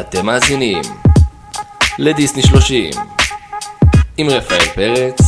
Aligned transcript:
אתם 0.00 0.26
מאזינים 0.26 0.82
לדיסני 1.98 2.42
30 2.42 2.90
עם 4.16 4.26
רפאל 4.28 4.64
פרץ 4.74 5.18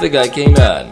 וגיא 0.00 0.26
קינן. 0.34 0.86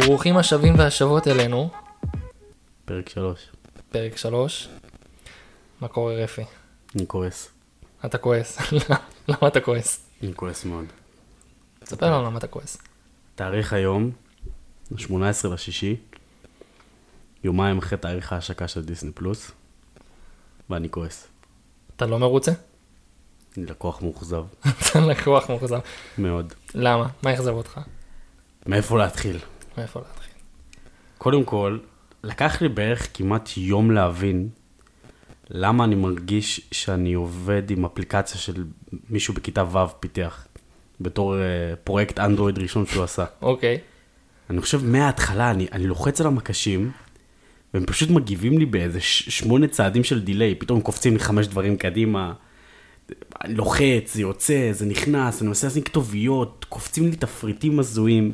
ברוכים 0.00 0.36
השבים 0.36 0.78
והשבות 0.78 1.28
אלינו, 1.28 1.70
פרק 2.84 3.08
3. 3.08 3.48
פרק 3.90 4.16
3. 4.16 4.68
מה 5.80 5.88
קורה 5.88 6.14
רפי? 6.14 6.42
אני 6.96 7.04
כועס. 7.06 7.48
אתה 8.04 8.18
כועס. 8.18 8.58
למה 9.28 9.48
אתה 9.48 9.60
כועס? 9.60 10.00
אני 10.22 10.32
כועס 10.34 10.64
מאוד. 10.64 10.84
תספר 11.88 12.06
לנו 12.06 12.24
למה 12.24 12.38
אתה 12.38 12.46
כועס. 12.46 12.78
תאריך 13.34 13.72
היום, 13.72 14.10
18 14.96 15.54
לשישי, 15.54 15.96
יומיים 17.44 17.78
אחרי 17.78 17.98
תאריך 17.98 18.32
ההשקה 18.32 18.68
של 18.68 18.84
דיסני 18.84 19.12
פלוס, 19.12 19.50
ואני 20.70 20.90
כועס. 20.90 21.26
אתה 21.96 22.06
לא 22.06 22.18
מרוצה? 22.18 22.52
אני 23.56 23.66
לקוח 23.66 24.02
מאוכזב 24.02 24.44
אתה 24.90 25.00
לקוח 25.00 25.50
מאוכזב. 25.50 25.78
מאוד. 26.18 26.52
למה? 26.74 27.08
מה 27.22 27.34
אכזב 27.34 27.52
אותך? 27.52 27.80
מאיפה 28.66 28.98
להתחיל? 28.98 29.38
מאיפה 29.78 30.00
להתחיל? 30.00 30.34
קודם 31.18 31.44
כל, 31.44 31.78
לקח 32.24 32.62
לי 32.62 32.68
בערך 32.68 33.08
כמעט 33.14 33.50
יום 33.56 33.90
להבין 33.90 34.48
למה 35.50 35.84
אני 35.84 35.94
מרגיש 35.94 36.68
שאני 36.72 37.14
עובד 37.14 37.70
עם 37.70 37.84
אפליקציה 37.84 38.40
של 38.40 38.64
מישהו 39.10 39.34
בכיתה 39.34 39.64
ו' 39.64 40.00
פיתח, 40.00 40.46
בתור 41.00 41.34
uh, 41.34 41.38
פרויקט 41.84 42.18
אנדרואיד 42.18 42.58
ראשון 42.58 42.86
שהוא 42.86 43.04
עשה. 43.04 43.24
אוקיי. 43.42 43.78
אני 44.50 44.60
חושב 44.60 44.84
מההתחלה, 44.84 45.50
אני, 45.50 45.66
אני 45.72 45.86
לוחץ 45.86 46.20
על 46.20 46.26
המקשים, 46.26 46.90
והם 47.74 47.86
פשוט 47.86 48.10
מגיבים 48.10 48.58
לי 48.58 48.66
באיזה 48.66 49.00
ש- 49.00 49.28
שמונה 49.28 49.68
צעדים 49.68 50.04
של 50.04 50.20
דיליי, 50.20 50.54
פתאום 50.54 50.80
קופצים 50.80 51.12
לי 51.12 51.18
חמש 51.18 51.46
דברים 51.46 51.76
קדימה, 51.76 52.32
אני 53.44 53.54
לוחץ, 53.54 54.14
זה 54.14 54.20
יוצא, 54.20 54.68
זה 54.72 54.86
נכנס, 54.86 55.40
אני 55.40 55.48
מנסה 55.48 55.66
לשים 55.66 55.82
כתוביות, 55.82 56.66
קופצים 56.68 57.10
לי 57.10 57.16
תפריטים 57.16 57.78
הזויים, 57.78 58.32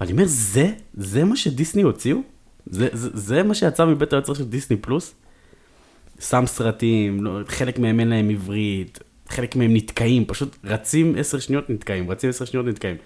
ואני 0.00 0.12
אומר, 0.12 0.24
זה, 0.26 0.72
זה 0.94 1.24
מה 1.24 1.36
שדיסני 1.36 1.82
הוציאו? 1.82 2.18
זה, 2.66 2.88
זה, 2.92 3.10
זה 3.14 3.42
מה 3.42 3.54
שיצא 3.54 3.84
מבית 3.84 4.12
היוצר 4.12 4.34
של 4.34 4.44
דיסני 4.44 4.76
פלוס? 4.76 5.14
שם 6.20 6.44
סרטים, 6.46 7.24
לא, 7.24 7.40
חלק 7.48 7.78
מהם 7.78 8.00
אין 8.00 8.08
להם 8.08 8.30
עברית, 8.30 8.98
חלק 9.28 9.56
מהם 9.56 9.74
נתקעים, 9.76 10.24
פשוט 10.24 10.56
רצים 10.64 11.14
עשר 11.18 11.38
שניות 11.38 11.70
נתקעים, 11.70 12.10
רצים 12.10 12.30
עשר 12.30 12.44
שניות 12.44 12.66
נתקעים. 12.66 12.96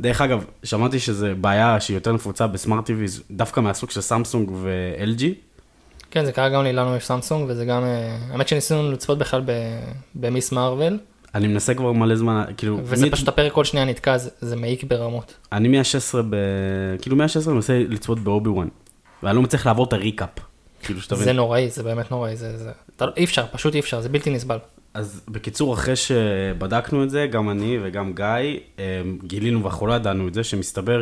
דרך 0.00 0.20
אגב, 0.20 0.44
שמעתי 0.62 0.98
שזו 0.98 1.26
בעיה 1.40 1.80
שהיא 1.80 1.94
יותר 1.96 2.12
נפוצה 2.12 2.46
בסמארט 2.46 2.84
טיוויז, 2.86 3.22
דווקא 3.30 3.60
מהסוג 3.60 3.90
של 3.90 4.00
סמסונג 4.00 4.50
ו-LG. 4.54 5.22
כן, 6.10 6.24
זה 6.24 6.32
קרה 6.32 6.48
גם 6.48 6.62
לי, 6.64 6.72
לנו 6.72 6.96
יש 6.96 7.06
סמסונג, 7.06 7.44
וזה 7.50 7.64
גם... 7.64 7.82
אה, 7.84 8.18
האמת 8.30 8.48
שניסינו 8.48 8.92
לצפות 8.92 9.18
בכלל 9.18 9.42
במיס 10.14 10.52
מארוול, 10.52 10.98
אני 11.34 11.46
מנסה 11.48 11.74
כבר 11.74 11.92
מלא 11.92 12.16
זמן, 12.16 12.44
כאילו, 12.56 12.78
וזה 12.84 13.06
מ- 13.06 13.10
פשוט 13.10 13.28
הפרק 13.28 13.52
כל 13.52 13.64
שנייה 13.64 13.86
נתקע, 13.86 14.18
זה- 14.18 14.30
זה 14.40 14.56
מעיק 14.56 14.84
ברמות. 14.84 15.34
אני 15.52 15.68
מה-16 15.68 16.16
ב... 16.30 16.36
כאילו 17.02 17.16
מה-16 17.16 17.46
אני 17.46 17.54
מנסה 17.54 17.78
לצפות 17.88 18.18
באובי 18.18 18.48
וואן, 18.48 18.68
ואני 19.22 19.36
לא 19.36 19.42
מצליח 19.42 19.66
לעבור 19.66 19.84
את 19.88 19.92
הריקאפ. 19.92 20.28
כאילו 20.82 21.00
שתבין. 21.00 21.24
זה 21.24 21.32
נוראי, 21.32 21.70
זה 21.70 21.82
באמת 21.82 22.10
נוראי, 22.10 22.36
זה... 22.36 22.58
זה- 22.58 22.72
אתה 22.96 23.06
לא- 23.06 23.12
אי 23.16 23.24
אפשר, 23.24 23.44
פשוט 23.52 23.74
אי 23.74 23.80
אפשר, 23.80 24.00
זה 24.00 24.08
בלתי 24.08 24.30
נסבל. 24.30 24.58
אז 24.94 25.20
בקיצור, 25.28 25.74
אחרי 25.74 25.96
שבדקנו 25.96 27.04
את 27.04 27.10
זה, 27.10 27.26
גם 27.26 27.50
אני 27.50 27.78
וגם 27.82 28.12
גיא, 28.14 28.24
אמ, 28.78 28.82
גילינו 29.22 29.62
ואנחנו 29.64 29.86
לא 29.86 29.94
ידענו 29.94 30.28
את 30.28 30.34
זה, 30.34 30.44
שמסתבר 30.44 31.00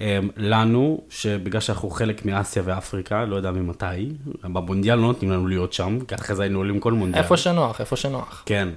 שלנו, 0.00 1.00
שבגלל 1.10 1.60
שאנחנו 1.60 1.90
חלק 1.90 2.24
מאסיה 2.24 2.62
ואפריקה, 2.66 3.24
לא 3.24 3.36
יודע 3.36 3.50
ממתי, 3.50 4.12
במונדיאל 4.42 4.96
לא 4.96 5.02
נותנים 5.02 5.30
לנו 5.30 5.46
להיות 5.46 5.72
שם, 5.72 5.98
כי 6.08 6.14
אחרי 6.14 6.36
זה 6.36 6.42
היינו 6.42 6.58
עולים 6.58 6.80
כל 6.80 6.92
מונדיאל. 6.92 7.22
איפה 7.22 7.36
שנוח, 7.36 7.80
איפה 7.80 7.96
שנוח. 7.96 8.42
כן. 8.46 8.68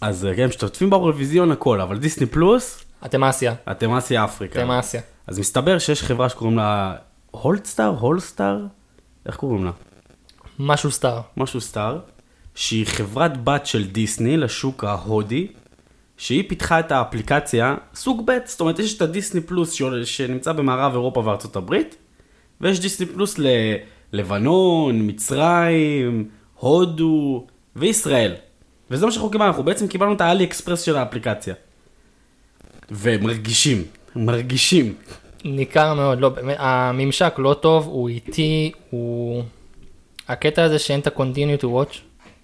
אז 0.00 0.28
כן, 0.36 0.46
משתתפים 0.46 0.90
באירוויזיון 0.90 1.52
הכל, 1.52 1.80
אבל 1.80 1.98
דיסני 1.98 2.26
פלוס, 2.26 2.84
אתם 3.04 3.24
אסיה, 3.24 3.54
אתם 3.70 3.90
אסיה 3.94 4.24
אפריקה. 4.24 4.60
אתם 4.62 4.70
אסיה. 4.70 5.00
אז 5.26 5.38
מסתבר 5.38 5.78
שיש 5.78 6.02
חברה 6.02 6.28
שקוראים 6.28 6.56
לה 6.56 6.94
הולדסטאר, 7.30 7.88
הולסטאר, 7.88 8.58
איך 9.26 9.36
קוראים 9.36 9.64
לה? 9.64 9.70
משהו 10.58 10.90
סטאר. 10.90 11.20
משהו 11.36 11.60
סטאר, 11.60 11.98
שהיא 12.54 12.86
חברת 12.86 13.44
בת 13.44 13.66
של 13.66 13.84
דיסני 13.84 14.36
לשוק 14.36 14.84
ההודי, 14.84 15.46
שהיא 16.16 16.48
פיתחה 16.48 16.80
את 16.80 16.92
האפליקציה 16.92 17.76
סוג 17.94 18.22
ב', 18.26 18.38
זאת 18.44 18.60
אומרת 18.60 18.78
יש 18.78 18.96
את 18.96 19.02
הדיסני 19.02 19.40
פלוס 19.40 19.80
שנמצא 20.04 20.52
במערב 20.52 20.92
אירופה 20.92 21.20
וארצות 21.20 21.56
הברית, 21.56 21.96
ויש 22.60 22.80
דיסני 22.80 23.06
פלוס 23.06 23.36
ללבנון, 24.12 25.06
מצרים, 25.06 26.28
הודו 26.54 27.46
וישראל. 27.76 28.34
וזה 28.90 29.06
מה 29.06 29.12
שאנחנו 29.12 29.30
קיבלנו, 29.30 29.50
אנחנו 29.50 29.62
בעצם 29.62 29.88
קיבלנו 29.88 30.12
את 30.12 30.20
האלי 30.20 30.44
אקספרס 30.44 30.82
של 30.82 30.96
האפליקציה. 30.96 31.54
ומרגישים, 32.90 33.84
מרגישים. 34.16 34.94
ניכר 35.44 35.94
מאוד, 35.94 36.20
לא, 36.20 36.28
באמת, 36.28 36.56
הממשק 36.58 37.34
לא 37.38 37.54
טוב, 37.54 37.86
הוא 37.86 38.08
איטי, 38.08 38.72
הוא... 38.90 39.42
הקטע 40.28 40.62
הזה 40.62 40.78
שאין 40.78 41.00
את 41.00 41.06
ה-continue 41.06 41.60
to 41.60 41.64
watch, 41.64 41.98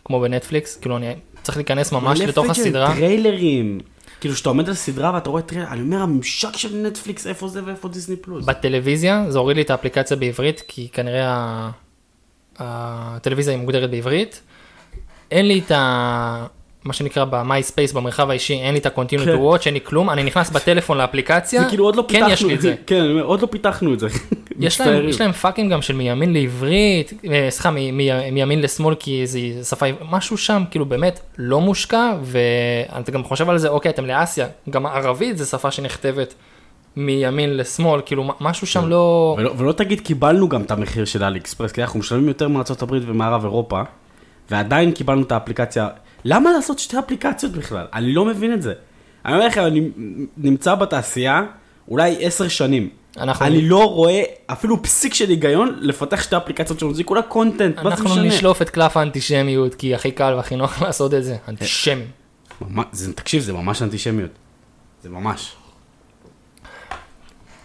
כמו 0.04 0.20
בנטפליקס, 0.20 0.76
כאילו 0.76 0.96
אני 0.96 1.14
צריך 1.42 1.56
להיכנס 1.58 1.92
ממש 1.92 2.20
לתוך 2.20 2.50
הסדרה. 2.50 2.94
טריילרים. 2.94 3.80
כאילו 4.20 4.36
שאתה 4.36 4.48
עומד 4.48 4.68
על 4.68 4.74
סדרה 4.74 5.14
ואתה 5.14 5.30
רואה 5.30 5.42
טריילר, 5.42 5.68
אני 5.68 5.80
אומר 5.80 6.02
הממשק 6.02 6.56
של 6.56 6.76
נטפליקס 6.76 7.26
איפה 7.26 7.48
זה 7.48 7.64
ואיפה 7.64 7.88
דיסני 7.88 8.16
פלוס. 8.16 8.44
בטלוויזיה 8.44 9.24
זה 9.28 9.38
הוריד 9.38 9.56
לי 9.56 9.62
את 9.62 9.70
האפליקציה 9.70 10.16
בעברית, 10.16 10.62
כי 10.68 10.88
כנראה 10.92 11.26
ה- 11.28 11.70
הטלוויזיה 12.58 13.54
היא 13.54 13.60
מוגדרת 13.60 13.90
בעברית. 13.90 14.40
אין 15.30 15.48
לי 15.48 15.58
את 15.66 15.70
ה... 15.70 16.46
מה 16.84 16.92
שנקרא 16.92 17.24
ב-my 17.24 17.70
space 17.70 17.94
במרחב 17.94 18.30
האישי, 18.30 18.54
אין 18.54 18.72
לי 18.74 18.80
את 18.80 18.86
ה-continue 18.86 19.24
כן. 19.24 19.34
to 19.34 19.38
watch, 19.38 19.62
אין 19.66 19.74
לי 19.74 19.80
כלום, 19.84 20.10
אני 20.10 20.22
נכנס 20.22 20.50
בטלפון 20.50 20.98
לאפליקציה, 20.98 21.62
זה 21.62 21.68
כאילו 21.68 21.84
עוד 21.84 21.96
לא 21.96 22.04
כן 22.08 22.26
יש 22.30 22.42
לי 22.42 22.54
את 22.54 22.60
זה. 22.60 22.74
כן, 22.86 23.00
אני 23.00 23.12
אומר, 23.12 23.22
עוד 23.22 23.42
לא 23.42 23.46
פיתחנו 23.46 23.94
את 23.94 23.98
זה. 24.00 24.08
יש 24.60 24.80
להם. 24.80 25.08
יש 25.08 25.20
להם 25.20 25.32
פאקים 25.32 25.68
גם 25.68 25.82
של 25.82 25.94
מימין 25.94 26.32
לעברית, 26.32 27.12
אה, 27.30 27.46
סליחה, 27.50 27.70
מ- 27.70 27.96
מ- 27.96 28.34
מימין 28.34 28.62
לשמאל 28.62 28.94
כי 28.94 29.26
זה 29.26 29.38
שפה, 29.68 29.86
משהו 30.10 30.36
שם 30.36 30.62
כאילו 30.70 30.86
באמת 30.86 31.20
לא 31.38 31.60
מושקע, 31.60 32.12
ואתה 32.22 33.12
גם 33.12 33.24
חושב 33.24 33.50
על 33.50 33.58
זה, 33.58 33.68
אוקיי, 33.68 33.90
אתם 33.90 34.06
לאסיה, 34.06 34.46
גם 34.70 34.86
ערבית 34.86 35.38
זה 35.38 35.46
שפה 35.46 35.70
שנכתבת 35.70 36.34
מימין 36.96 37.56
לשמאל, 37.56 38.00
כאילו 38.06 38.32
משהו 38.40 38.66
שם 38.66 38.88
לא... 38.88 39.34
ולא, 39.38 39.52
ולא 39.56 39.72
תגיד 39.72 40.00
קיבלנו 40.00 40.48
גם 40.48 40.62
את 40.62 40.70
המחיר 40.70 41.04
של 41.04 41.24
אלי 41.24 41.38
אקספרס, 41.38 41.72
כי 41.72 41.82
אנחנו 41.82 42.00
משלמים 42.00 42.28
יותר 42.28 42.48
מארצות 42.48 42.82
הברית 42.82 43.02
ומערב 43.06 43.44
אירופה, 43.44 43.82
ועדיין 44.50 44.92
קיבלנו 44.92 45.22
את 45.22 45.32
האפליקציה. 45.32 45.88
למה 46.24 46.52
לעשות 46.52 46.78
שתי 46.78 46.98
אפליקציות 46.98 47.52
בכלל? 47.52 47.86
אני 47.94 48.12
לא 48.12 48.24
מבין 48.24 48.52
את 48.54 48.62
זה. 48.62 48.72
אני 49.24 49.34
אומר 49.34 49.46
לכם, 49.46 49.62
אני 49.66 49.88
נמצא 50.36 50.74
בתעשייה 50.74 51.42
אולי 51.88 52.16
עשר 52.26 52.48
שנים. 52.48 52.88
אנחנו- 53.16 53.46
אני 53.46 53.68
לא 53.68 53.84
רואה 53.90 54.22
אפילו 54.46 54.82
פסיק 54.82 55.14
של 55.14 55.28
היגיון 55.28 55.78
לפתח 55.80 56.22
שתי 56.22 56.36
אפליקציות 56.36 56.78
שונות, 56.80 56.94
זה 56.96 57.04
כולה 57.04 57.22
קונטנט, 57.22 57.76
מה 57.76 57.82
זה 57.82 57.88
אנחנו 57.88 58.04
משנה? 58.04 58.22
נשלוף 58.24 58.62
את 58.62 58.70
קלף 58.70 58.96
האנטישמיות, 58.96 59.74
כי 59.74 59.94
הכי 59.94 60.10
קל 60.10 60.34
והכי 60.36 60.56
נוח 60.56 60.82
לעשות 60.82 61.14
את 61.14 61.24
זה, 61.24 61.36
אנטישמים. 61.48 62.06
ממש, 62.60 62.86
זה, 62.92 63.12
תקשיב, 63.12 63.42
זה 63.42 63.52
ממש 63.52 63.82
אנטישמיות. 63.82 64.30
זה 65.02 65.08
ממש. 65.08 65.52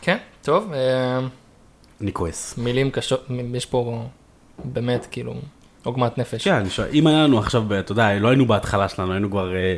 כן, 0.01 0.17
טוב, 0.41 0.72
אה, 0.73 1.19
אני 2.01 2.13
כועס. 2.13 2.57
מילים 2.57 2.91
קשות, 2.91 3.25
יש 3.53 3.66
פה 3.66 4.05
באמת 4.63 5.07
כאילו 5.11 5.33
עוגמת 5.85 6.17
נפש. 6.17 6.43
כן, 6.43 6.70
שואל, 6.70 6.87
אם 6.93 7.08
היה 7.08 7.23
לנו 7.23 7.40
עכשיו, 7.40 7.79
אתה 7.79 7.91
יודע, 7.91 8.20
לא 8.20 8.28
היינו 8.28 8.46
בהתחלה 8.46 8.90
שלנו, 8.90 9.11
היינו 9.11 9.29
כבר 9.32 9.55
אה, 9.55 9.78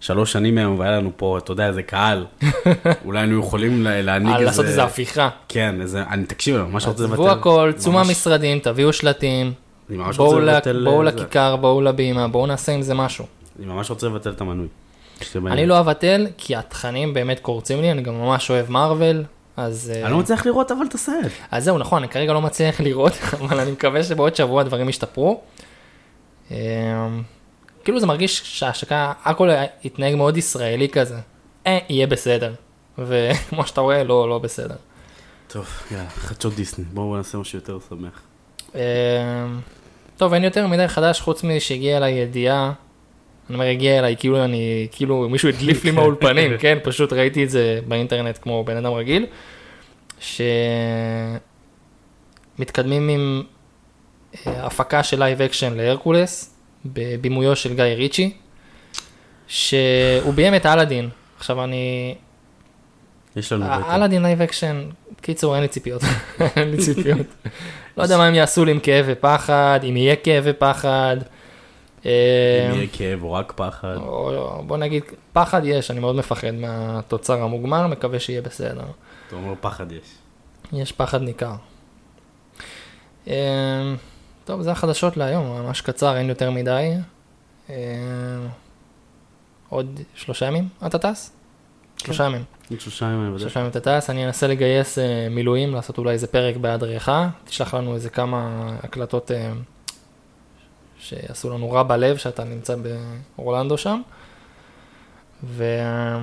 שלוש 0.00 0.32
שנים 0.32 0.54
מהם, 0.54 0.78
והיה 0.78 0.92
לנו 0.92 1.10
פה, 1.16 1.38
אתה 1.38 1.52
יודע, 1.52 1.66
איזה 1.66 1.82
קהל, 1.82 2.26
אולי 3.04 3.20
היינו 3.20 3.40
יכולים 3.40 3.82
לה- 3.82 4.02
להנהיג 4.02 4.28
על 4.34 4.40
איזה... 4.40 4.44
לעשות 4.46 4.64
איזה 4.64 4.84
הפיכה. 4.84 5.28
כן, 5.48 5.80
איזה, 5.80 6.02
אני, 6.10 6.24
תקשיב, 6.26 6.56
אני 6.56 6.64
ממש 6.72 6.86
רוצה 6.86 7.02
לבטל. 7.04 7.12
עזבו 7.14 7.30
הכל, 7.30 7.72
צאו 7.76 7.92
ממש- 7.92 8.06
מהמשרדים, 8.06 8.58
תביאו 8.58 8.92
שלטים, 8.92 9.52
ממש 9.90 10.16
בואו 10.16 10.38
אה. 10.48 11.02
לכיכר, 11.04 11.56
בואו 11.56 11.80
לבימה, 11.80 12.28
בואו 12.28 12.46
נעשה 12.46 12.72
עם 12.72 12.82
זה 12.82 12.94
משהו. 12.94 13.24
אני 13.58 13.66
ממש 13.66 13.90
רוצה 13.90 14.06
לבטל 14.06 14.30
את 14.30 14.40
המנוי. 14.40 14.66
אני 15.46 15.66
לא 15.66 15.80
אבטל, 15.80 16.26
כי 16.38 16.56
התכנים 16.56 17.14
באמת 17.14 17.40
קורצים 17.40 17.80
לי, 17.80 17.90
אני 17.92 18.02
גם 18.02 18.14
ממש 18.20 18.50
אוהב 18.50 18.70
מארוול, 18.70 19.24
אז... 19.58 19.92
אה, 19.94 20.02
אני 20.04 20.12
לא 20.12 20.18
מצליח 20.18 20.46
לראות 20.46 20.72
אבל 20.72 20.86
את 20.86 20.94
הסרט. 20.94 21.32
אז 21.50 21.64
זהו, 21.64 21.78
נכון, 21.78 22.02
אני 22.02 22.12
כרגע 22.12 22.32
לא 22.32 22.40
מצליח 22.40 22.80
לראות, 22.86 23.12
אבל 23.32 23.60
אני 23.60 23.70
מקווה 23.70 24.02
שבעוד 24.04 24.36
שבוע 24.36 24.60
הדברים 24.60 24.88
ישתפרו. 24.88 25.40
אמ, 26.50 26.56
כאילו 27.84 28.00
זה 28.00 28.06
מרגיש 28.06 28.42
שההשקה, 28.44 29.12
הכל 29.24 29.48
התנהג 29.84 30.14
מאוד 30.14 30.36
ישראלי 30.36 30.88
כזה. 30.88 31.16
אה, 31.66 31.78
יהיה 31.88 32.06
בסדר. 32.06 32.54
וכמו 32.98 33.66
שאתה 33.66 33.80
רואה, 33.80 34.04
לא, 34.04 34.28
לא 34.28 34.38
בסדר. 34.38 34.76
טוב, 35.48 35.66
יאללה, 35.90 36.08
חדשות 36.08 36.54
דיסני, 36.54 36.84
בואו 36.84 37.16
נעשה 37.16 37.38
משהו 37.38 37.58
יותר 37.58 37.78
שמח. 37.88 38.22
אמ, 38.74 38.80
טוב, 40.16 40.34
אין 40.34 40.44
יותר 40.44 40.66
מדי 40.66 40.88
חדש 40.88 41.20
חוץ 41.20 41.44
משהגיעה 41.44 41.96
אליי 41.96 42.12
ידיעה 42.12 42.72
אני 43.48 43.54
אומר, 43.54 43.66
הגיע 43.66 43.98
אליי, 43.98 44.16
כאילו 44.18 44.44
אני, 44.44 44.86
כאילו 44.92 45.28
מישהו 45.28 45.48
הדליף 45.48 45.84
לי 45.84 45.90
מהאולפנים, 45.96 46.58
כן? 46.58 46.78
פשוט 46.82 47.12
ראיתי 47.12 47.44
את 47.44 47.50
זה 47.50 47.80
באינטרנט 47.88 48.38
כמו 48.42 48.64
בן 48.64 48.76
אדם 48.76 48.92
רגיל, 48.92 49.26
שמתקדמים 52.58 53.08
עם 53.08 53.42
אה, 54.46 54.66
הפקה 54.66 55.02
של 55.02 55.18
live 55.18 55.42
action 55.42 55.74
להרקולס, 55.76 56.54
בבימויו 56.84 57.56
של 57.56 57.74
גיא 57.74 57.84
ריצ'י, 57.84 58.32
שהוא 59.48 60.34
ביים 60.34 60.54
את 60.54 60.66
אלאדין. 60.66 61.08
עכשיו 61.38 61.64
אני, 61.64 62.14
יש 63.36 63.52
לנו 63.52 63.66
בטח. 63.66 63.94
אלאדין 63.94 64.22
live 64.22 64.42
action, 64.42 64.84
קיצור 65.20 65.54
אין 65.54 65.62
לי 65.62 65.68
ציפיות, 65.68 66.02
אין 66.56 66.70
לי 66.70 66.76
ציפיות. 66.76 67.26
לא 67.96 68.02
יודע 68.02 68.16
מה 68.16 68.26
הם 68.26 68.34
יעשו 68.34 68.64
לי 68.64 68.70
עם 68.70 68.80
כאב 68.80 69.04
ופחד, 69.08 69.80
אם 69.88 69.96
יהיה 69.96 70.16
כאב 70.16 70.44
ופחד. 70.46 71.16
אה, 72.06 72.68
אם 72.70 72.74
יהיה 72.74 72.86
כאב 72.92 73.22
או 73.22 73.32
רק 73.32 73.52
פחד. 73.56 73.96
או 73.96 74.62
בוא 74.66 74.76
נגיד, 74.76 75.02
פחד 75.32 75.60
יש, 75.64 75.90
אני 75.90 76.00
מאוד 76.00 76.16
מפחד 76.16 76.50
מהתוצר 76.50 77.42
המוגמר, 77.42 77.86
מקווה 77.86 78.20
שיהיה 78.20 78.42
בסדר. 78.42 78.84
אתה 79.28 79.36
אומר 79.36 79.54
פחד 79.60 79.92
יש. 79.92 80.14
יש 80.72 80.92
פחד 80.92 81.22
ניכר. 81.22 81.54
אה, 83.28 83.94
טוב, 84.44 84.62
זה 84.62 84.70
החדשות 84.70 85.16
להיום, 85.16 85.46
ממש 85.46 85.80
קצר, 85.80 86.16
אין 86.16 86.28
יותר 86.28 86.50
מדי. 86.50 86.92
אה, 87.70 87.76
עוד 89.68 90.00
שלושה 90.14 90.46
ימים 90.46 90.68
אתה 90.86 90.98
טס? 90.98 91.32
שלושה 91.96 92.24
ימים. 92.24 92.44
שלושה 92.78 93.06
ימים 93.06 93.28
בדרך. 93.28 93.40
שלושה 93.40 93.60
ימים 93.60 93.70
אתה 93.70 93.80
טס, 94.00 94.10
אני 94.10 94.26
אנסה 94.26 94.46
לגייס 94.46 94.98
אה, 94.98 95.28
מילואים, 95.30 95.74
לעשות 95.74 95.98
אולי 95.98 96.12
איזה 96.12 96.26
פרק 96.26 96.56
בהדרך, 96.56 97.08
תשלח 97.44 97.74
לנו 97.74 97.94
איזה 97.94 98.10
כמה 98.10 98.70
הקלטות 98.82 99.30
שיעשו 101.00 101.50
לנו 101.50 101.70
רע 101.70 101.82
בלב 101.82 102.16
שאתה 102.16 102.44
נמצא 102.44 102.74
באורלנדו 103.36 103.78
שם. 103.78 104.00
וכן, 105.44 106.18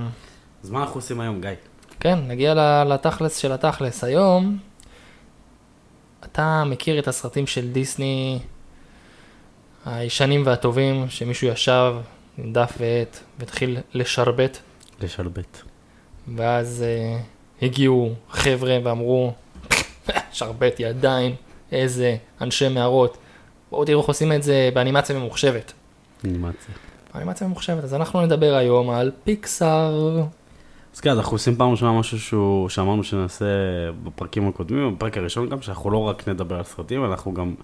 אז 0.64 0.70
מה 0.70 0.82
אנחנו 0.82 0.98
עושים 0.98 1.20
היום, 1.20 1.42
גיא? 1.42 1.50
כן, 2.00 2.20
נגיע 2.28 2.54
לתכלס 2.84 3.38
של 3.38 3.52
התכלס. 3.52 4.04
היום, 4.04 4.58
אתה 6.24 6.64
מכיר 6.66 7.00
את 7.00 7.08
הסרטים 7.08 7.48
של 7.48 7.72
דיסני 7.72 8.40
הישנים 9.86 10.44
והטובים, 10.46 11.10
שמישהו 11.10 11.48
ישב 11.48 11.94
עם 12.38 12.54
דף 12.54 12.74
ועט 12.80 13.20
והתחיל 13.40 13.78
לשרבט 13.94 14.58
לשלבט. 15.02 15.62
ואז 16.36 16.84
uh, 16.84 17.66
הגיעו 17.66 18.14
חבר'ה 18.30 18.78
ואמרו, 18.84 19.34
שרבט 20.32 20.80
ידיים, 20.80 21.36
איזה 21.72 22.18
אנשי 22.42 22.70
מערות. 22.70 23.18
בואו 23.72 23.86
תראו 23.86 24.00
איך 24.00 24.08
עושים 24.08 24.32
את 24.32 24.44
זה 24.44 24.70
באנימציה 24.74 25.20
ממוחשבת. 25.20 25.74
אנימציה. 26.26 26.76
באנימציה 27.14 27.48
ממוחשבת, 27.48 27.84
אז 27.84 27.94
אנחנו 27.94 28.22
נדבר 28.22 28.54
היום 28.54 28.90
על 28.90 29.12
פיקסאר. 29.24 30.24
אז 30.96 31.00
כן, 31.00 31.10
אנחנו 31.10 31.32
עושים 31.32 31.56
פעם 31.56 31.72
ראשונה 31.72 32.00
משהו 32.00 32.20
שהוא, 32.20 32.70
שאמרנו 32.70 33.04
שנעשה 33.04 33.46
בפרקים 34.04 34.48
הקודמים, 34.48 34.96
בפרק 34.96 35.18
הראשון 35.18 35.50
גם, 35.50 35.62
שאנחנו 35.62 35.92
לא 35.92 35.98
רק 35.98 36.28
נדבר 36.28 36.56
על 36.56 36.64
סרטים, 36.64 37.06
אנחנו 37.06 37.34
גם 37.34 37.56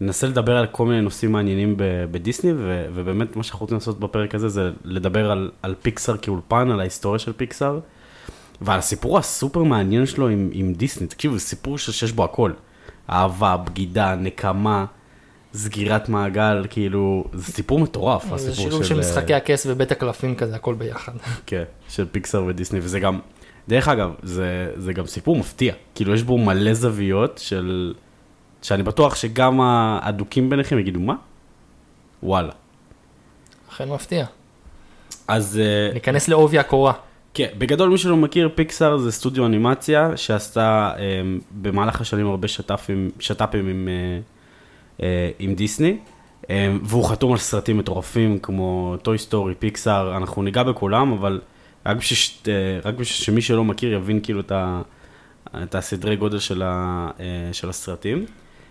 ננסה 0.00 0.26
לדבר 0.26 0.56
על 0.56 0.66
כל 0.66 0.86
מיני 0.86 1.00
נושאים 1.00 1.32
מעניינים 1.32 1.76
ב- 1.76 2.04
בדיסני, 2.10 2.52
ו- 2.52 2.86
ובאמת 2.94 3.36
מה 3.36 3.42
שאנחנו 3.42 3.60
רוצים 3.64 3.76
לעשות 3.76 4.00
בפרק 4.00 4.34
הזה 4.34 4.48
זה 4.48 4.70
לדבר 4.84 5.30
על, 5.30 5.50
על 5.62 5.74
פיקסאר 5.82 6.16
כאולפן, 6.16 6.70
על 6.70 6.80
ההיסטוריה 6.80 7.18
של 7.18 7.32
פיקסאר, 7.32 7.80
ועל 8.60 8.78
הסיפור 8.78 9.18
הסופר 9.18 9.62
מעניין 9.62 10.06
שלו 10.06 10.28
עם, 10.28 10.50
עם 10.52 10.72
דיסני. 10.72 11.06
תקשיבו, 11.06 11.34
זה 11.34 11.40
סיפור 11.40 11.78
שיש 11.78 12.12
בו 12.12 12.24
הכל. 12.24 12.52
אהבה, 13.10 13.56
בגידה, 13.56 14.14
נקמה, 14.14 14.84
סגירת 15.54 16.08
מעגל, 16.08 16.66
כאילו, 16.70 17.24
זה 17.32 17.52
סיפור 17.52 17.78
מטורף, 17.78 18.24
זה 18.28 18.34
הסיפור 18.34 18.54
שילוב 18.54 18.84
של 18.84 18.94
אה, 18.94 19.00
משחקי 19.00 19.34
הכס 19.34 19.66
ובית 19.66 19.92
הקלפים 19.92 20.34
כזה, 20.34 20.56
הכל 20.56 20.74
ביחד. 20.74 21.12
כן, 21.46 21.62
של 21.88 22.06
פיקסאר 22.12 22.44
ודיסני, 22.46 22.78
וזה 22.82 23.00
גם, 23.00 23.18
דרך 23.68 23.88
אגב, 23.88 24.14
זה, 24.22 24.72
זה 24.76 24.92
גם 24.92 25.06
סיפור 25.06 25.36
מפתיע. 25.36 25.74
כאילו, 25.94 26.14
יש 26.14 26.22
בו 26.22 26.38
מלא 26.38 26.74
זוויות 26.74 27.38
של... 27.38 27.94
שאני 28.62 28.82
בטוח 28.82 29.14
שגם 29.14 29.60
האדוקים 29.60 30.50
ביניכם 30.50 30.78
יגידו, 30.78 31.00
מה? 31.00 31.14
וואלה. 32.22 32.52
אכן 33.70 33.88
מפתיע. 33.88 34.26
אז 35.28 35.60
אה, 35.62 35.94
ניכנס 35.94 36.28
לעובי 36.28 36.58
הקורה. 36.58 36.92
כן, 37.36 37.48
בגדול 37.58 37.88
מי 37.88 37.98
שלא 37.98 38.16
מכיר, 38.16 38.50
פיקסאר 38.54 38.98
זה 38.98 39.12
סטודיו 39.12 39.46
אנימציה 39.46 40.16
שעשתה 40.16 40.92
אה, 40.98 41.04
במהלך 41.50 42.00
השנים 42.00 42.26
הרבה 42.26 42.48
שת"פים, 42.48 43.10
שת"פים 43.20 43.68
עם, 43.68 43.88
אה, 43.88 43.92
אה, 43.92 44.18
עם 45.38 45.54
דיסני, 45.54 45.96
אה, 46.50 46.72
והוא 46.82 47.04
חתום 47.04 47.32
על 47.32 47.38
סרטים 47.38 47.78
מטורפים 47.78 48.38
כמו 48.38 48.96
Toy 49.02 49.18
Story, 49.18 49.54
פיקסאר, 49.54 50.16
אנחנו 50.16 50.42
ניגע 50.42 50.62
בכולם, 50.62 51.12
אבל 51.12 51.40
רק 51.86 51.96
בשביל, 51.96 52.16
ש- 52.16 52.42
אה, 52.98 53.04
שמי 53.04 53.42
שלא 53.42 53.64
מכיר 53.64 53.92
יבין 53.92 54.20
כאילו 54.22 54.40
את, 54.40 54.52
ה, 54.52 54.82
את 55.62 55.74
הסדרי 55.74 56.16
גודל 56.16 56.38
של, 56.38 56.62
ה, 56.62 57.08
אה, 57.20 57.24
של 57.52 57.68
הסרטים. 57.68 58.24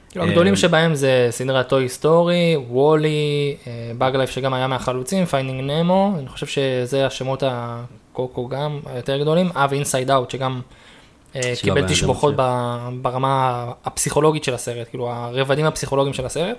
כאילו 0.10 0.26
הגדולים 0.26 0.54
אה, 0.54 0.58
שבהם 0.58 0.96
זה 0.96 1.28
סדרת 1.30 1.70
Toy 1.70 1.90
Story, 1.90 2.56
וולי, 2.70 3.56
Bug's 3.98 4.16
Life 4.16 4.30
שגם 4.30 4.54
היה 4.54 4.68
מהחלוצים, 4.68 5.26
Finding 5.26 5.72
Nemo, 5.72 6.16
אני 6.20 6.28
חושב 6.28 6.46
שזה 6.46 7.06
השמות 7.06 7.44
הקוקו 7.46 8.48
גם 8.48 8.80
היותר 8.86 9.18
גדולים, 9.22 9.50
אה 9.56 9.66
ו 9.70 9.76
Inside 9.76 10.12
Out 10.12 10.32
שגם 10.32 10.52
אה, 10.52 10.85
קיבל 11.62 11.88
תשבחות 11.88 12.34
אדם 12.34 13.00
ב- 13.02 13.02
ברמה 13.02 13.66
הפסיכולוגית 13.86 14.44
של 14.44 14.54
הסרט, 14.54 14.90
כאילו 14.90 15.10
הרבדים 15.12 15.66
הפסיכולוגיים 15.66 16.14
של 16.14 16.26
הסרט. 16.26 16.58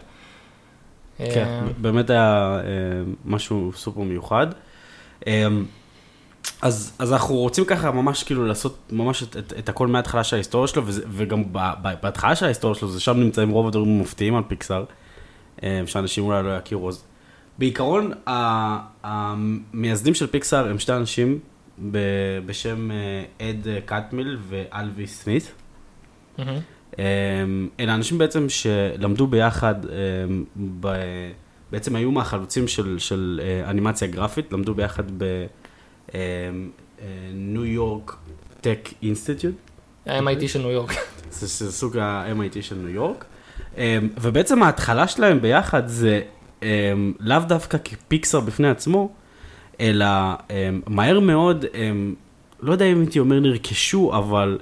כן, 1.18 1.46
אה, 1.46 1.60
באמת 1.78 2.10
היה 2.10 2.60
אה, 2.64 3.12
משהו 3.24 3.72
סופר 3.74 4.00
מיוחד. 4.00 4.46
אה, 5.26 5.46
אז, 6.62 6.92
אז 6.98 7.12
אנחנו 7.12 7.34
רוצים 7.34 7.64
ככה 7.64 7.90
ממש 7.90 8.24
כאילו 8.24 8.46
לעשות 8.46 8.78
ממש 8.92 9.22
את, 9.22 9.36
את, 9.36 9.52
את 9.58 9.68
הכל 9.68 9.86
מההתחלה 9.86 10.24
של 10.24 10.36
ההיסטוריה 10.36 10.68
שלו, 10.68 10.86
וזה, 10.86 11.02
וגם 11.08 11.42
בהתחלה 12.02 12.36
של 12.36 12.44
ההיסטוריה 12.44 12.74
שלו, 12.74 12.88
זה 12.88 13.00
שם 13.00 13.20
נמצאים 13.20 13.50
רוב 13.50 13.66
הדברים 13.66 13.88
המופתיים 13.88 14.36
על 14.36 14.42
פיקסאר, 14.48 14.84
אה, 15.62 15.82
שאנשים 15.86 16.24
אולי 16.24 16.42
לא 16.42 16.56
יכירו. 16.56 16.88
אז 16.88 17.02
בעיקרון, 17.58 18.12
המייסדים 19.02 20.14
של 20.14 20.26
פיקסאר 20.26 20.70
הם 20.70 20.78
שתי 20.78 20.92
אנשים 20.92 21.38
בשם 22.46 22.90
אה, 22.90 23.24
אד 23.40 23.66
קטמיל 23.84 24.38
ואלווי 24.48 25.06
סמית. 25.06 25.52
אמ, 26.38 27.68
אלה 27.80 27.94
אנשים 27.94 28.18
בעצם 28.18 28.48
שלמדו 28.48 29.26
ביחד, 29.26 29.74
אמ, 29.84 30.44
ב... 30.80 30.88
בעצם 31.72 31.96
היו 31.96 32.10
מהחלוצים 32.10 32.68
של, 32.68 32.98
של 32.98 33.40
אה, 33.42 33.70
אנימציה 33.70 34.08
גרפית, 34.08 34.52
למדו 34.52 34.74
ביחד 34.74 35.04
בניו 36.12 37.64
יורק 37.64 38.16
טק 38.60 38.88
אינסטיטוט, 39.02 39.54
ה-MIT 40.06 40.48
של 40.48 40.58
ניו 40.58 40.70
יורק. 40.70 40.92
זה, 41.30 41.46
זה 41.46 41.72
סוג 41.72 41.96
ה-MIT 41.96 42.62
של 42.62 42.74
ניו 42.74 42.88
יורק, 42.88 43.24
אמ, 43.76 44.08
ובעצם 44.20 44.62
ההתחלה 44.62 45.08
שלהם 45.08 45.40
ביחד 45.40 45.86
זה 45.86 46.22
אמ, 46.62 47.12
לאו 47.20 47.38
דווקא 47.38 47.78
כפיקסר 47.84 48.40
בפני 48.40 48.68
עצמו, 48.68 49.12
אלא 49.80 50.06
אמ, 50.50 50.80
מהר 50.86 51.20
מאוד, 51.20 51.64
הם, 51.74 52.14
לא 52.60 52.72
יודע 52.72 52.84
אם 52.84 53.00
הייתי 53.00 53.18
אומר 53.18 53.40
נרכשו, 53.40 54.12
אבל 54.14 54.58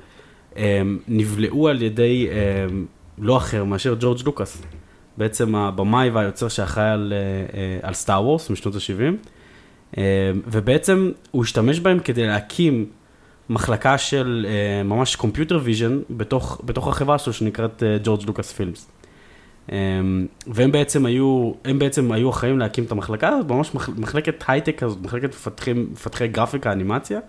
הם, 0.56 0.98
נבלעו 1.08 1.68
על 1.68 1.82
ידי 1.82 2.28
הם, 2.30 2.86
לא 3.18 3.36
אחר 3.36 3.64
מאשר 3.64 3.94
ג'ורג' 4.00 4.18
לוקאס. 4.24 4.62
בעצם 5.16 5.54
הבמאי 5.54 6.10
והיוצר 6.10 6.48
שאחראי 6.48 6.90
על, 6.90 7.12
אה, 7.16 7.18
אה, 7.58 7.78
על 7.82 7.94
Star 7.94 8.24
Wars 8.24 8.50
משנות 8.50 8.74
ה-70, 8.74 9.98
ובעצם 10.46 11.10
הוא 11.30 11.44
השתמש 11.44 11.80
בהם 11.80 11.98
כדי 11.98 12.26
להקים 12.26 12.86
מחלקה 13.50 13.98
של 13.98 14.46
אה, 14.48 14.82
ממש 14.82 15.16
computer 15.16 15.60
vision 15.62 16.00
בתוך, 16.10 16.60
בתוך 16.64 16.88
החברה 16.88 17.18
שלו 17.18 17.32
שנקראת 17.32 17.82
ג'ורג' 18.02 18.26
לוקאס 18.26 18.52
פילמס. 18.52 18.90
אמ, 19.72 20.26
והם 20.46 20.72
בעצם 20.72 21.06
היו, 21.06 21.52
הם 21.64 21.78
בעצם 21.78 22.12
היו 22.12 22.30
אחראים 22.30 22.58
להקים 22.58 22.84
את 22.84 22.92
המחלקה 22.92 23.28
הזאת, 23.28 23.50
ממש 23.50 23.74
מח- 23.74 23.88
מחלקת 23.88 24.44
הייטק 24.48 24.78
כזאת, 24.78 24.98
מחלקת 25.02 25.28
מפתחים, 25.28 25.88
מפתחי 25.92 26.28
גרפיקה, 26.28 26.72
אנימציה, 26.72 27.20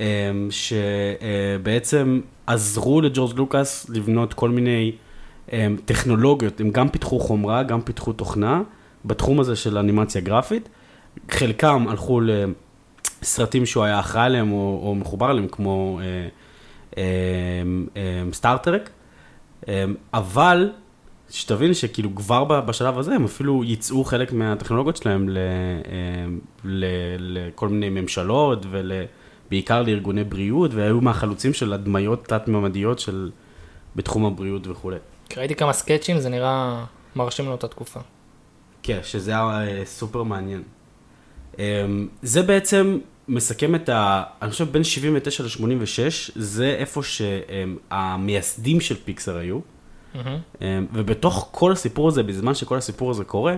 אמ, 0.00 0.04
שבעצם 0.50 2.20
עזרו 2.46 3.00
לג'ורג' 3.00 3.38
לוקאס 3.38 3.90
לבנות 3.90 4.34
כל 4.34 4.48
מיני 4.50 4.92
אמ, 5.52 5.76
טכנולוגיות, 5.84 6.60
הם 6.60 6.70
גם 6.70 6.88
פיתחו 6.88 7.20
חומרה, 7.20 7.62
גם 7.62 7.80
פיתחו 7.80 8.12
תוכנה 8.12 8.62
בתחום 9.04 9.40
הזה 9.40 9.56
של 9.56 9.78
אנימציה 9.78 10.20
גרפית. 10.20 10.68
חלקם 11.30 11.84
הלכו 11.88 12.20
לסרטים 13.22 13.66
שהוא 13.66 13.84
היה 13.84 14.00
אחראי 14.00 14.24
עליהם 14.26 14.52
או, 14.52 14.80
או 14.82 14.94
מחובר 14.94 15.30
אליהם, 15.30 15.48
כמו 15.48 16.00
סטארטרק, 18.32 18.90
אבל 20.14 20.70
שתבין 21.34 21.74
שכאילו 21.74 22.14
כבר 22.14 22.44
בשלב 22.44 22.98
הזה 22.98 23.14
הם 23.14 23.24
אפילו 23.24 23.64
ייצאו 23.64 24.04
חלק 24.04 24.32
מהטכנולוגיות 24.32 24.96
שלהם 24.96 25.28
ל, 25.28 25.38
אמ, 25.38 26.38
ל, 26.64 26.84
לכל 27.18 27.68
מיני 27.68 28.00
ממשלות 28.00 28.66
ובעיקר 28.70 29.82
לארגוני 29.82 30.24
בריאות, 30.24 30.74
והיו 30.74 31.00
מהחלוצים 31.00 31.52
של 31.52 31.72
הדמיות 31.72 32.24
תת-ממדיות 32.24 32.98
של, 32.98 33.30
בתחום 33.96 34.24
הבריאות 34.24 34.66
וכולי. 34.66 34.96
ראיתי 35.36 35.54
כמה 35.54 35.72
סקצ'ים, 35.72 36.20
זה 36.20 36.28
נראה 36.28 36.84
מרשים 37.16 37.46
לאותה 37.46 37.68
תקופה. 37.68 38.00
כן, 38.82 38.98
שזה 39.02 39.30
היה 39.30 39.66
אה, 39.66 39.82
סופר 39.84 40.22
מעניין. 40.22 40.62
אמ, 41.58 42.08
זה 42.22 42.42
בעצם 42.42 42.98
מסכם 43.28 43.74
את 43.74 43.88
ה... 43.88 44.22
אני 44.42 44.50
חושב 44.50 44.72
בין 44.72 44.84
79 44.84 45.44
ל-86, 45.44 46.32
זה 46.34 46.76
איפה 46.78 47.02
שהמייסדים 47.02 48.80
של 48.80 48.94
פיקסר 49.04 49.36
היו. 49.36 49.58
אמ, 50.14 50.86
ובתוך 50.92 51.48
כל 51.50 51.72
הסיפור 51.72 52.08
הזה, 52.08 52.22
בזמן 52.22 52.54
שכל 52.54 52.76
הסיפור 52.76 53.10
הזה 53.10 53.24
קורה, 53.24 53.54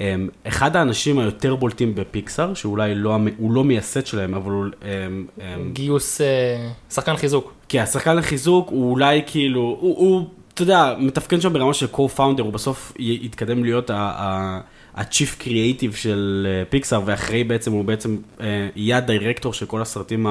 אמ, 0.00 0.28
אחד 0.44 0.76
האנשים 0.76 1.18
היותר 1.18 1.56
בולטים 1.56 1.94
בפיקסר, 1.94 2.54
שאולי 2.54 2.94
לא, 2.94 3.16
הוא 3.38 3.52
לא 3.52 3.64
מייסד 3.64 4.06
שלהם, 4.06 4.34
אבל 4.34 4.50
הוא... 4.50 4.64
אמ, 4.82 5.72
גיוס, 5.72 6.20
אה, 6.20 6.70
שחקן 6.90 7.16
חיזוק. 7.16 7.52
כי 7.68 7.80
השחקן 7.80 8.16
לחיזוק 8.16 8.68
הוא 8.70 8.90
אולי 8.90 9.22
כאילו, 9.26 9.76
הוא, 9.80 9.96
הוא 9.98 10.26
אתה 10.54 10.62
יודע, 10.62 10.94
מתפקד 10.98 11.40
שם 11.40 11.52
ברמה 11.52 11.74
של 11.74 11.86
co-founder, 11.92 12.42
הוא 12.42 12.52
בסוף 12.52 12.92
יתקדם 12.98 13.64
להיות 13.64 13.90
ה-chief 13.90 15.42
creative 15.42 15.96
של 15.96 16.46
אה, 16.50 16.64
פיקסאר, 16.64 17.00
ואחרי 17.04 17.44
בעצם 17.44 17.72
הוא 17.72 17.84
בעצם 17.84 18.16
אה, 18.40 18.68
יהיה 18.76 18.96
הדירקטור 18.96 19.52
של 19.52 19.66
כל 19.66 19.82
הסרטים 19.82 20.26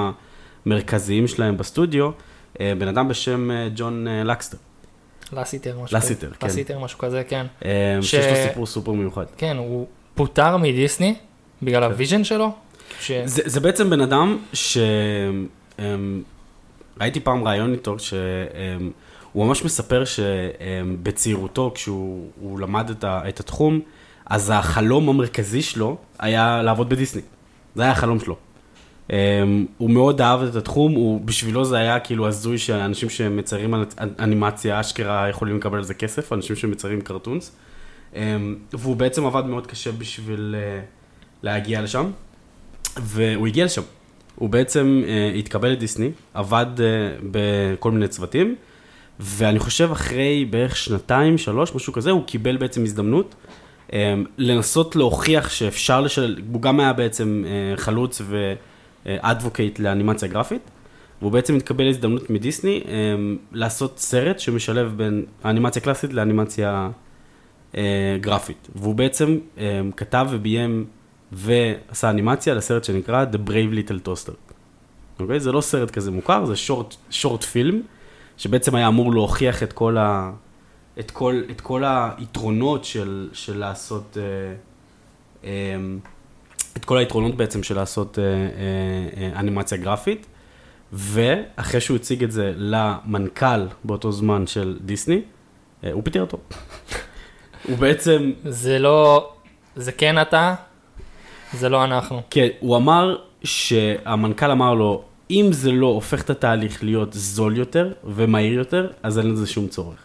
המרכזיים 0.66 1.28
שלהם 1.28 1.58
בסטודיו, 1.58 2.10
אה, 2.62 2.74
בן 2.78 2.88
אדם 2.88 3.08
בשם 3.08 3.52
אה, 3.52 3.68
ג'ון 3.76 4.08
אה, 4.08 4.24
לקסטר. 4.24 4.58
לסיטר, 5.34 5.79
משהו 5.84 5.98
לסיטר, 5.98 6.27
כזה. 6.27 6.36
כן. 6.39 6.48
לסיטר, 6.48 6.79
משהו 6.79 7.00
כזה, 7.00 7.24
כן. 7.27 7.46
ש- 8.01 8.12
שיש 8.12 8.25
לו 8.25 8.50
סיפור 8.50 8.65
סופר 8.65 8.91
מיוחד. 8.91 9.25
כן, 9.38 9.58
הוא 9.58 9.88
פוטר 10.15 10.58
מדיסני 10.58 11.15
בגלל 11.62 11.84
ה 11.84 11.89
vision 11.89 12.24
שלו. 12.24 12.51
ש... 13.00 13.12
זה, 13.25 13.41
זה 13.46 13.60
בעצם 13.60 13.89
בן 13.89 14.01
אדם 14.01 14.38
ש... 14.53 14.77
אמ, 15.79 16.22
ראיתי 17.01 17.20
פעם 17.20 17.44
ראיון 17.48 17.74
איתו, 17.74 18.00
שהוא 18.00 19.46
ממש 19.46 19.63
מספר 19.65 20.03
שבצעירותו, 20.05 21.72
כשהוא 21.75 22.27
הוא 22.41 22.60
למד 22.60 22.89
את, 22.89 23.03
ה, 23.03 23.22
את 23.29 23.39
התחום, 23.39 23.79
אז 24.25 24.51
החלום 24.55 25.10
המרכזי 25.10 25.62
שלו 25.62 25.98
היה 26.20 26.62
לעבוד 26.63 26.89
בדיסני. 26.89 27.22
זה 27.75 27.82
היה 27.84 27.91
החלום 27.91 28.20
שלו. 28.20 28.36
אמ, 29.10 29.66
הוא 29.78 29.90
מאוד 29.90 30.22
אהב 30.22 30.44
את 30.44 30.56
התחום, 30.56 30.92
הוא, 30.94 31.22
בשבילו 31.22 31.66
זה 31.66 31.78
היה 31.78 32.00
כאילו 32.00 32.28
הזוי 32.28 32.58
שאנשים 32.58 33.10
שמציירים 33.10 33.76
אנ- 33.76 33.86
אנימציה 34.20 34.80
אשכרה 34.80 35.30
יכולים 35.30 35.58
לקבל 35.58 35.78
על 35.78 35.84
זה 35.84 35.94
כסף, 35.94 36.34
אנשים 36.34 36.56
שמציירים 36.56 37.02
קרטונס. 37.02 37.56
אמ, 38.16 38.56
והוא 38.74 38.96
בעצם 38.96 39.26
עבד 39.26 39.46
מאוד 39.46 39.68
קשה 39.68 39.92
בשביל 39.92 40.56
אה, 40.58 40.80
להגיע 41.44 41.82
לשם. 41.82 42.12
והוא 42.98 43.48
הגיע 43.48 43.66
לשם. 43.66 43.82
הוא 44.36 44.50
בעצם 44.50 45.04
uh, 45.06 45.38
התקבל 45.38 45.70
לדיסני, 45.70 46.12
עבד 46.34 46.66
uh, 46.78 46.82
בכל 47.32 47.92
מיני 47.92 48.08
צוותים, 48.08 48.56
ואני 49.20 49.60
חושב 49.60 49.92
אחרי 49.92 50.46
בערך 50.50 50.76
שנתיים, 50.76 51.38
שלוש, 51.38 51.76
משהו 51.76 51.94
כזה, 51.94 52.12
הוא 52.12 52.24
קיבל 52.26 52.58
בעצם 52.58 52.84
הזדמנות 52.84 53.36
um, 53.90 53.94
לנסות 54.38 54.96
להוכיח 54.96 55.50
שאפשר 55.50 56.02
לשלם, 56.02 56.42
הוא 56.54 56.62
גם 56.62 56.80
היה 56.80 56.94
בעצם 56.94 57.44
uh, 57.46 57.80
חלוץ 57.80 58.22
ואדבוקייט 59.06 59.80
לאנימציה 59.80 60.28
גרפית, 60.28 60.62
והוא 61.22 61.32
בעצם 61.32 61.56
התקבל 61.56 61.90
הזדמנות 61.90 62.30
מדיסני 62.30 62.82
um, 62.86 62.90
לעשות 63.52 64.00
סרט 64.00 64.40
שמשלב 64.40 64.94
בין 64.98 65.26
האנימציה 65.44 65.82
קלאסית 65.82 66.14
לאנימציה 66.14 66.90
uh, 67.72 67.76
גרפית. 68.22 68.68
והוא 68.76 68.96
בעצם 68.96 69.38
כתב 69.98 70.28
וביים 70.32 70.86
ועשה 71.32 72.10
אנימציה 72.10 72.54
לסרט 72.54 72.84
שנקרא 72.84 73.26
The 73.32 73.50
Brave 73.50 73.74
Little 73.74 74.08
Toaster. 74.08 74.56
אוקיי? 75.20 75.40
זה 75.40 75.52
לא 75.52 75.62
סרט 75.62 75.92
כזה 75.92 76.12
מוכר, 76.12 76.46
זה 76.46 76.56
שורט, 76.56 76.96
שורט 77.10 77.44
פילם, 77.44 77.82
שבעצם 78.38 78.76
היה 78.76 78.88
אמור 78.88 79.14
להוכיח 79.14 79.64
את 79.64 79.74
כל, 79.74 79.98
ה, 79.98 80.32
את 81.00 81.12
כל, 81.12 81.42
את 81.52 81.62
כל 81.62 81.84
היתרונות 81.86 82.86
של, 82.86 83.30
של 83.34 83.58
לעשות, 83.58 84.18
אה, 84.18 84.56
אה, 85.44 85.76
את 86.77 86.86
כל 86.86 86.98
היתרונות 86.98 87.36
בעצם 87.36 87.63
של 87.63 87.75
לעשות 87.75 88.20
אה, 88.20 88.24
אה, 88.24 88.29
אה, 89.17 89.39
אנימציה 89.39 89.77
גרפית, 89.77 90.25
ואחרי 90.94 91.82
שהוא 91.82 91.96
הציג 91.96 92.24
את 92.24 92.32
זה 92.32 92.53
למנכ"ל 92.55 93.67
באותו 93.84 94.12
זמן 94.12 94.48
של 94.48 94.77
דיסני, 94.82 95.22
אה, 95.84 95.91
הוא 95.91 96.03
פיטר 96.03 96.22
אותו. 96.22 96.38
הוא 97.70 97.77
בעצם 97.77 98.32
זה 98.46 98.79
לא, 98.79 99.29
זה 99.75 99.91
כן 99.91 100.22
אתה, 100.22 100.55
זה 101.53 101.70
לא 101.70 101.84
אנחנו. 101.84 102.22
כן, 102.29 102.48
הוא 102.60 102.77
אמר 102.77 103.17
שהמנכ"ל 103.44 104.51
אמר 104.51 104.74
לו, 104.74 105.03
אם 105.32 105.48
זה 105.51 105.72
לא 105.72 105.88
הופך 105.88 106.22
את 106.22 106.29
התהליך 106.29 106.84
להיות 106.84 107.13
זול 107.13 107.58
יותר 107.58 107.94
ומהיר 108.03 108.53
יותר, 108.53 108.91
אז 109.03 109.20
אין 109.20 109.32
לזה 109.32 109.48
שום 109.48 109.67
צורך. 109.67 109.98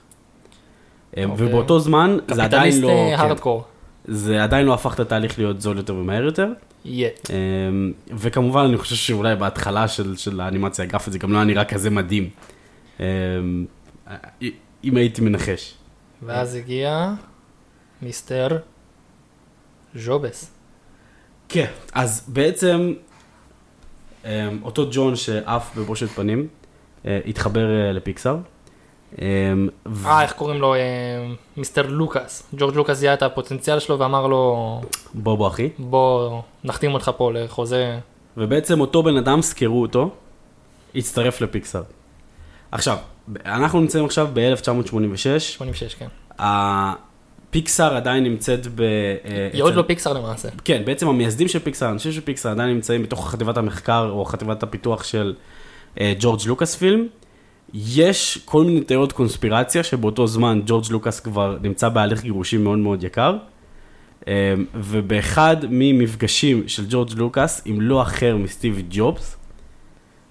אוקיי. 1.10 1.26
ובאותו 1.36 1.80
זמן, 1.80 2.16
זה 2.30 2.44
עדיין 2.44 2.62
קפיטליסט 2.62 2.82
לא, 2.82 2.88
אה, 2.88 3.16
כן, 3.16 3.22
הארדקור. 3.22 3.64
זה 4.04 4.42
עדיין 4.42 4.66
לא 4.66 4.75
הפך 4.75 4.95
את 4.95 5.00
התהליך 5.00 5.38
להיות 5.38 5.61
זול 5.61 5.76
יותר 5.76 5.95
ומהיר 5.95 6.25
יותר. 6.25 6.49
יהיה. 6.85 7.09
אמ, 7.30 7.92
וכמובן, 8.11 8.61
אני 8.61 8.76
חושב 8.76 8.97
שאולי 8.97 9.37
בהתחלה 9.37 9.88
של, 9.88 10.16
של 10.16 10.40
האנימציה 10.40 10.85
הגרפית 10.85 11.12
זה 11.12 11.19
גם 11.19 11.33
לא 11.33 11.37
היה 11.37 11.45
נראה 11.45 11.64
כזה 11.64 11.90
מדהים. 11.90 12.30
אמ, 13.00 13.04
אם 14.85 14.97
הייתי 14.97 15.21
מנחש. 15.21 15.75
ואז 16.23 16.54
הגיע 16.54 17.12
מיסטר 18.02 18.59
ז'ובס. 19.95 20.50
כן, 21.49 21.66
אז 21.92 22.25
בעצם 22.28 22.95
אמ, 24.25 24.30
אותו 24.62 24.88
ג'ון 24.90 25.16
שעף 25.16 25.76
בבושת 25.76 26.09
פנים, 26.09 26.49
אה, 27.07 27.21
התחבר 27.26 27.71
אה, 27.71 27.92
לפיקסאר. 27.92 28.37
אמ, 29.18 29.68
אה, 30.06 30.22
איך 30.22 30.32
קוראים 30.32 30.60
לו? 30.60 30.74
אה, 30.74 30.80
מיסטר 31.56 31.86
לוקאס. 31.86 32.42
ג'ורג' 32.54 32.76
לוקאס 32.76 32.98
זיהה 32.98 33.14
את 33.14 33.22
הפוטנציאל 33.22 33.78
שלו 33.78 33.98
ואמר 33.98 34.26
לו, 34.26 34.80
בוא 35.14 35.36
בוא 35.36 35.48
אחי. 35.48 35.68
בוא 35.78 36.40
נחתים 36.64 36.94
אותך 36.94 37.10
פה 37.16 37.32
לחוזה. 37.32 37.98
ובעצם 38.36 38.80
אותו 38.80 39.02
בן 39.02 39.16
אדם, 39.16 39.42
סקרו 39.42 39.82
אותו, 39.82 40.10
הצטרף 40.94 41.40
לפיקסאר. 41.40 41.82
עכשיו, 42.72 42.96
אנחנו 43.46 43.80
נמצאים 43.80 44.04
עכשיו 44.04 44.28
ב-1986, 44.32 45.38
86, 45.38 45.94
כן. 45.94 46.06
הפיקסאר 46.38 47.96
עדיין 47.96 48.24
נמצאת 48.24 48.66
ב... 48.74 48.80
אה, 48.80 49.48
היא 49.52 49.62
עוד 49.62 49.74
לא 49.74 49.84
פיקסאר 49.86 50.12
למעשה. 50.12 50.48
כן, 50.64 50.82
בעצם 50.84 51.08
המייסדים 51.08 51.48
של 51.48 51.58
פיקסאר, 51.58 51.88
האנשים 51.88 52.12
של 52.12 52.20
פיקסאר 52.20 52.50
עדיין 52.50 52.70
נמצאים 52.70 53.02
בתוך 53.02 53.30
חטיבת 53.30 53.56
המחקר 53.56 54.08
או 54.10 54.24
חטיבת 54.24 54.62
הפיתוח 54.62 55.04
של 55.04 55.34
אה, 56.00 56.12
ג'ורג' 56.18 56.40
לוקאס 56.46 56.76
פילם. 56.76 57.06
יש 57.74 58.38
כל 58.44 58.64
מיני 58.64 58.80
תיאוריות 58.80 59.12
קונספירציה 59.12 59.82
שבאותו 59.82 60.26
זמן 60.26 60.60
ג'ורג' 60.66 60.84
לוקאס 60.90 61.20
כבר 61.20 61.58
נמצא 61.62 61.88
בהליך 61.88 62.22
גירושים 62.22 62.64
מאוד 62.64 62.78
מאוד 62.78 63.04
יקר. 63.04 63.36
אה, 64.28 64.54
ובאחד 64.74 65.56
ממפגשים 65.70 66.68
של 66.68 66.84
ג'ורג' 66.88 67.10
לוקאס, 67.16 67.62
עם 67.64 67.80
לא 67.80 68.02
אחר 68.02 68.36
מסטיב 68.36 68.82
ג'ובס, 68.90 69.36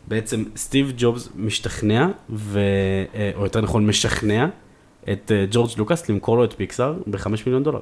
בעצם 0.07 0.43
סטיב 0.55 0.93
ג'ובס 0.97 1.29
משתכנע, 1.35 2.07
ו... 2.29 2.59
אה, 3.15 3.31
או 3.35 3.43
יותר 3.43 3.61
נכון 3.61 3.87
משכנע, 3.87 4.47
את 5.11 5.31
אה, 5.31 5.45
ג'ורג' 5.51 5.69
לוקאס 5.77 6.09
למכור 6.09 6.37
לו 6.37 6.43
את 6.43 6.53
פיקסאר 6.53 6.93
בחמש 7.07 7.45
מיליון 7.45 7.63
דולר. 7.63 7.79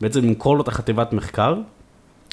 בעצם 0.00 0.24
למכור 0.24 0.56
לו 0.56 0.62
את 0.62 0.68
החטיבת 0.68 1.12
מחקר, 1.12 1.54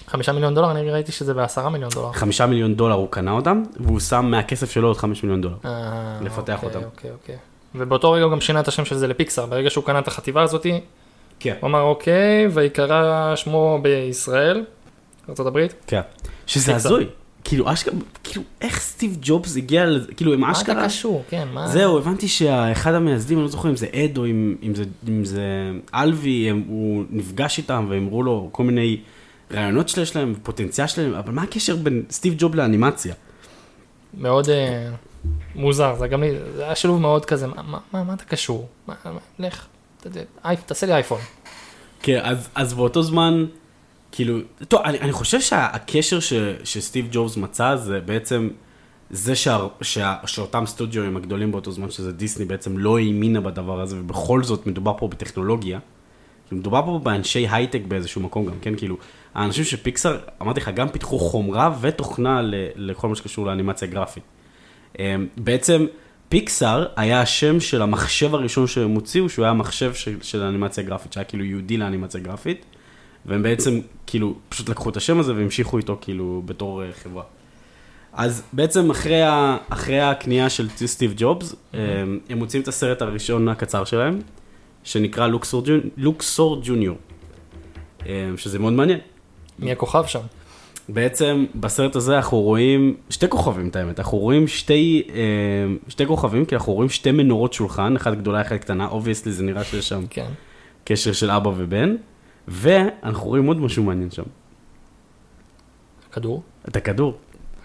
חמישה 0.08 0.32
מיליון 0.32 0.56
דולר, 0.56 0.72
אני 0.72 0.92
ראיתי 0.92 1.12
שזה 1.12 1.34
בעשרה 1.34 1.70
מיליון 1.70 1.90
דולר. 1.94 2.12
חמישה 2.12 2.46
מיליון 2.46 2.76
דולר 2.76 2.96
הוא 2.96 3.08
קנה 3.10 3.32
אותם, 3.32 3.64
והוא 3.80 4.00
שם 4.00 4.26
מהכסף 4.26 4.72
שלו 4.72 4.88
עוד 4.88 4.98
חמש 4.98 5.24
מיליון 5.24 5.42
דולר. 5.42 5.56
אה, 5.66 6.20
לפתח 6.22 6.64
אוקיי, 6.64 6.70
אותם. 6.70 6.88
אוקיי, 6.88 7.12
אוקיי. 7.12 7.36
ובאותו 7.76 8.12
רגע 8.12 8.24
הוא 8.24 8.32
גם 8.32 8.42
שינה 8.42 8.60
את 8.60 8.68
השם 8.68 8.86
של 8.86 8.98
זה 8.98 9.08
לפיקסאר. 9.08 9.46
ברגע 9.46 9.70
שהוא 9.70 9.84
קנה 9.84 10.00
את 10.00 10.08
החטיבה 10.08 10.44
הזאתי, 10.44 10.80
כן. 11.40 11.56
הוא 11.60 11.68
אמר 11.68 11.82
אוקיי, 11.82 12.48
ויקרא 12.54 13.36
שמו 13.36 13.80
בישראל, 13.82 14.66
ארה"ב. 15.30 15.68
כן. 15.88 16.02
שזה 16.48 16.74
פיקסאר. 16.74 16.92
הזוי. 16.92 17.06
כאילו, 17.44 17.74
אשכרה, 17.74 17.94
כאילו, 18.24 18.44
איך 18.62 18.80
סטיב 18.80 19.18
ג'ובס 19.22 19.58
הגיע 19.58 19.86
לזה, 19.86 20.14
כאילו, 20.14 20.38
מה 20.38 20.52
אשכרה... 20.52 20.78
אתה 20.80 20.86
קשור? 20.86 21.24
כן, 21.30 21.48
מה? 21.54 21.68
זהו, 21.68 21.98
הבנתי 21.98 22.28
שאחד 22.28 22.94
המייסדים, 22.94 23.38
אני 23.38 23.44
לא 23.44 23.52
זוכר 23.52 23.70
אם 23.70 23.76
זה 23.76 23.88
אד 23.96 24.18
או 24.18 24.26
אם, 24.26 24.56
אם, 24.64 24.76
זה, 24.76 24.84
אם 25.08 25.26
זה 25.26 25.72
אלווי, 25.96 26.50
הם, 26.50 26.64
הוא 26.68 27.04
נפגש 27.10 27.58
איתם 27.58 27.86
והם 27.90 28.04
אמרו 28.04 28.24
לו 28.24 28.50
כל 28.52 28.64
מיני 28.64 28.98
רעיונות 29.54 29.90
שיש 29.90 30.16
להם, 30.16 30.36
פוטנציאל 30.44 30.88
שלהם, 30.88 31.14
אבל 31.14 31.32
מה 31.34 31.42
הקשר 31.44 31.76
בין 31.76 32.04
סטיב 32.10 32.36
ג'וב 32.38 32.56
לאנימציה? 32.56 33.14
מאוד 34.18 34.50
אה, 34.50 34.90
מוזר, 35.56 35.96
זה 36.00 36.08
גם 36.08 36.24
לי, 36.24 36.32
זה 36.56 36.64
היה 36.66 36.76
שילוב 36.76 37.02
מאוד 37.02 37.26
כזה, 37.26 37.48
מה- 37.48 37.80
מה- 37.94 38.04
מה 38.04 38.14
אתה 38.14 38.24
קשור? 38.24 38.68
מה- 38.88 38.96
מה- 39.06 39.12
לך, 39.48 39.66
ת- 40.04 40.08
ת- 40.08 40.18
אייפ- 40.46 40.62
תעשה 40.66 40.86
לי 40.88 40.94
אייפון. 40.94 41.20
כן, 42.02 42.20
אז, 42.24 42.50
אז 42.56 42.74
באותו 42.74 43.04
זמן, 43.04 43.46
כאילו, 44.12 44.38
טוב, 44.68 44.82
אני, 44.82 45.00
אני 45.00 45.12
חושב 45.12 45.42
שהקשר 45.42 46.20
ש, 46.20 46.34
שסטיב 46.64 47.08
ג'ובס 47.12 47.38
מצא 47.38 47.76
זה 47.76 48.00
בעצם 48.00 48.50
זה 49.10 49.36
שה, 49.36 49.58
שה, 49.82 50.16
שאותם 50.26 50.64
סטודיואים 50.66 51.18
הגדולים 51.18 51.52
באותו 51.52 51.72
זמן, 51.72 51.92
שזה 51.92 52.12
דיסני, 52.12 52.46
בעצם 52.46 52.78
לא 52.78 52.98
האמינה 52.98 53.42
בדבר 53.42 53.82
הזה, 53.82 53.96
ובכל 54.00 54.44
זאת 54.44 54.68
מדובר 54.68 54.94
פה 54.98 55.08
בטכנולוגיה. 55.08 55.80
מדובר 56.52 56.82
פה 56.86 57.00
באנשי 57.04 57.48
הייטק 57.48 57.82
באיזשהו 57.88 58.22
מקום 58.22 58.46
גם, 58.46 58.54
כן? 58.62 58.74
כאילו, 58.78 58.98
האנשים 59.34 59.64
של 59.64 59.78
פיקסאר, 59.78 60.18
אמרתי 60.42 60.60
לך, 60.60 60.70
גם 60.76 60.90
פיתחו 60.90 61.20
חומרה 61.20 61.76
ותוכנה 61.82 62.42
לכל 62.76 63.10
מה 63.10 63.16
שקשור 63.16 63.46
לאנימציה 63.46 63.88
גרפית. 63.88 64.24
אמ, 65.00 65.28
בעצם 65.38 65.86
פיקסאר 66.30 66.86
היה 66.96 67.22
השם 67.22 67.60
של 67.60 67.82
המחשב 67.82 68.36
הראשון 68.36 68.68
שהם 68.68 68.90
הוציאו, 68.90 69.30
שהוא 69.30 69.46
היה 69.46 69.54
מחשב 69.54 69.94
של, 69.94 70.18
של 70.22 70.42
אנימציה 70.42 70.84
גרפית, 70.84 71.14
שהיה 71.14 71.24
כאילו 71.24 71.44
ייעודי 71.44 71.78
לאנימציה 71.78 72.22
גרפית. 72.22 72.66
והם 73.26 73.44
בעצם 73.44 73.80
כאילו 74.08 74.36
פשוט 74.50 74.70
לקחו 74.70 74.90
את 74.90 74.98
השם 74.98 75.20
הזה 75.20 75.36
והמשיכו 75.36 75.78
איתו 75.78 75.98
כאילו 76.02 76.42
בתור 76.46 76.84
אה, 76.84 76.88
חברה. 77.04 77.24
אז 78.14 78.44
בעצם 78.54 78.90
אחרי, 78.92 79.22
ה, 79.24 79.58
אחרי 79.70 80.00
הקנייה 80.00 80.50
של 80.50 80.70
סטיב 80.70 81.14
ג'ובס, 81.18 81.56
אה, 81.74 81.80
הם 82.30 82.38
מוצאים 82.38 82.62
את 82.64 82.68
הסרט 82.68 83.02
הראשון 83.02 83.48
הקצר 83.50 83.84
שלהם, 83.84 84.20
שנקרא 84.84 85.28
Luxo, 85.28 85.64
Juni- 85.66 85.90
Luxo 85.98 86.62
Junior, 86.64 86.98
אה, 88.06 88.30
שזה 88.38 88.60
מאוד 88.60 88.74
מעניין. 88.74 89.00
מי 89.62 89.72
הכוכב 89.72 90.06
שם? 90.06 90.20
בעצם 90.90 91.46
בסרט 91.56 91.96
הזה 91.96 92.16
אנחנו 92.18 92.38
רואים 92.42 92.96
שתי 93.10 93.30
כוכבים, 93.30 93.68
את 93.68 93.76
האמת, 93.76 94.00
אנחנו 94.00 94.18
רואים 94.18 94.48
שתי, 94.48 95.04
אה, 95.10 95.22
שתי 95.88 96.06
כוכבים, 96.08 96.46
כי 96.46 96.56
אנחנו 96.56 96.74
רואים 96.74 96.90
שתי 96.90 97.12
מנורות 97.12 97.54
שולחן, 97.54 97.96
אחת 97.96 98.14
גדולה, 98.14 98.42
אחת 98.42 98.54
קטנה, 98.54 98.88
obviously 98.88 99.32
זה 99.32 99.44
נראה 99.44 99.64
שיש 99.64 99.90
שם 99.90 100.04
כן. 100.10 100.26
קשר 100.84 101.14
של 101.14 101.32
אבא 101.32 101.50
ובן, 101.58 101.96
ואנחנו 102.48 103.28
רואים 103.28 103.46
עוד 103.48 103.60
משהו 103.60 103.84
מעניין 103.84 104.12
שם, 104.12 104.24
הכדור? 106.10 106.42
את 106.68 106.76
הכדור. 106.76 107.14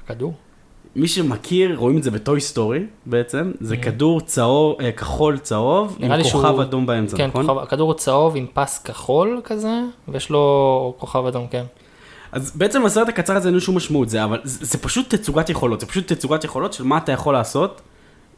הכדור? 0.05 0.35
מי 0.97 1.09
שמכיר, 1.09 1.77
רואים 1.77 1.99
את 1.99 2.03
זה 2.03 2.11
בטוי 2.11 2.41
סטורי 2.41 2.81
בעצם, 3.07 3.53
זה 3.61 3.77
כדור 3.77 4.21
צהוב, 4.21 4.81
אה, 4.81 4.93
כחול 4.93 5.39
צהוב, 5.39 5.97
עם 6.01 6.13
Mm. 6.13 6.17
כוכב 6.17 6.29
שהוא- 6.29 6.63
אדום 6.63 6.87
באמצע, 6.87 7.17
כן, 7.17 7.27
נכון? 7.27 7.47
כוכב, 7.47 7.59
הכדור 7.63 7.93
הוא 7.93 7.99
צהוב 7.99 8.37
עם 8.37 8.47
פס 8.55 8.79
כחול 8.79 9.41
כזה, 9.45 9.81
ויש 10.09 10.31
לו 10.31 10.95
כוכב 10.99 11.27
אדום, 11.27 11.47
כן. 11.47 11.65
אז 12.37 12.53
בעצם 12.55 12.87
הסרט 12.87 13.09
הקצר 13.09 13.37
הזה 13.37 13.49
אין 13.49 13.55
לו 13.55 13.61
שום 13.61 13.77
משמעות, 13.77 14.09
זה, 14.09 14.25
אבל 14.25 14.41
זה, 14.45 14.67
זה 14.67 14.79
פשוט 14.79 15.15
תצוגת 15.15 15.51
יכולות, 15.51 15.81
זה 15.81 15.87
פשוט 15.87 16.13
תצוגת 16.13 16.45
יכולות 16.45 16.73
של 16.73 16.85
מה 16.85 16.99
אתה 16.99 17.13
יכול 17.13 17.35
לעשות 17.35 17.81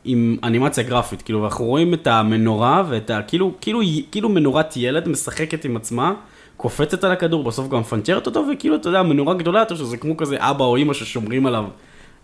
עם 0.05 0.37
אנימציה 0.45 0.85
גרפית, 0.85 1.23
כאילו, 1.23 1.43
ואנחנו 1.43 1.65
רואים 1.65 1.95
את 1.95 2.07
המנורה 2.07 2.83
ואת 2.89 3.11
ה... 3.11 3.23
כאילו, 3.23 3.53
כאילו, 3.61 3.81
כאילו 4.11 4.29
מנורת 4.29 4.77
ילד 4.77 5.09
משחקת 5.09 5.65
עם 5.65 5.77
עצמה, 5.77 6.15
קופצת 6.57 7.05
על 7.05 7.13
הכדור, 7.13 7.45
בסוף 7.45 7.69
גם 7.69 7.81
מפנצ'רת 7.81 8.27
אותו, 8.27 8.45
וכאילו, 8.53 8.77
אתה 8.77 8.89
יודע, 8.89 9.03
מנורה 9.03 9.35
גדולה 9.35 9.61
יותר, 9.61 9.77
שזה 9.77 9.97
כמו 9.97 10.17
כזה 10.17 10.37
אבא 10.39 10.65
או 10.65 10.77
אימא 10.77 10.95
ששומרים 10.95 11.47
עליו 11.47 11.65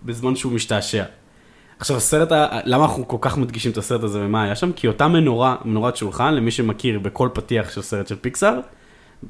בזמן 0.03 0.37
שהוא 0.37 0.53
משתעשע. 0.53 1.05
עכשיו, 1.79 1.97
הסרט, 1.97 2.33
ה... 2.33 2.47
למה 2.65 2.85
אנחנו 2.85 3.09
כל 3.09 3.19
כך 3.21 3.39
מדגישים 3.39 3.73
את 3.73 3.79
הסרט 3.79 4.03
הזה 4.03 4.21
ומה 4.25 4.43
היה 4.43 4.57
שם? 4.57 4.73
כי 4.73 4.89
אותה 4.89 5.09
מנורה, 5.09 5.57
מנורת 5.65 5.97
שולחן, 5.97 6.35
למי 6.35 6.51
שמכיר 6.51 6.99
בכל 6.99 7.29
פתיח 7.33 7.71
של 7.71 7.83
סרט 7.83 8.09
של 8.09 8.17
פיקסאר, 8.17 8.59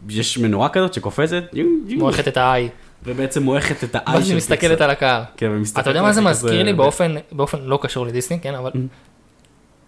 יש 0.08 0.38
מנורה 0.38 0.68
כזאת 0.68 0.94
שקופצת, 0.94 1.44
מועכת 1.88 2.28
את 2.28 2.36
ה 2.36 2.47
I. 2.47 2.68
ובעצם 3.06 3.42
מועכת 3.42 3.84
את 3.84 3.96
ואז 4.06 4.28
של. 4.28 4.36
מסתכלת 4.36 4.80
על 4.80 4.90
הקהל. 4.90 5.22
כן, 5.36 5.48
ומסתכלת 5.50 5.82
אתה 5.82 5.90
יודע 5.90 6.02
מה 6.02 6.12
זה 6.12 6.20
מזכיר 6.20 6.62
לי 6.62 6.72
באופן, 6.72 7.14
באופן 7.32 7.58
לא 7.62 7.78
קשור 7.82 8.06
לדיסני, 8.06 8.40
כן, 8.40 8.54
Mm. 8.54 8.58
אבל 8.58 8.70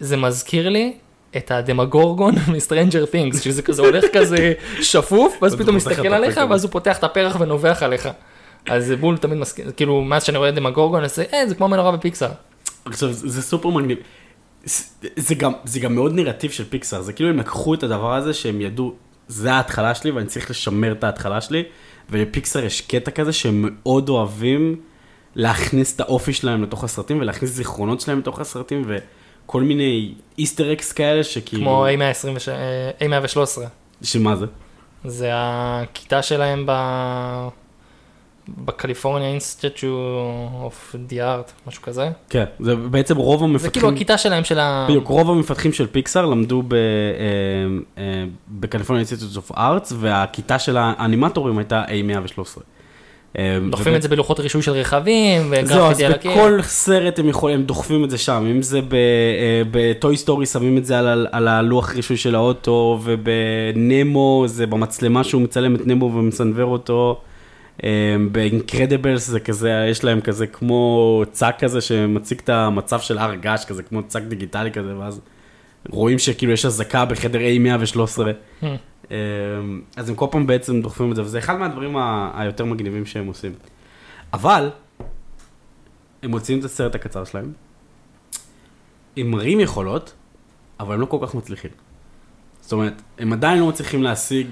זה 0.00 0.16
מזכיר 0.16 0.68
לי 0.68 0.92
את 1.36 1.50
הדמגורגון 1.50 2.34
מ 2.56 2.62
Stranger 2.62 3.06
Things, 3.06 3.40
שזה 3.40 3.62
כזה 3.62 3.82
הולך 3.82 4.04
כזה 4.12 4.52
שפוף, 4.80 5.36
ואז 5.42 5.54
פתאום 5.54 5.76
מסתכל 5.76 6.06
עליך. 6.08 6.40
ואז 6.50 6.64
הוא 6.64 6.72
פותח 6.72 6.98
את 6.98 7.04
הפרח 7.04 7.36
ונובח 7.40 7.82
עליך. 7.82 8.08
אז 8.68 8.86
זה 8.86 8.96
בול 8.96 9.16
תמיד 9.16 9.38
מזכיר, 9.38 9.70
כאילו, 9.76 10.00
מאז 10.02 10.24
שאני 10.24 10.38
רואה 10.38 10.50
דמגורגון, 10.50 10.96
אני 10.98 11.04
עושה, 11.04 11.22
אה, 11.32 11.48
זה 11.48 11.54
כמו 11.54 11.68
מנורה 11.68 11.92
בפיקסאר. 11.92 12.30
עכשיו, 12.84 13.12
זה 13.12 13.28
זה 13.30 13.42
סופר 13.42 13.68
מגניב. 13.68 13.98
זה- 14.64 14.84
זה 15.16 15.34
גם, 15.34 15.52
זה 15.64 15.80
גם 15.80 15.94
מאוד 15.94 16.14
נרטיב 16.14 16.50
של 16.50 16.64
פיקסאר, 16.64 17.02
זה 17.02 17.12
כאילו 17.12 17.30
הם 17.30 17.38
לקחו 17.38 17.74
את 17.74 17.82
הדבר 17.82 18.14
הזה 18.14 18.34
שהם 18.34 18.60
ידעו, 18.60 18.94
זה 19.28 19.52
ההתחלה 19.52 19.94
שלי 19.94 20.10
ואני 20.10 20.26
צריך 20.26 20.50
לשמר 20.50 20.92
את 20.92 21.04
ההתחלה 21.04 21.40
שלי, 21.40 21.62
ולפיקסאר 22.10 22.64
יש 22.64 22.80
קטע 22.80 23.10
כזה 23.10 23.32
שהם 23.32 23.64
מאוד 23.68 24.08
אוהבים 24.08 24.80
להכניס 25.34 25.96
את 25.96 26.00
האופי 26.00 26.32
שלהם 26.32 26.62
לתוך 26.62 26.84
הסרטים 26.84 27.20
ולהכניס 27.20 27.50
זיכרונות 27.50 28.00
שלהם 28.00 28.18
לתוך 28.18 28.40
הסרטים 28.40 28.84
וכל 28.86 29.62
מיני 29.62 30.14
איסטר 30.38 30.72
אקס 30.72 30.92
כאלה 30.92 31.24
שכאילו... 31.24 31.62
כמו 31.62 31.86
A113, 31.86 33.00
A113. 33.02 33.60
שמה 34.02 34.36
זה? 34.36 34.46
זה 35.04 35.30
הכיתה 35.34 36.22
שלהם 36.22 36.64
ב... 36.66 36.72
ב 38.48 38.56
California 38.56 39.28
Institute 39.28 39.84
of 40.62 40.94
the 41.06 41.22
Art, 41.22 41.52
משהו 41.66 41.82
כזה. 41.82 42.10
כן, 42.30 42.44
זה 42.60 42.76
בעצם 42.76 43.16
רוב 43.16 43.42
המפתחים... 43.42 43.68
זה 43.68 43.70
כאילו 43.70 43.90
הכיתה 43.90 44.18
שלהם 44.18 44.44
של 44.44 44.58
ה... 44.58 44.86
בדיוק, 44.88 45.08
רוב 45.08 45.30
המפתחים 45.30 45.72
של 45.72 45.86
פיקסאר 45.86 46.26
למדו 46.26 46.62
ב- 46.62 46.74
אה, 46.74 46.78
אה, 47.98 48.24
ב 48.48 48.53
California 48.53 49.00
Institute 49.00 49.36
of 49.36 49.52
Arts, 49.52 49.92
והכיתה 49.96 50.58
של 50.58 50.76
האנימטורים 50.76 51.58
הייתה 51.58 51.84
A113. 51.84 52.60
אה, 53.38 53.58
דוחפים 53.70 53.94
את 53.94 54.02
זה 54.02 54.08
בלוחות 54.08 54.40
רישוי 54.40 54.62
של 54.62 54.72
רכבים, 54.72 55.42
זהו, 55.42 55.56
אז 55.60 55.66
וגרפיטי 55.66 56.04
על 56.04 56.12
הקיר. 56.12 56.30
בכל 56.30 56.62
סרט 56.62 57.18
הם 57.18 57.28
יכולים, 57.28 57.58
הם 57.58 57.64
דוחפים 57.64 58.04
את 58.04 58.10
זה 58.10 58.18
שם, 58.18 58.46
אם 58.50 58.62
זה 58.62 58.80
בטוי 59.70 60.16
סטורי 60.16 60.46
שמים 60.46 60.78
את 60.78 60.84
זה 60.84 60.98
על, 60.98 61.26
על 61.32 61.48
הלוח 61.48 61.94
רישוי 61.94 62.16
של 62.16 62.34
האוטו, 62.34 63.00
ובנמו 63.02 64.44
זה 64.46 64.66
במצלמה 64.66 65.24
שהוא 65.24 65.42
מצלם 65.42 65.74
את 65.74 65.86
נמו 65.86 66.04
ומסנוור 66.04 66.72
אותו. 66.72 67.20
אה, 67.84 68.16
באינקרדיבלס 68.32 69.26
זה 69.26 69.40
כזה, 69.40 69.86
יש 69.90 70.04
להם 70.04 70.20
כזה 70.20 70.46
כמו 70.46 71.22
צג 71.32 71.52
כזה 71.58 71.80
שמציג 71.80 72.38
את 72.38 72.48
המצב 72.48 73.00
של 73.00 73.18
הר 73.18 73.34
געש, 73.34 73.64
כזה 73.64 73.82
כמו 73.82 74.02
צג 74.02 74.20
דיגיטלי 74.28 74.72
כזה, 74.72 74.98
ואז 74.98 75.20
רואים 75.88 76.18
שכאילו 76.18 76.52
יש 76.52 76.64
אזעקה 76.66 77.04
בחדר 77.04 77.38
A113. 77.38 78.18
Hmm. 78.62 78.66
אה, 79.10 79.16
אז 79.96 80.08
הם 80.08 80.14
כל 80.14 80.26
פעם 80.30 80.46
בעצם 80.46 80.80
דוחפים 80.82 81.10
את 81.10 81.16
זה, 81.16 81.22
וזה 81.22 81.38
אחד 81.38 81.56
מהדברים 81.58 81.96
ה- 81.96 82.30
היותר 82.34 82.64
מגניבים 82.64 83.06
שהם 83.06 83.26
עושים. 83.26 83.52
אבל, 84.32 84.70
הם 86.22 86.30
מוציאים 86.30 86.60
את 86.60 86.64
הסרט 86.64 86.94
הקצר 86.94 87.24
שלהם, 87.24 87.52
הם 89.16 89.30
מראים 89.30 89.60
יכולות, 89.60 90.14
אבל 90.80 90.94
הם 90.94 91.00
לא 91.00 91.06
כל 91.06 91.18
כך 91.22 91.34
מצליחים. 91.34 91.70
זאת 92.60 92.72
אומרת, 92.72 93.02
הם 93.18 93.32
עדיין 93.32 93.58
לא 93.58 93.66
מצליחים 93.68 94.02
להשיג 94.02 94.46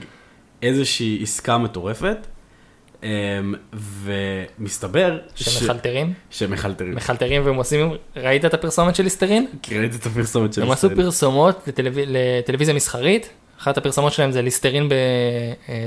איזושהי 0.63 1.19
עסקה 1.23 1.59
מטורפת, 1.59 2.17
אמ, 2.17 2.34
ומסתבר 4.05 5.19
שמחלטרים, 5.35 6.13
שהם 6.31 6.51
מחלטרים. 6.51 7.47
והם 7.47 7.55
עושים, 7.55 7.91
ראית 8.17 8.45
את 8.45 8.55
הפרסומת 8.55 8.95
של 8.95 9.03
ליסטרין? 9.03 9.47
ראיתי 9.71 9.97
את 9.97 10.07
הפרסומת 10.07 10.53
של 10.53 10.63
הם 10.63 10.71
עשו. 10.71 10.89
פרסומות 10.97 11.69
לטלוויז- 11.69 12.09
לטלוויזיה 12.09 12.75
מסחרית, 12.75 13.29
אחת 13.61 13.79
הפרסומות 13.79 14.13
שלהם 14.13 14.31
זה 14.33 14.43
ליסטרין 14.43 14.89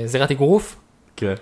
בזירת 0.04 0.30
אגרוף, 0.30 0.76
כן. 1.16 1.34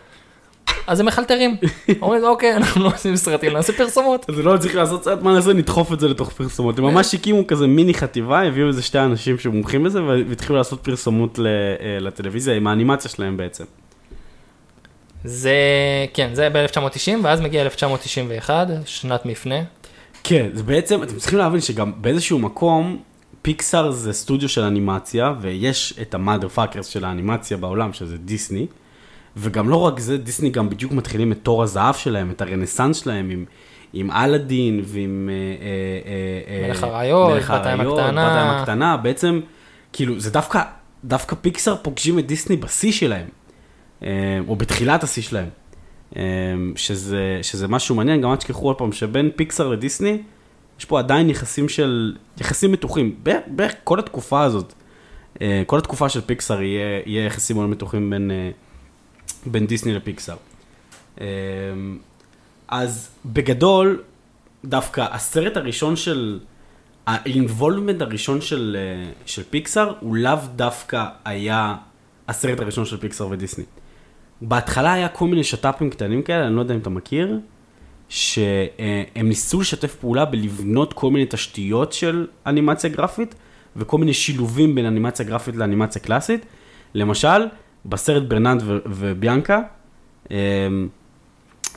אז 0.87 1.01
הם 1.01 1.07
מחלטרים. 1.07 1.57
אומרים, 2.03 2.25
אוקיי, 2.25 2.57
אנחנו 2.57 2.85
לא 2.85 2.89
עושים 2.89 3.17
סרטים, 3.17 3.53
נעשה 3.53 3.73
פרסומות. 3.73 4.31
אז 4.31 4.39
לא 4.39 4.57
צריך 4.59 4.75
לעשות 4.75 5.05
סרט, 5.05 5.23
מה 5.23 5.35
נעשה? 5.35 5.53
נדחוף 5.53 5.93
את 5.93 6.01
זה 6.01 6.09
לתוך 6.09 6.31
פרסומות. 6.33 6.79
הם 6.79 6.85
ממש 6.85 7.15
הקימו 7.15 7.47
כזה 7.47 7.67
מיני 7.67 7.95
חטיבה, 7.95 8.43
הביאו 8.43 8.69
איזה 8.69 8.83
שתי 8.83 8.99
אנשים 8.99 9.39
שמומחים 9.39 9.85
בזה, 9.85 10.03
והתחילו 10.03 10.57
לעשות 10.59 10.81
פרסומות 10.85 11.39
אה, 11.39 11.45
לטלוויזיה 12.01 12.55
עם 12.55 12.67
האנימציה 12.67 13.11
שלהם 13.11 13.37
בעצם. 13.37 13.65
זה, 15.27 15.57
כן, 16.15 16.31
זה 16.33 16.49
ב-1990, 16.53 17.11
ואז 17.23 17.41
מגיע 17.41 17.63
1991, 17.63 18.67
שנת 18.85 19.27
מפנה. 19.27 19.59
כן, 20.25 20.49
זה 20.53 20.63
בעצם, 20.63 21.03
אתם 21.03 21.17
צריכים 21.17 21.39
להבין 21.39 21.61
שגם 21.61 21.93
באיזשהו 21.97 22.39
מקום, 22.39 22.99
פיקסאר 23.43 23.91
זה 23.91 24.13
סטודיו 24.13 24.49
של 24.49 24.63
אנימציה, 24.63 25.33
ויש 25.41 25.95
את 26.03 26.15
ה 26.15 26.49
motherfuckers 26.49 26.87
של 26.87 27.05
האנימציה 27.05 27.57
בעולם, 27.57 27.93
שזה 27.93 28.19
דיסני, 28.19 28.67
וגם 29.37 29.69
לא 29.69 29.77
רק 29.77 29.99
זה, 29.99 30.19
דיסני 30.19 30.51
גם 30.51 30.71
בדיוק 30.71 30.93
מתחילים 30.93 31.33
את 31.33 31.39
תור 31.43 31.63
הזהב 31.63 31.95
שלהם, 31.95 32.31
את 32.31 32.41
הרנסאנס 32.41 32.97
שלהם 33.03 33.31
עם... 33.31 33.45
עם 33.93 34.11
אלאדין 34.11 34.81
ועם... 34.85 35.31
אה, 35.33 35.35
אה, 35.67 36.63
אה, 36.63 36.69
מלך 36.69 36.83
האריות, 36.83 37.33
מלך 37.33 37.51
האריות, 37.51 37.99
הקטנה. 37.99 38.61
הקטנה, 38.61 38.97
בעצם, 38.97 39.41
כאילו, 39.93 40.21
זה 40.21 40.31
דווקא, 40.31 40.63
דווקא 41.05 41.37
פיקסאר 41.41 41.77
פוגשים 41.83 42.19
את 42.19 42.27
דיסני 42.27 42.57
בשיא 42.57 42.93
שלהם, 42.93 43.27
או 44.49 44.57
בתחילת 44.57 45.03
השיא 45.03 45.23
שלהם, 45.23 45.49
אה, 46.17 46.23
שזה, 46.77 47.39
שזה 47.43 47.69
משהו 47.69 47.95
מעניין, 47.95 48.21
גם 48.21 48.31
אל 48.31 48.37
תשכחו 48.37 48.67
עוד 48.67 48.79
פעם, 48.79 48.93
שבין 48.93 49.31
פיקסאר 49.37 49.69
לדיסני, 49.69 50.23
יש 50.79 50.85
פה 50.85 50.99
עדיין 50.99 51.31
יחסים 51.31 51.69
של, 51.69 52.17
יחסים 52.41 52.73
מתוחים, 52.73 53.17
בערך, 53.47 53.73
כל 53.85 53.99
התקופה 53.99 54.43
הזאת, 54.43 54.73
אה, 55.41 55.63
כל 55.67 55.79
התקופה 55.79 56.09
של 56.09 56.21
פיקסאר 56.21 56.63
יהיה, 56.63 57.03
יהיה 57.07 57.27
יחסים 57.27 57.57
מאוד 57.57 57.69
מתוחים 57.69 58.11
בין, 58.11 58.31
אה, 58.31 58.51
בין 59.47 59.67
דיסני 59.67 59.95
לפיקסאר. 59.95 60.37
אה, 61.21 61.27
אז 62.69 63.09
בגדול, 63.27 64.03
דווקא 64.65 65.07
הסרט 65.11 65.57
הראשון 65.57 65.97
של, 65.97 66.39
האינבולמנט 67.07 68.03
הראשון 68.03 68.41
של, 68.41 68.77
אה, 68.79 69.11
של 69.27 69.43
פיקסאר, 69.51 69.95
הוא 70.01 70.17
לאו 70.17 70.39
דווקא 70.57 71.05
היה 71.25 71.77
הסרט 72.29 72.61
הראשון 72.61 72.85
של 72.85 72.97
פיקסאר 72.97 73.29
ודיסני. 73.31 73.65
בהתחלה 74.41 74.93
היה 74.93 75.09
כל 75.09 75.27
מיני 75.27 75.45
שת"פים 75.45 75.91
קטנים 75.91 76.23
כאלה, 76.23 76.47
אני 76.47 76.57
לא 76.57 76.61
יודע 76.61 76.75
אם 76.75 76.81
אתה 76.81 76.91
מכיר, 76.91 77.39
שהם 78.09 79.29
ניסו 79.29 79.61
לשתף 79.61 79.95
פעולה 79.95 80.25
בלבנות 80.25 80.93
כל 80.93 81.11
מיני 81.11 81.27
תשתיות 81.31 81.93
של 81.93 82.27
אנימציה 82.47 82.91
גרפית, 82.91 83.35
וכל 83.77 83.99
מיני 83.99 84.13
שילובים 84.13 84.75
בין 84.75 84.87
אנימציה 84.87 85.27
גרפית 85.27 85.57
לאנימציה 85.57 86.03
קלאסית. 86.03 86.47
למשל, 86.95 87.47
בסרט 87.87 88.23
ברננד 88.23 88.63
ו- 88.67 88.79
וביאנקה, 88.87 89.61
אמ, 90.31 90.37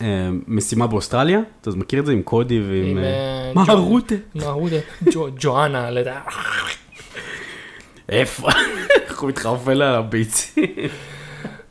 אמ, 0.02 0.06
משימה 0.48 0.88
באוסטרליה, 0.88 1.39
אתה 1.62 1.69
מכיר 1.72 2.00
את 2.00 2.06
זה 2.06 2.12
עם 2.12 2.22
קודי 2.22 2.60
ועם... 2.62 2.86
עם, 2.86 2.98
אה, 2.98 3.04
אה, 3.04 3.52
מה 3.56 3.63
ג'ו- 3.65 3.72
הרוטה? 3.72 4.15
מה 4.36 4.45
הוא 4.45 4.69
זה? 4.69 4.80
ג'ו- 5.12 5.28
ג'ואנה, 5.39 5.91
לדעת. 5.91 6.24
איפה? 8.10 8.48
איך 9.08 9.19
הוא 9.19 9.30
מתחרפן 9.30 9.72
על 9.72 9.82
הביצים? 9.82 10.63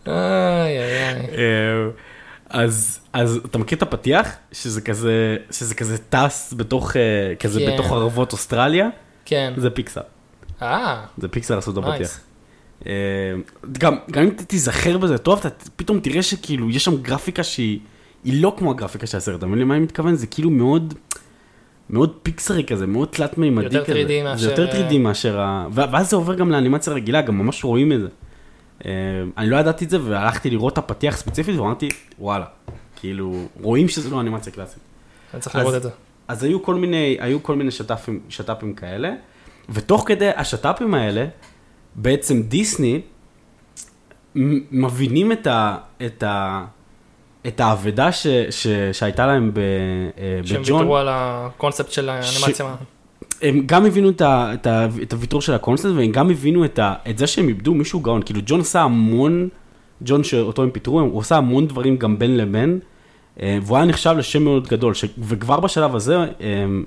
איי, 0.09 0.79
איי. 0.79 1.27
אה, 1.37 1.89
אז, 2.51 3.01
אז 3.13 3.41
אתה 3.45 3.59
מכיר 3.59 3.79
את 3.79 3.83
הפתיח? 3.83 4.29
שזה 4.53 4.81
כזה, 4.81 5.37
שזה 5.51 5.75
כזה 5.75 5.99
טס 5.99 6.55
בתוך, 6.57 6.97
אה, 6.97 7.01
כזה 7.41 7.61
כן. 7.61 7.73
בתוך 7.75 7.93
ערבות 7.93 8.33
אוסטרליה? 8.33 8.89
כן. 9.25 9.53
זה 9.57 9.71
פיקסר. 9.71 10.01
אה, 10.63 11.05
זה 11.19 11.29
פיקסר 11.29 11.59
עשו 11.59 11.71
את 11.71 11.77
הפתיח. 11.77 12.21
אה, 12.87 12.93
גם, 13.73 13.97
גם 14.11 14.23
אם 14.23 14.31
תיזכר 14.31 14.99
בזה 14.99 15.19
טוב, 15.19 15.39
אתה 15.39 15.49
פתאום 15.77 16.01
תראה 16.01 16.23
שכאילו 16.23 16.71
יש 16.71 16.85
שם 16.85 16.97
גרפיקה 17.03 17.43
שהיא 17.43 17.79
היא 18.25 18.43
לא 18.43 18.55
כמו 18.59 18.71
הגרפיקה 18.71 19.07
של 19.07 19.17
הסרט, 19.17 19.39
אתה 19.39 19.47
מבין 19.47 19.59
למה 19.59 19.75
אני 19.75 19.83
מתכוון? 19.83 20.15
זה 20.15 20.27
כאילו 20.27 20.51
מאוד, 20.51 20.95
מאוד 21.91 22.17
פיקסרי 22.23 22.65
כזה, 22.65 22.87
מאוד 22.87 23.09
תלת 23.09 23.39
מימדי 23.39 23.65
יותר 23.65 23.85
כזה. 23.85 23.93
3D 23.95 24.25
מאשר- 24.25 24.37
זה 24.45 24.51
יותר 24.51 24.89
3D 24.89 24.99
מאשר 24.99 25.41
ה... 25.41 25.67
ואז 25.73 26.11
זה 26.11 26.17
עובר 26.17 26.35
גם 26.35 26.51
לאנימציה 26.51 26.93
רגילה, 26.93 27.23
גם 27.23 27.39
ממש 27.39 27.65
רואים 27.65 27.93
את 27.93 28.01
זה. 28.01 28.09
אה, 28.87 28.91
אני 29.37 29.51
לא 29.51 29.57
ידעתי 29.57 29.85
את 29.85 29.91
זה, 29.91 30.03
והלכתי 30.03 30.51
לראות 30.51 30.73
את 30.73 30.79
הפתיח 30.79 31.17
ספציפית, 31.17 31.59
ואמרתי, 31.59 31.89
וואלה, 32.19 32.45
כאילו, 32.97 33.45
רואים 33.61 33.89
שזה 33.89 34.11
לא 34.11 34.21
אנימציה 34.21 34.53
קלאסית. 34.53 34.83
אני 35.35 35.41
צריך 35.41 35.57
לראות 35.57 35.75
את 35.75 35.83
זה. 35.83 35.91
אז 36.29 36.45
היו 36.45 36.63
כל 36.63 36.75
מיני, 36.75 37.17
היו 37.21 37.43
כל 37.43 37.57
מיני 37.57 37.71
שת"פים, 37.71 38.21
שת"פים 38.29 38.75
כאלה, 38.75 39.13
ותוך 39.69 40.05
כדי 40.07 40.31
השת"פים 40.37 40.95
האלה, 40.95 41.27
בעצם 41.95 42.43
דיסני 42.43 43.01
מבינים 44.35 45.33
את, 45.33 45.47
ה, 45.47 45.77
את, 46.07 46.23
ה, 46.23 46.65
את 47.47 47.61
האבדה 47.61 48.13
ש, 48.13 48.27
ש, 48.51 48.67
שהייתה 48.93 49.27
להם 49.27 49.51
ב, 49.55 49.59
אה, 49.59 50.41
שהם 50.45 50.63
בג'ון. 50.63 50.81
ויתרו 50.81 50.97
על 50.97 51.09
הקונספט 51.11 51.91
של 51.91 52.09
האנימציה. 52.09 52.75
הם 53.43 53.63
גם 53.67 53.87
הבינו 53.87 54.11
את, 54.11 54.21
ה, 54.21 54.55
את, 54.55 54.67
ה, 54.67 54.87
את 55.03 55.13
הוויתור 55.13 55.41
של 55.41 55.55
הקונספט, 55.55 55.91
והם 55.97 56.13
גם 56.13 56.31
הבינו 56.31 56.65
את, 56.65 56.79
ה, 56.79 56.95
את 57.11 57.19
זה 57.19 57.27
שהם 57.27 57.49
איבדו 57.49 57.75
מישהו 57.75 58.01
גאון. 58.01 58.23
כאילו, 58.23 58.41
ג'ון 58.47 58.61
עשה 58.61 58.83
המון, 58.83 59.49
ג'ון 60.03 60.25
שאותו 60.25 60.63
הם 60.63 60.71
פיטרו, 60.71 61.01
הוא 61.01 61.21
עשה 61.21 61.37
המון 61.37 61.67
דברים 61.67 61.97
גם 61.97 62.19
בין 62.19 62.37
לבין, 62.37 62.79
אה, 63.43 63.59
והוא 63.63 63.77
היה 63.77 63.87
נחשב 63.87 64.15
לשם 64.19 64.43
מאוד 64.43 64.69
גדול. 64.69 64.95
ש, 64.95 65.05
וכבר 65.19 65.61
בשלב 65.61 65.97
הזה, 65.97 66.17
הם, 66.41 66.85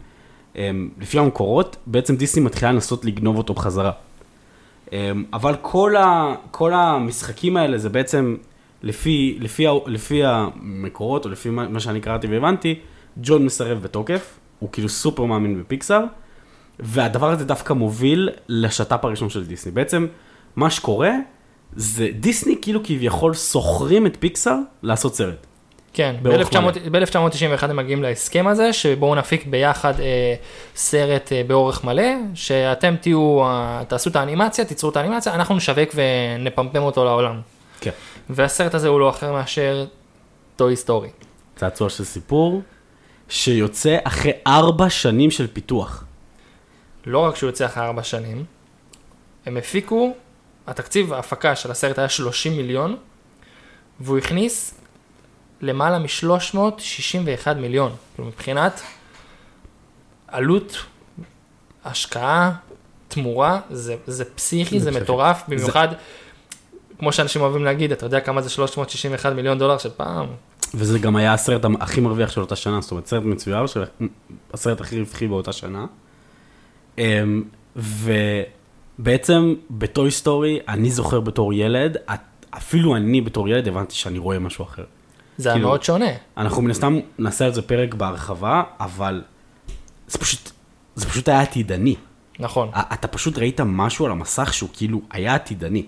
הם, 0.56 0.90
לפי 1.02 1.20
המקורות, 1.20 1.78
בעצם 1.86 2.16
דיסני 2.16 2.44
מתחילה 2.44 2.72
לנסות 2.72 3.06
לגנוב 3.06 3.38
אותו 3.38 3.54
בחזרה. 3.54 3.92
הם, 4.92 5.24
אבל 5.34 5.56
כל, 5.62 5.96
ה, 5.96 6.36
כל 6.52 6.74
המשחקים 6.74 7.58
האלה 7.58 7.78
זה 7.78 7.90
בעצם, 7.90 8.36
לפי, 8.84 9.38
לפי, 9.40 9.66
לפי 9.88 10.22
המקורות, 10.26 11.26
או 11.26 11.30
לפי 11.30 11.50
מה, 11.50 11.68
מה 11.68 11.80
שאני 11.80 12.02
קראתי 12.02 12.28
והבנתי, 12.28 12.76
ג'ון 13.18 13.46
מסרב 13.46 13.82
בתוקף, 13.82 14.40
הוא 14.60 14.70
כאילו 14.72 14.90
סופר 14.90 15.26
מאמין 15.26 15.60
בפיקסאר, 15.60 16.04
והדבר 16.80 17.30
הזה 17.30 17.46
דווקא 17.46 17.74
מוביל 17.74 18.30
לשת"פ 18.48 19.06
הראשון 19.06 19.30
של 19.30 19.46
דיסני. 19.46 19.72
בעצם, 19.72 20.08
מה 20.56 20.70
שקורה, 20.70 21.12
זה 21.76 22.08
דיסני 22.20 22.56
כאילו 22.62 22.84
כביכול 22.84 23.34
שוכרים 23.34 24.06
את 24.06 24.18
פיקסאר 24.20 24.56
לעשות 24.84 25.16
סרט. 25.16 25.48
כן, 25.94 26.16
באורך 26.22 26.50
ב-1991 26.92 27.64
הם 27.64 27.76
מגיעים 27.76 28.04
להסכם 28.04 28.48
הזה, 28.48 28.74
שבואו 28.74 29.16
נפיק 29.16 29.46
ביחד 29.46 30.00
אה, 30.00 30.36
סרט 30.76 31.32
אה, 31.32 31.42
באורך 31.48 31.84
מלא, 31.84 32.14
שאתם 32.34 32.96
תהיו, 33.02 33.44
אה, 33.44 33.84
תעשו 33.88 34.10
את 34.10 34.16
האנימציה, 34.16 34.66
תיצרו 34.66 34.90
את 34.90 34.98
האנימציה, 34.98 35.34
אנחנו 35.34 35.56
נשווק 35.56 35.90
ונפמפם 35.96 36.82
אותו 36.82 37.06
לעולם. 37.06 37.42
כן. 37.82 37.92
והסרט 38.30 38.76
הזה 38.76 38.88
הוא 38.88 39.00
לא 39.00 39.10
אחר 39.10 39.34
מאשר 39.34 39.86
Toy 40.56 40.76
Story. 40.76 41.10
צעצוע 41.56 41.90
של 41.90 42.04
סיפור, 42.04 42.62
שיוצא 43.30 43.98
אחרי 44.04 44.32
ארבע 44.48 44.90
שנים 44.90 45.32
של 45.32 45.48
פיתוח. 45.48 46.04
לא 47.06 47.20
רק 47.20 47.36
שהוא 47.36 47.48
יוצא 47.48 47.66
אחרי 47.66 47.84
ארבע 47.84 48.04
שנים, 48.04 48.46
הם 49.46 49.58
הפיקו, 49.58 50.16
התקציב 50.68 51.14
ההפקה 51.14 51.56
של 51.56 51.72
הסרט 51.72 52.00
היה 52.00 52.10
30 52.10 52.58
מיליון, 52.58 52.98
והוא 54.00 54.18
הכניס 54.18 54.74
למעלה 55.62 56.00
מ-361 56.00 57.54
מיליון. 57.54 57.96
כאילו 58.16 58.28
מבחינת 58.28 58.82
עלות, 60.28 60.78
השקעה, 61.86 62.52
תמורה, 63.08 63.60
זה, 63.70 63.96
זה 64.08 64.26
פסיכי, 64.26 64.80
זה 64.80 64.92
זה. 64.92 65.00
מטורף, 65.02 65.44
במיוחד, 65.48 65.88
כמו 67.00 67.12
שאנשים 67.12 67.42
אוהבים 67.42 67.66
להגיד, 67.66 67.92
אתה 67.92 68.06
יודע 68.06 68.20
כמה 68.20 68.42
זה 68.42 68.50
361 68.50 69.34
מיליון 69.34 69.60
דולר 69.60 69.78
של 69.78 69.90
פעם? 69.98 70.26
וזה 70.74 71.00
גם 71.00 71.16
היה 71.16 71.34
הסרט 71.34 71.62
הכי 71.80 72.02
מרוויח 72.02 72.32
של 72.32 72.42
אותה 72.42 72.56
שנה, 72.56 72.82
זאת 72.82 72.92
אומרת, 72.92 73.06
סרט 73.06 73.24
מצויר, 73.24 73.68
של 73.68 73.84
הסרט 74.54 74.82
הכי 74.82 75.00
רווחי 75.00 75.28
באותה 75.28 75.52
שנה. 75.54 75.86
אמ, 76.98 77.44
ובעצם 77.76 79.56
בטוי 79.72 80.12
סטורי, 80.12 80.60
אני 80.68 80.92
זוכר 80.92 81.20
בתור 81.20 81.54
ילד, 81.54 81.98
אפילו 82.50 82.96
אני 82.96 83.22
בתור 83.22 83.50
ילד 83.50 83.68
הבנתי 83.68 83.96
שאני 83.96 84.18
רואה 84.18 84.40
משהו 84.40 84.66
אחר. 84.66 84.84
זה 85.38 85.50
היה 85.50 85.56
כאילו- 85.56 85.68
מאוד 85.68 85.84
שונה. 85.84 86.10
אנחנו 86.38 86.62
מן 86.62 86.72
הסתם 86.72 87.00
נעשה 87.20 87.46
על 87.46 87.54
זה 87.54 87.62
פרק 87.62 87.94
בהרחבה, 87.94 88.64
אבל 88.80 89.22
זה 90.08 90.18
פשוט, 90.18 90.52
זה 90.96 91.06
פשוט 91.06 91.30
היה 91.30 91.42
עתידני. 91.42 91.96
נכון. 92.40 92.70
אתה 92.94 93.08
פשוט 93.08 93.38
ראית 93.38 93.62
משהו 93.62 94.06
על 94.06 94.12
המסך 94.12 94.54
שהוא 94.54 94.70
כאילו 94.74 95.02
היה 95.12 95.36
עתידני. 95.36 95.86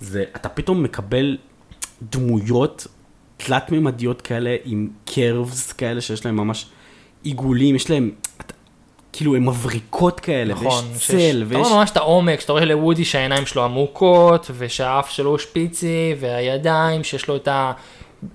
זה, 0.00 0.24
אתה 0.36 0.48
פתאום 0.48 0.82
מקבל 0.82 1.36
דמויות 2.02 2.86
תלת-ממדיות 3.36 4.22
כאלה 4.22 4.56
עם 4.64 4.88
קרבס 5.04 5.72
כאלה 5.72 6.00
שיש 6.00 6.24
להם 6.26 6.36
ממש 6.36 6.66
עיגולים, 7.22 7.74
יש 7.74 7.90
להם, 7.90 8.10
אתה, 8.40 8.54
כאילו 9.12 9.36
הן 9.36 9.44
מבריקות 9.44 10.20
כאלה, 10.20 10.54
נכון, 10.54 10.84
ויש 10.92 11.02
שיש- 11.06 11.10
צל, 11.32 11.44
אתה 11.46 11.58
ויש... 11.58 11.66
רואה 11.66 11.78
ממש 11.78 11.90
את 11.90 11.96
העומק, 11.96 12.40
שאתה 12.40 12.52
רואה 12.52 12.64
לוודי 12.64 13.04
שהעיניים 13.04 13.46
שלו 13.46 13.64
עמוקות, 13.64 14.50
ושהאף 14.58 15.10
שלו 15.10 15.38
שפיצי, 15.38 16.14
והידיים 16.20 17.04
שיש 17.04 17.28
לו 17.28 17.36
את 17.36 17.48
ה... 17.48 17.72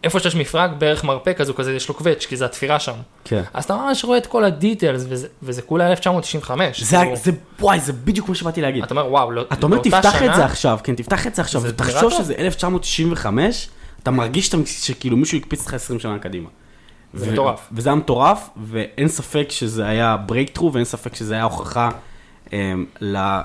איפה 0.03 0.19
שיש 0.19 0.35
מפרק, 0.35 0.71
בערך 0.77 1.03
מרפק, 1.03 1.37
אז 1.41 1.49
הוא 1.49 1.57
כזה, 1.57 1.73
יש 1.73 1.87
לו 1.89 1.93
קווץ', 1.95 2.25
כי 2.25 2.35
זה 2.37 2.45
התפירה 2.45 2.79
שם. 2.79 2.93
כן. 3.25 3.41
אז 3.53 3.63
אתה 3.63 3.75
ממש 3.75 4.03
רואה 4.05 4.17
את 4.17 4.27
כל 4.27 4.43
הדיטלס, 4.43 5.05
וזה, 5.09 5.27
וזה 5.43 5.61
כולה 5.61 5.91
1995. 5.91 6.83
זה, 6.83 6.97
כאילו, 6.97 7.15
זה, 7.15 7.31
וואי, 7.59 7.79
זה 7.79 7.93
בדיוק 7.93 8.29
מה 8.29 8.35
שבאתי 8.35 8.61
להגיד. 8.61 8.83
אתה 8.83 8.93
אומר, 8.93 9.11
וואו, 9.11 9.31
לא, 9.31 9.41
אתה 9.53 9.65
אומר, 9.65 9.75
לאותה 9.75 9.89
תפתח 9.89 10.19
שנה, 10.19 10.31
את 10.31 10.35
זה 10.35 10.45
עכשיו, 10.45 10.79
כן, 10.83 10.95
תפתח 10.95 11.27
את 11.27 11.35
זה 11.35 11.41
עכשיו, 11.41 11.61
ותחשוב. 11.63 12.11
שזה 12.17 12.33
1995, 12.37 13.67
אתה 14.03 14.11
מרגיש 14.11 14.45
שאתה- 14.45 14.57
שכאילו 14.65 15.17
מישהו 15.17 15.37
הקפיץ 15.37 15.59
אותך 15.59 15.73
20 15.73 15.99
שנה 15.99 16.19
קדימה. 16.19 16.49
זה 17.13 17.31
מטורף. 17.31 17.69
וזה 17.71 17.89
היה 17.89 17.95
מטורף, 17.95 18.49
ואין 18.63 19.07
ספק 19.07 19.47
שזה 19.49 19.85
היה 19.85 20.17
ברייקטרו, 20.17 20.73
ואין 20.73 20.85
ספק 20.85 21.15
שזה 21.15 21.33
היה 21.33 21.43
הוכחה 21.43 21.89
um, 22.45 22.51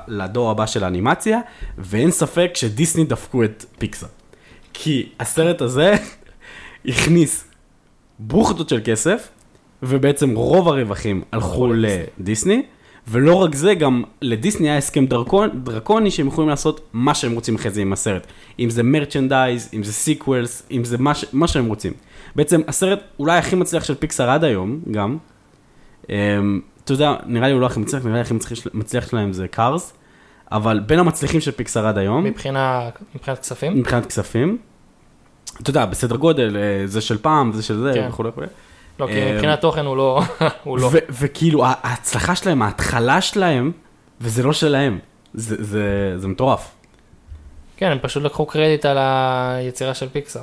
לדור 0.08 0.50
הבא 0.50 0.66
של 0.66 0.84
האנימציה, 0.84 1.40
ואין 1.78 2.10
ספק 2.10 2.50
שדיסני 2.54 3.04
דפקו 3.04 3.44
את 3.44 3.64
פיקסר. 3.78 4.06
כי 4.72 5.08
הסרט 5.20 5.60
הזה 5.60 5.94
הכניס 6.88 7.44
בוכטות 8.18 8.68
של 8.68 8.80
כסף, 8.84 9.28
ובעצם 9.82 10.34
רוב 10.34 10.68
הרווחים 10.68 11.22
הלכו 11.32 11.68
לדיסני, 11.72 12.62
ולא 13.08 13.34
רק 13.34 13.54
זה, 13.54 13.74
גם 13.74 14.02
לדיסני 14.22 14.68
היה 14.70 14.78
הסכם 14.78 15.06
דרקון, 15.06 15.50
דרקוני 15.64 16.10
שהם 16.10 16.26
יכולים 16.26 16.50
לעשות 16.50 16.80
מה 16.92 17.14
שהם 17.14 17.32
רוצים 17.32 17.54
אחרי 17.54 17.70
זה 17.70 17.80
עם 17.80 17.92
הסרט. 17.92 18.26
אם 18.58 18.70
זה 18.70 18.82
merchandise, 18.82 19.70
אם 19.74 19.82
זה 19.82 19.92
sequels, 19.92 20.62
אם 20.70 20.84
זה 20.84 20.98
מה, 20.98 21.14
ש... 21.14 21.24
מה 21.32 21.48
שהם 21.48 21.66
רוצים. 21.66 21.92
בעצם 22.36 22.60
הסרט 22.68 23.00
אולי 23.18 23.38
הכי 23.38 23.56
מצליח 23.56 23.84
של 23.84 23.94
פיקסר 23.94 24.30
עד 24.30 24.44
היום, 24.44 24.80
גם. 24.90 25.16
Um, 26.02 26.08
אתה 26.84 26.92
יודע, 26.92 27.14
נראה 27.26 27.46
לי 27.46 27.52
הוא 27.52 27.60
לא 27.60 27.66
הכי 27.66 27.80
מצליח, 27.80 28.04
נראה 28.04 28.14
לי 28.14 28.20
הכי 28.20 28.34
מצליח, 28.74 29.08
שלהם 29.08 29.32
זה 29.32 29.48
Cars, 29.48 29.92
אבל 30.52 30.80
בין 30.86 30.98
המצליחים 30.98 31.40
של 31.40 31.50
פיקסר 31.50 31.86
עד 31.86 31.98
היום, 31.98 32.24
מבחינה, 32.24 32.88
מבחינת 33.14 33.38
כספים, 33.38 33.78
מבחינת 33.78 34.06
כספים, 34.06 34.58
אתה 35.62 35.70
יודע, 35.70 35.86
בסדר 35.86 36.16
גודל, 36.16 36.56
אה, 36.56 36.86
זה 36.86 37.00
של 37.00 37.18
פעם, 37.18 37.52
זה 37.52 37.62
של 37.62 37.78
זה, 37.78 37.90
כן. 37.94 38.08
וכולי 38.08 38.28
וכולי. 38.28 38.46
לא, 39.00 39.06
כי 39.06 39.22
אה, 39.22 39.32
מבחינת 39.34 39.60
תוכן 39.60 39.86
הוא 39.86 39.96
לא, 39.96 40.22
הוא 40.64 40.78
לא. 40.78 40.90
וכאילו 40.92 41.64
ההצלחה 41.66 42.34
שלהם, 42.34 42.62
ההתחלה 42.62 43.20
שלהם, 43.20 43.72
וזה 44.20 44.42
לא 44.42 44.52
שלהם. 44.52 44.98
זה, 45.34 45.64
זה, 45.64 46.14
זה 46.16 46.28
מטורף. 46.28 46.74
כן, 47.76 47.90
הם 47.90 47.98
פשוט 48.02 48.22
לקחו 48.22 48.46
קרדיט 48.46 48.84
על 48.84 48.98
היצירה 49.00 49.94
של 49.94 50.08
פיקסאר. 50.08 50.42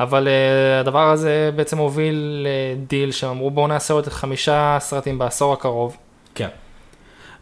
אבל 0.00 0.28
uh, 0.28 0.80
הדבר 0.80 1.10
הזה 1.10 1.50
בעצם 1.56 1.78
הוביל 1.78 2.46
לדיל 2.46 3.10
שאמרו 3.10 3.50
בואו 3.50 3.66
נעשה 3.66 3.94
עוד 3.94 4.06
חמישה 4.06 4.76
סרטים 4.80 5.18
בעשור 5.18 5.52
הקרוב. 5.52 5.96
כן. 6.34 6.48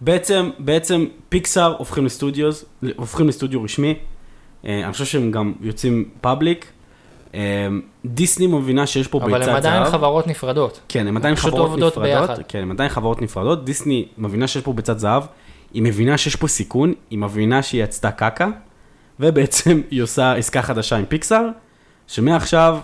בעצם, 0.00 0.50
בעצם 0.58 1.04
פיקסאר 1.28 1.76
הופכים 1.78 2.06
לסטודיוס, 2.06 2.64
הופכים 2.96 3.28
לסטודיו 3.28 3.62
רשמי. 3.62 3.94
אה, 4.66 4.84
אני 4.84 4.92
חושב 4.92 5.04
שהם 5.04 5.30
גם 5.30 5.52
יוצאים 5.60 6.08
public. 6.20 6.66
אה, 7.34 7.68
דיסני 8.04 8.46
מבינה 8.46 8.86
שיש 8.86 9.08
פה 9.08 9.18
ביצת 9.18 9.30
אבל 9.30 9.42
זהב. 9.44 9.50
הם 9.50 9.56
עדיין 9.56 9.84
חברות 9.84 10.26
נפרדות. 10.26 10.80
כן, 10.88 11.06
הם 11.06 11.16
עדיין 11.16 11.36
חברות 11.36 11.70
נפרדות. 11.70 11.98
ביחד. 11.98 12.42
כן, 12.48 12.58
הם 12.58 12.70
עדיין 12.70 12.88
חברות 12.88 13.22
נפרדות. 13.22 13.64
דיסני 13.64 14.06
מבינה 14.18 14.46
שיש 14.46 14.62
פה 14.62 14.72
ביצת 14.72 14.98
זהב, 14.98 15.22
היא 15.74 15.82
מבינה 15.82 16.18
שיש 16.18 16.36
פה 16.36 16.48
סיכון, 16.48 16.94
היא 17.10 17.18
מבינה 17.18 17.62
שהיא 17.62 17.84
יצתה 17.84 18.10
קקה, 18.10 18.48
ובעצם 19.20 19.80
היא 19.90 20.02
עושה 20.02 20.32
עסקה 20.32 20.62
חדשה 20.62 20.96
עם 20.96 21.04
פיקסאר, 21.04 21.48
שמעכשיו 22.10 22.78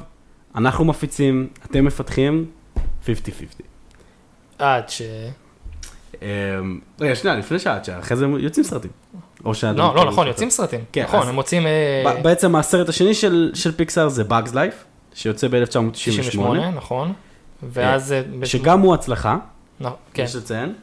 אנחנו 0.54 0.84
מפיצים, 0.84 1.48
אתם 1.64 1.84
מפתחים, 1.84 2.46
50-50. 3.06 3.08
עד 4.58 4.88
ש... 4.88 5.02
אמ, 6.22 6.80
רגע, 7.00 7.14
שנייה, 7.14 7.36
לפני 7.36 7.58
שעה, 7.58 7.78
אחרי 7.98 8.16
זה 8.16 8.26
יוצאים 8.38 8.64
סרטים. 8.64 8.90
או 9.44 9.54
שאתם 9.54 9.78
לא, 9.78 9.94
לא, 9.96 10.04
נכון? 10.04 10.26
יוצאים 10.26 10.50
סרטים. 10.50 10.80
כן, 10.92 11.02
נכון, 11.02 11.28
הם 11.28 11.34
מוצאים 11.34 11.66
אה, 11.66 12.20
בעצם 12.22 12.56
הסרט 12.56 12.88
השני 12.88 13.14
של, 13.14 13.72
פיקסאר 13.76 14.08
זה 14.08 14.22
Bugs 14.22 14.52
Life, 14.52 14.84
שיוצא 15.14 15.48
ב-1998, 15.48 15.90
98, 15.92 16.70
נכון. 16.70 17.12
ואז... 17.62 18.12
אה, 18.12 18.22
שגם 18.44 18.80
הוא 18.80 18.94
הצלחה, 18.94 19.36
כן. 20.14 20.22
יש 20.22 20.36
לציין. 20.36 20.74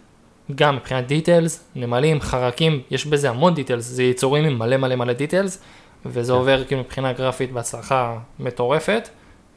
גם 0.55 0.75
מבחינת 0.75 1.07
details, 1.07 1.63
נמלים, 1.75 2.21
חרקים, 2.21 2.81
יש 2.91 3.05
בזה 3.05 3.29
המון 3.29 3.53
details, 3.53 3.85
זה 3.85 4.03
יצורים 4.03 4.45
עם 4.45 4.59
מלא 4.59 4.77
מלא 4.77 4.95
מלא 4.95 5.13
details, 5.13 5.59
וזה 6.05 6.33
עובר 6.33 6.63
כאילו 6.63 6.81
מבחינה 6.81 7.13
גרפית 7.13 7.51
בהצלחה 7.51 8.17
מטורפת. 8.39 9.09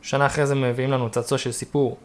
שנה 0.03 0.27
אחרי 0.27 0.47
זה 0.47 0.55
מביאים 0.55 0.91
לנו 0.91 1.11
צעצוע 1.11 1.39
של 1.39 1.53
סיפור 1.53 1.97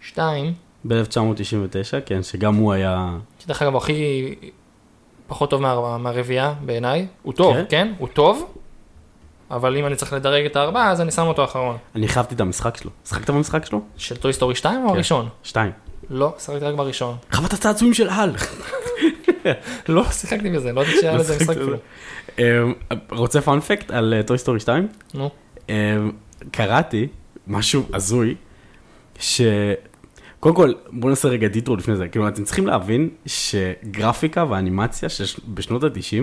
2, 0.00 0.54
ב-1999, 0.84 2.00
כן, 2.06 2.22
שגם 2.22 2.54
הוא 2.54 2.72
היה... 2.72 3.08
שדרך 3.38 3.62
אגב 3.62 3.72
הוא 3.72 3.78
הכי 3.78 4.34
פחות 5.26 5.50
טוב 5.50 5.62
מה, 5.62 5.98
מהרביעייה 5.98 6.54
בעיניי, 6.64 7.06
הוא 7.22 7.32
טוב, 7.32 7.54
כן? 7.54 7.64
כן, 7.68 7.92
הוא 7.98 8.08
טוב, 8.08 8.54
אבל 9.50 9.76
אם 9.76 9.86
אני 9.86 9.96
צריך 9.96 10.12
לדרג 10.12 10.44
את 10.44 10.56
הארבעה 10.56 10.90
אז 10.90 11.00
אני 11.00 11.10
שם 11.10 11.26
אותו 11.26 11.44
אחרון. 11.44 11.76
אני 11.94 12.08
חיבבתי 12.08 12.34
את 12.34 12.40
המשחק 12.40 12.76
שלו. 12.76 12.90
שחקת 13.08 13.30
במשחק 13.30 13.66
שלו? 13.66 13.80
של 13.96 14.16
Toy 14.16 14.32
Story 14.32 14.54
2 14.54 14.82
או 14.82 14.88
כן. 14.88 14.94
הראשון? 14.94 15.28
שתיים. 15.42 15.72
לא, 16.10 16.34
שיחקתי 16.38 16.64
רק 16.64 16.74
בראשון. 16.74 17.16
חוות 17.32 17.52
הצעצועים 17.52 17.94
של 17.94 18.08
הל. 18.08 18.32
לא 19.88 20.04
שיחקתי 20.04 20.50
בזה, 20.50 20.72
לא 20.72 20.80
ידעתי 20.80 20.96
שהיה 21.00 21.16
לזה 21.16 21.36
משחק 21.36 21.50
אפילו. 21.56 21.76
אמ, 22.38 22.44
רוצה 23.10 23.40
fun 23.40 23.61
fact 23.61 23.90
על 23.90 24.14
Toy 24.26 24.38
Story 24.38 24.60
2? 24.60 24.88
נו, 25.14 25.30
אמ, 25.68 25.74
קראתי 26.50 27.06
משהו 27.46 27.82
הזוי, 27.92 28.34
ש... 29.18 29.40
קודם 30.40 30.54
כל, 30.54 30.72
בואו 30.92 31.10
נעשה 31.10 31.28
רגע 31.28 31.48
detour 31.48 31.76
לפני 31.76 31.96
זה. 31.96 32.08
כאילו, 32.08 32.28
אתם 32.28 32.44
צריכים 32.44 32.66
להבין 32.66 33.08
שגרפיקה 33.26 34.44
ואנימציה 34.48 35.08
שבשנות 35.08 35.84
ה-90, 35.84 36.22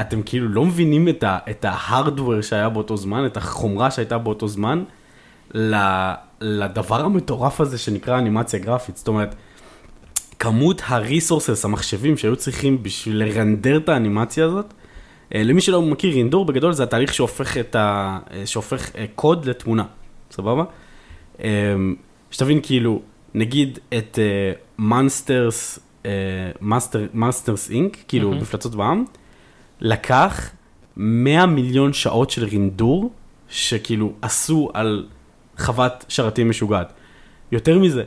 אתם 0.00 0.22
כאילו 0.22 0.48
לא 0.48 0.64
מבינים 0.64 1.08
את, 1.08 1.22
ה- 1.22 1.38
את 1.50 1.64
ההארדוור 1.64 2.40
שהיה 2.40 2.68
באותו 2.68 2.96
זמן, 2.96 3.26
את 3.26 3.36
החומרה 3.36 3.90
שהייתה 3.90 4.18
באותו 4.18 4.48
זמן, 4.48 4.84
לדבר 6.40 7.00
המטורף 7.04 7.60
הזה 7.60 7.78
שנקרא 7.78 8.18
אנימציה 8.18 8.58
גרפית. 8.60 8.96
זאת 8.96 9.08
אומרת, 9.08 9.34
כמות 10.38 10.82
הריסורסס, 10.86 11.64
המחשבים 11.64 12.16
שהיו 12.16 12.36
צריכים 12.36 12.82
בשביל 12.82 13.16
לרנדר 13.24 13.76
את 13.76 13.88
האנימציה 13.88 14.44
הזאת, 14.44 14.74
אה, 15.34 15.42
למי 15.42 15.60
שלא 15.60 15.82
מכיר, 15.82 16.14
רינדור 16.14 16.44
בגדול 16.44 16.72
זה 16.72 16.82
התהליך 16.82 17.14
שהופך, 17.14 17.58
את 17.58 17.74
ה... 17.74 18.18
אה, 18.30 18.46
שהופך 18.46 18.96
אה, 18.96 19.04
קוד 19.14 19.46
לתמונה, 19.46 19.84
סבבה? 20.30 20.64
שתבין 22.30 22.60
כאילו, 22.62 23.02
נגיד 23.34 23.78
את 23.98 24.18
מאנסטרס, 24.78 25.78
Monsters 27.14 27.70
Inc, 27.70 27.96
כאילו 28.08 28.28
מהמם. 28.28 28.42
מפלצות 28.42 28.74
בע"מ, 28.74 29.04
לקח 29.80 30.50
100 30.96 31.46
מיליון 31.46 31.92
שעות 31.92 32.30
של 32.30 32.44
רינדור, 32.44 33.12
שכאילו 33.48 34.12
עשו 34.22 34.70
על 34.74 35.06
חוות 35.58 36.04
שרתים 36.08 36.50
משוגעת. 36.50 36.92
יותר 37.52 37.78
מזה, 37.78 38.04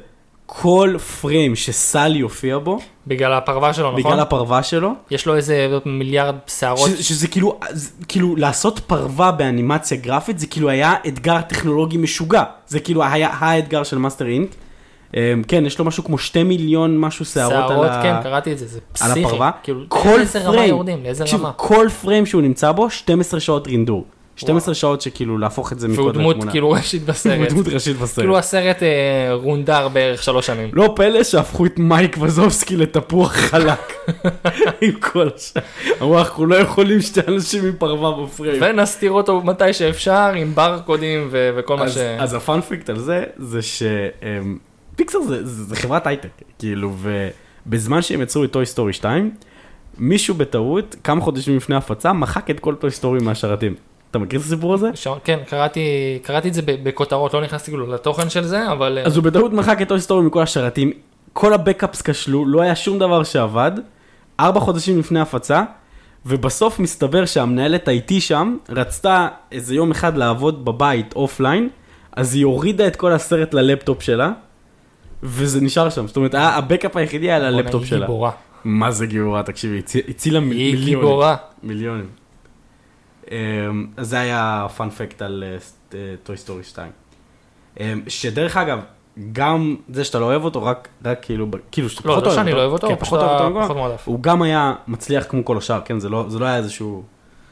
כל 0.49 0.95
פריים 1.21 1.55
שסלי 1.55 2.19
הופיע 2.19 2.57
בו, 2.57 2.79
בגלל 3.07 3.33
הפרווה 3.33 3.73
שלו, 3.73 3.91
נכון? 3.91 4.03
בגלל 4.03 4.19
הפרווה 4.19 4.63
שלו, 4.63 4.91
יש 5.11 5.25
לו 5.25 5.35
איזה 5.35 5.77
מיליארד 5.85 6.35
שערות. 6.47 6.89
ש, 6.97 7.09
שזה 7.09 7.27
כאילו, 7.27 7.59
כאילו 8.07 8.35
לעשות 8.35 8.79
פרווה 8.79 9.31
באנימציה 9.31 9.97
גרפית 9.97 10.39
זה 10.39 10.47
כאילו 10.47 10.69
היה 10.69 10.93
אתגר 11.07 11.41
טכנולוגי 11.41 11.97
משוגע. 11.97 12.43
זה 12.67 12.79
כאילו 12.79 13.03
היה 13.03 13.29
האתגר 13.31 13.83
של 13.83 13.97
Monsters 13.97 14.27
Inc. 14.27 14.49
Um, 15.11 15.15
כן, 15.47 15.65
יש 15.65 15.79
לו 15.79 15.85
משהו 15.85 16.03
כמו 16.03 16.17
שתי 16.17 16.43
מיליון 16.43 16.97
משהו 16.97 17.25
שערות, 17.25 17.53
שערות, 17.69 17.85
על, 17.85 17.91
ה... 17.91 18.01
כן, 18.01 18.23
קראתי 18.23 18.51
את 18.51 18.57
זה, 18.57 18.67
זה 18.67 18.79
על 19.01 19.09
פסיכי. 19.09 19.25
הפרווה. 19.25 19.51
כאילו, 19.63 19.81
כל 19.87 20.19
פריים, 20.43 20.69
יורדים, 20.69 21.03
לאיזה 21.03 21.25
רמה. 21.33 21.51
כל 21.55 21.87
פריים 22.01 22.25
שהוא 22.25 22.41
נמצא 22.41 22.71
בו, 22.71 22.89
12 22.89 23.39
שעות 23.39 23.67
רינדור. 23.67 24.05
12 24.37 24.75
שעות 24.75 25.01
שכאילו 25.01 25.37
להפוך 25.37 25.71
את 25.71 25.79
זה 25.79 25.87
והוא 25.87 25.97
מקוד 25.97 26.13
דמות 26.13 26.35
לתמונה. 26.35 26.51
כאילו 26.51 26.71
ראשית 26.71 27.01
הוא 27.01 27.07
בסרט. 27.07 27.49
דמות 27.49 27.67
ראשית 27.67 27.97
בסרט. 27.97 28.19
כאילו 28.19 28.37
הסרט 28.37 28.83
אה, 28.83 29.33
רונדר 29.33 29.87
בערך 29.87 30.23
שלוש 30.23 30.45
שנים. 30.45 30.69
לא 30.73 30.93
פלא 30.95 31.23
שהפכו 31.23 31.65
את 31.65 31.79
מייק 31.79 32.17
וזובסקי 32.21 32.75
לתפוח 32.75 33.33
חלק. 33.33 33.93
עם 34.81 34.91
כל 34.91 35.29
השאר. 35.35 35.61
אמרו, 36.01 36.19
אנחנו 36.19 36.45
לא 36.45 36.55
יכולים 36.55 37.01
שתי 37.01 37.21
אנשים 37.27 37.65
עם 37.65 37.73
פרווה 37.77 38.25
בפריים. 38.25 38.61
ונסתיר 38.61 39.11
אותו 39.11 39.41
מתי 39.41 39.73
שאפשר 39.73 40.31
עם 40.35 40.55
ברקודים 40.55 41.29
וכל 41.31 41.77
מה 41.77 41.89
ש... 41.89 41.97
אז 41.97 42.33
ה 42.33 42.40
fun 42.40 42.61
fact 42.61 42.89
על 42.89 42.99
זה, 42.99 43.23
זה 43.37 43.59
שפיקסר 43.61 45.21
זה, 45.21 45.45
זה, 45.45 45.63
זה 45.63 45.75
חברת 45.75 46.07
הייטק, 46.07 46.29
כאילו, 46.59 46.93
ובזמן 47.65 48.01
שהם 48.01 48.21
יצרו 48.21 48.43
את 48.43 48.51
Toy 48.51 48.65
Story 48.65 48.93
2, 48.93 49.31
מישהו 49.97 50.35
בטעות, 50.35 50.95
כמה 51.03 51.21
חודשים 51.21 51.57
לפני 51.57 51.75
הפצה, 51.75 52.13
מחק 52.13 52.49
את 52.49 52.59
כל 52.59 52.75
Toy 52.75 52.91
Story 52.91 53.19
מהשרתים. 53.19 53.75
אתה 54.11 54.19
מכיר 54.19 54.39
את 54.39 54.45
הסיפור 54.45 54.73
הזה? 54.73 54.89
ש... 54.95 55.07
כן, 55.23 55.39
קראתי, 55.49 55.81
קראתי 56.23 56.47
את 56.49 56.53
זה 56.53 56.61
ב- 56.61 56.83
בכותרות, 56.83 57.33
לא 57.33 57.41
נכנסתי 57.41 57.71
כאילו 57.71 57.87
לתוכן 57.93 58.29
של 58.29 58.43
זה, 58.43 58.71
אבל... 58.71 58.97
אה, 58.97 59.03
אז 59.05 59.15
הוא 59.17 59.23
בטעות 59.23 59.53
מחק 59.53 59.81
את 59.81 59.91
Toy 59.97 60.08
Story 60.08 60.25
מכל 60.25 60.41
השרתים, 60.41 60.91
כל 61.33 61.53
ה 61.53 61.59
backups 61.59 62.01
כשלו, 62.01 62.45
לא 62.45 62.61
היה 62.61 62.75
שום 62.75 62.99
דבר 62.99 63.23
שעבד, 63.23 63.71
ארבע 64.39 64.59
חודשים 64.59 64.99
לפני 64.99 65.19
הפצה, 65.19 65.63
ובסוף 66.25 66.79
מסתבר 66.79 67.25
שהמנהלת 67.25 67.87
IT 67.89 68.13
שם 68.19 68.57
רצתה 68.69 69.27
איזה 69.51 69.75
יום 69.75 69.91
אחד 69.91 70.17
לעבוד 70.17 70.65
בבית 70.65 71.13
offline, 71.15 71.69
אז 72.15 72.35
היא 72.35 72.45
הורידה 72.45 72.87
את 72.87 72.95
כל 72.95 73.11
הסרט 73.11 73.53
ללפטופ 73.53 74.01
שלה, 74.01 74.31
וזה 75.23 75.61
נשאר 75.61 75.89
שם, 75.89 76.07
זאת 76.07 76.15
אומרת, 76.17 76.35
ה 76.37 76.46
backup 76.46 76.97
היחידי 76.97 77.25
היה 77.31 77.39
ללפטופ 77.39 77.81
היא 77.81 77.89
שלה. 77.89 77.99
גיבורה. 77.99 78.31
מה 78.63 78.91
זה 78.91 79.05
גיבורה, 79.05 79.43
תקשיבי, 79.43 79.79
הצי- 79.79 80.01
הצילה 80.09 80.39
מ- 80.39 80.51
היא 80.51 80.71
מיליונים. 80.75 80.99
גיבורה. 80.99 81.35
מיליונים. 81.63 82.05
אמ, 83.31 83.87
אז 83.97 84.09
זה 84.09 84.19
היה 84.19 84.67
fun 84.77 84.96
fact 84.96 85.21
על 85.21 85.43
Toy 86.23 86.37
Story 86.37 86.63
2. 86.63 86.91
אמ, 87.79 88.01
שדרך 88.07 88.57
אגב, 88.57 88.79
גם 89.31 89.75
זה 89.89 90.03
שאתה 90.03 90.19
לא 90.19 90.25
אוהב 90.25 90.43
אותו, 90.43 90.63
רק, 90.63 90.87
רק 91.05 91.19
כאילו, 91.21 91.47
כאילו 91.71 91.89
שאתה 91.89 92.07
לא, 92.07 92.13
פחות 92.13 92.23
לא 92.23 92.35
שאני 92.35 92.51
לא 92.51 92.57
אוהב 92.57 92.71
אותו, 92.71 92.87
כן, 92.87 92.95
פחות 92.95 93.19
אוהב 93.19 93.41
אותו, 93.41 93.63
פחות 93.63 93.77
מועדף. 93.77 94.07
הוא 94.07 94.23
גם 94.23 94.41
היה 94.41 94.73
מצליח 94.87 95.25
כמו 95.29 95.45
כל 95.45 95.57
השאר, 95.57 95.81
כן, 95.85 95.99
זה 95.99 96.09
לא, 96.09 96.25
זה 96.27 96.39
לא 96.39 96.45
היה 96.45 96.57
איזשהו... 96.57 97.03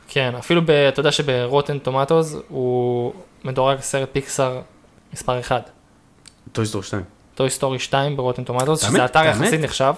כן, 0.07 0.33
אפילו 0.39 0.61
ב... 0.65 0.69
אתה 0.69 0.99
יודע 0.99 1.11
שב 1.11 1.34
Rotten 1.34 1.79
Tomatoes 1.79 2.35
הוא 2.47 3.13
מדורג 3.43 3.79
סרט 3.79 4.09
פיקסאר 4.11 4.61
מספר 5.13 5.39
1. 5.39 5.69
Toy 6.51 6.65
Story 6.65 6.83
2. 6.83 7.03
Toy 7.35 7.49
Story 7.49 7.79
2 7.79 8.17
ב 8.17 8.21
Rotten 8.21 8.43
Tomatoes, 8.43 8.81
שזה 8.81 9.05
אתר? 9.05 9.25
יחסית 9.25 9.61
נחשב. 9.61 9.93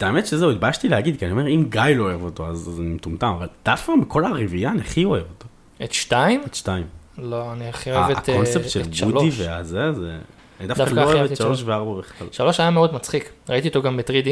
האמת 0.00 0.26
שזהו, 0.26 0.50
התביישתי 0.50 0.88
להגיד, 0.88 1.18
כי 1.18 1.24
אני 1.24 1.32
אומר, 1.32 1.46
אם 1.48 1.66
גיא 1.68 1.82
לא 1.82 2.02
אוהב 2.02 2.22
אותו, 2.22 2.46
אז 2.46 2.68
אז 2.68 2.80
אני 2.80 2.88
מטומטם, 2.88 3.34
אבל 3.38 3.46
דווקא 3.64 3.92
מכל 3.92 4.24
הרביעייה, 4.24 4.70
אני 4.70 4.80
הכי 4.80 5.04
אוהב 5.04 5.24
אותו. 5.30 5.46
את 5.84 5.92
2? 5.92 6.42
את 6.46 6.54
2. 6.54 6.84
לא, 7.18 7.52
אני 7.52 7.68
הכי 7.68 7.92
אוהב 7.92 8.10
את 8.10 8.28
הקונספט 8.28 8.68
של 8.68 8.80
את 8.80 8.86
וודי 8.86 9.32
3. 9.32 9.40
והזה, 9.40 9.92
זה... 9.92 10.18
אני 10.60 10.68
דווקא 10.68 10.82
לא 10.94 11.02
אוהב 11.02 11.24
את 11.24 11.32
את 11.32 11.36
3 11.36 11.60
שלוש. 11.60 11.62
ו-4 11.62 11.98
בכלל. 11.98 12.28
3 12.32 12.60
היה 12.60 12.70
מאוד 12.70 12.94
מצחיק, 12.94 13.32
ראיתי 13.48 13.68
אותו 13.68 13.82
גם 13.82 13.96
ב-3D 13.96 14.28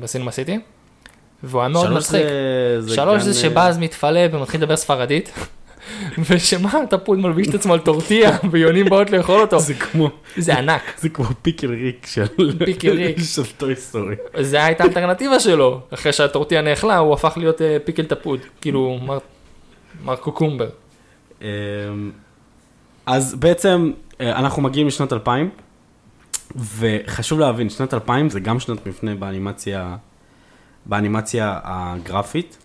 בסינמה 0.00 0.30
סיטי, 0.30 0.58
והוא 1.42 1.60
היה 1.60 1.68
מאוד 1.68 1.86
שלוש 1.86 1.98
מצחיק. 1.98 2.26
שלוש 2.94 3.22
זה 3.22 3.30
אה, 3.30 3.34
שבאז 3.34 3.78
מתפלא 3.78 4.20
ומתחיל 4.32 4.60
לדבר 4.60 4.76
ספרדית, 4.76 5.32
ושמר 6.30 6.72
תפוד 6.90 7.18
מלביש 7.18 7.48
את 7.48 7.54
עצמו 7.54 7.72
על 7.72 7.80
טורטיה 7.80 8.30
ויונים 8.50 8.86
באות 8.88 9.10
לאכול 9.10 9.40
אותו, 9.40 9.60
זה 9.60 9.74
כמו, 9.74 10.10
זה 10.36 10.58
ענק. 10.58 10.82
זה 10.98 11.08
כמו 11.08 11.24
Pickle 11.42 11.70
Rick 11.70 12.06
של 12.06 12.26
Pickle 12.64 12.90
Rick. 12.90 13.16
של 13.22 13.42
Toy 13.56 13.76
Story. 13.76 14.14
זה 14.40 14.64
הייתה 14.64 14.84
האלטרנטיבה 14.84 15.40
שלו, 15.40 15.80
אחרי 15.94 16.12
שהטורטיה 16.12 16.62
נאכלה 16.62 16.98
הוא 16.98 17.14
הפך 17.14 17.32
להיות 17.36 17.62
אה, 17.62 17.76
pickle 17.84 18.04
תפוד, 18.04 18.40
כאילו 18.60 18.98
מר- 20.04 20.16
cucumber. 20.16 20.68
אמ, 21.42 21.46
אז 23.06 23.34
בעצם 23.34 23.92
אה, 24.20 24.38
אנחנו 24.38 24.62
מגיעים 24.62 24.86
לשנת 24.86 25.12
2000, 25.12 25.50
וחשוב 26.78 27.40
להבין, 27.40 27.70
שנת 27.70 27.94
2000 27.94 28.30
זה 28.30 28.40
גם 28.40 28.60
שנת 28.60 28.86
מפנה 28.86 29.14
באנימציה, 29.14 29.96
באנימציה 30.86 31.58
הגרפית, 31.64 32.58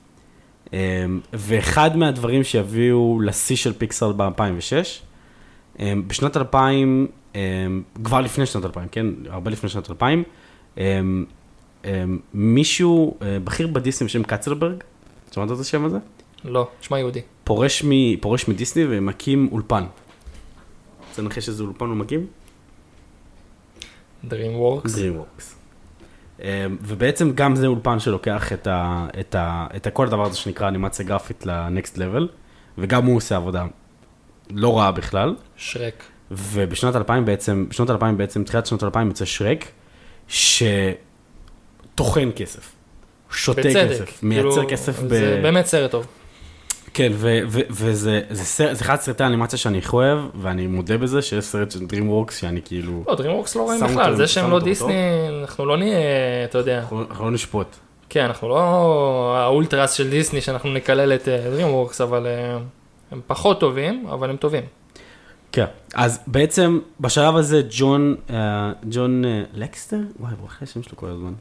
ואחד 1.33 1.97
מהדברים 1.97 2.43
שיביאו 2.43 3.19
לשיא 3.21 3.55
של 3.55 3.73
פיקסל 3.73 4.11
ב-2006, 4.17 5.83
בשנת 6.07 6.37
2000, 6.37 7.07
אמ, 7.35 7.39
כבר 8.03 8.21
לפני 8.21 8.45
שנת 8.45 8.65
2000, 8.65 8.87
כן? 8.91 9.07
הרבה 9.29 9.51
לפני 9.51 9.69
שנת 9.69 9.89
2000, 9.89 10.23
אמ, 10.77 11.25
אמ, 11.85 12.19
מישהו, 12.33 13.17
אה, 13.21 13.37
בכיר 13.43 13.67
בדיסני 13.67 14.07
בשם 14.07 14.23
קצלברג, 14.23 14.83
שמעת 15.31 15.51
את 15.51 15.59
השם 15.59 15.85
הזה? 15.85 15.97
לא, 16.45 16.67
שמע 16.81 16.99
יהודי. 16.99 17.21
פורש, 17.43 17.83
מ, 17.83 18.17
פורש 18.21 18.47
מדיסני 18.47 18.83
ומקים 18.89 19.49
אולפן. 19.51 19.83
רוצה 21.09 21.21
לנחש 21.21 21.49
איזה 21.49 21.63
אולפן 21.63 21.85
הוא 21.85 21.95
מקים? 21.95 22.27
DreamWorks. 24.29 24.87
DreamWorks. 24.87 25.60
Um, 26.41 26.43
ובעצם 26.81 27.31
גם 27.35 27.55
זה 27.55 27.67
אולפן 27.67 27.99
שלוקח 27.99 28.53
את, 28.53 28.67
ה, 28.67 29.07
את, 29.19 29.35
ה, 29.35 29.67
את 29.75 29.87
כל 29.93 30.07
הדבר 30.07 30.25
הזה 30.25 30.37
שנקרא 30.37 30.67
אנימציה 30.67 31.05
גרפית 31.05 31.45
לנקסט 31.45 31.97
לבל, 31.97 32.27
וגם 32.77 33.05
הוא 33.05 33.17
עושה 33.17 33.35
עבודה 33.35 33.65
לא 34.49 34.77
רעה 34.77 34.91
בכלל. 34.91 35.35
שרק. 35.55 36.03
ובשנת 36.31 36.95
2000 36.95 37.25
בעצם, 37.25 37.65
בשנות 37.69 37.89
2000 37.89 38.17
בעצם, 38.17 38.43
תחילת 38.43 38.65
שנות 38.65 38.83
2000 38.83 39.07
יוצא 39.07 39.25
שרק, 39.25 39.65
שטוחן 40.27 40.69
כסף. 42.35 42.75
שותה 43.31 43.61
בצדק. 43.61 43.89
כסף, 43.91 44.23
מייצר 44.23 44.51
כאילו, 44.51 44.69
כסף 44.69 44.99
ב... 44.99 45.07
זה 45.07 45.39
באמת 45.43 45.65
סרט 45.65 45.91
טוב. 45.91 46.07
כן, 46.93 47.11
וזה 47.69 48.21
אחד 48.81 48.93
הסרטי 48.93 49.23
האנימציה 49.23 49.59
שאני 49.59 49.77
הכי 49.77 49.95
אוהב, 49.95 50.19
ואני 50.41 50.67
מודה 50.67 50.97
בזה 50.97 51.21
שיש 51.21 51.45
סרט 51.45 51.71
של 51.71 51.79
DreamWorks 51.79 52.31
שאני 52.31 52.61
כאילו, 52.65 53.03
לא, 53.07 53.13
DreamWorks 53.13 53.51
לא 53.55 53.61
רואים 53.61 53.83
בכלל, 53.83 54.15
זה 54.15 54.27
שהם 54.27 54.51
לא 54.51 54.59
דיסני, 54.59 55.29
אנחנו 55.41 55.65
לא 55.65 55.77
נהיה, 55.77 55.99
אתה 56.45 56.57
יודע, 56.57 56.79
אנחנו 56.79 57.01
אנחנו 57.09 57.25
לא 57.25 57.31
נשפוט. 57.31 57.67
כן, 58.09 58.25
אנחנו 58.25 58.49
לא 58.49 58.57
האולטרס 59.37 59.93
של 59.93 60.09
דיסני 60.09 60.41
שאנחנו 60.41 60.73
נקלל 60.73 61.13
את 61.13 61.27
אה, 61.27 61.45
DreamWorks, 61.57 62.03
אבל 62.03 62.27
אה, 62.27 62.57
הם 63.11 63.21
פחות 63.27 63.59
טובים, 63.59 64.07
אבל 64.09 64.29
הם 64.29 64.37
טובים. 64.37 64.63
כן, 65.51 65.65
אז 65.93 66.19
בעצם 66.27 66.79
בשלב 66.99 67.35
הזה 67.35 67.61
ג'ון, 67.69 68.15
אה, 68.29 68.71
ג'ון 68.91 69.23
לקסטר? 69.53 69.99
וואי, 70.19 70.33
ברוך 70.39 70.53
השם 70.61 70.83
שלו 70.83 70.97
כל 70.97 71.07
הזמן. 71.07 71.33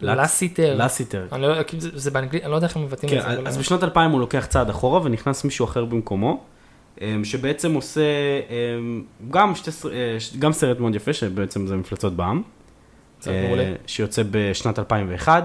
לסיטר. 0.00 0.76
לסיטר. 0.84 1.26
אני 1.32 1.42
לא, 1.42 1.54
זה, 1.78 1.88
זה 1.94 2.10
באנגלית, 2.10 2.42
אני 2.42 2.50
לא 2.50 2.56
יודע 2.56 2.66
איך 2.66 2.76
הם 2.76 2.82
מבטאים 2.84 3.10
כן, 3.10 3.18
את 3.18 3.22
זה. 3.22 3.38
אבל- 3.38 3.46
אז 3.48 3.58
בשנת 3.58 3.82
2000 3.84 4.10
הוא 4.10 4.20
לוקח 4.20 4.46
צעד 4.48 4.70
אחורה 4.70 5.00
ונכנס 5.04 5.44
מישהו 5.44 5.64
אחר 5.64 5.84
במקומו, 5.84 6.40
אמ, 7.00 7.24
שבעצם 7.24 7.74
עושה 7.74 8.00
אמ, 8.50 9.02
גם, 9.30 9.54
שתי, 9.54 9.70
אה, 9.92 10.16
גם 10.38 10.52
סרט 10.52 10.80
מאוד 10.80 10.94
יפה, 10.94 11.12
שבעצם 11.12 11.66
זה 11.66 11.76
מפלצות 11.76 12.16
בעם. 12.16 12.42
אה. 13.26 13.74
שיוצא 13.86 14.22
בשנת 14.30 14.78
2001, 14.78 15.44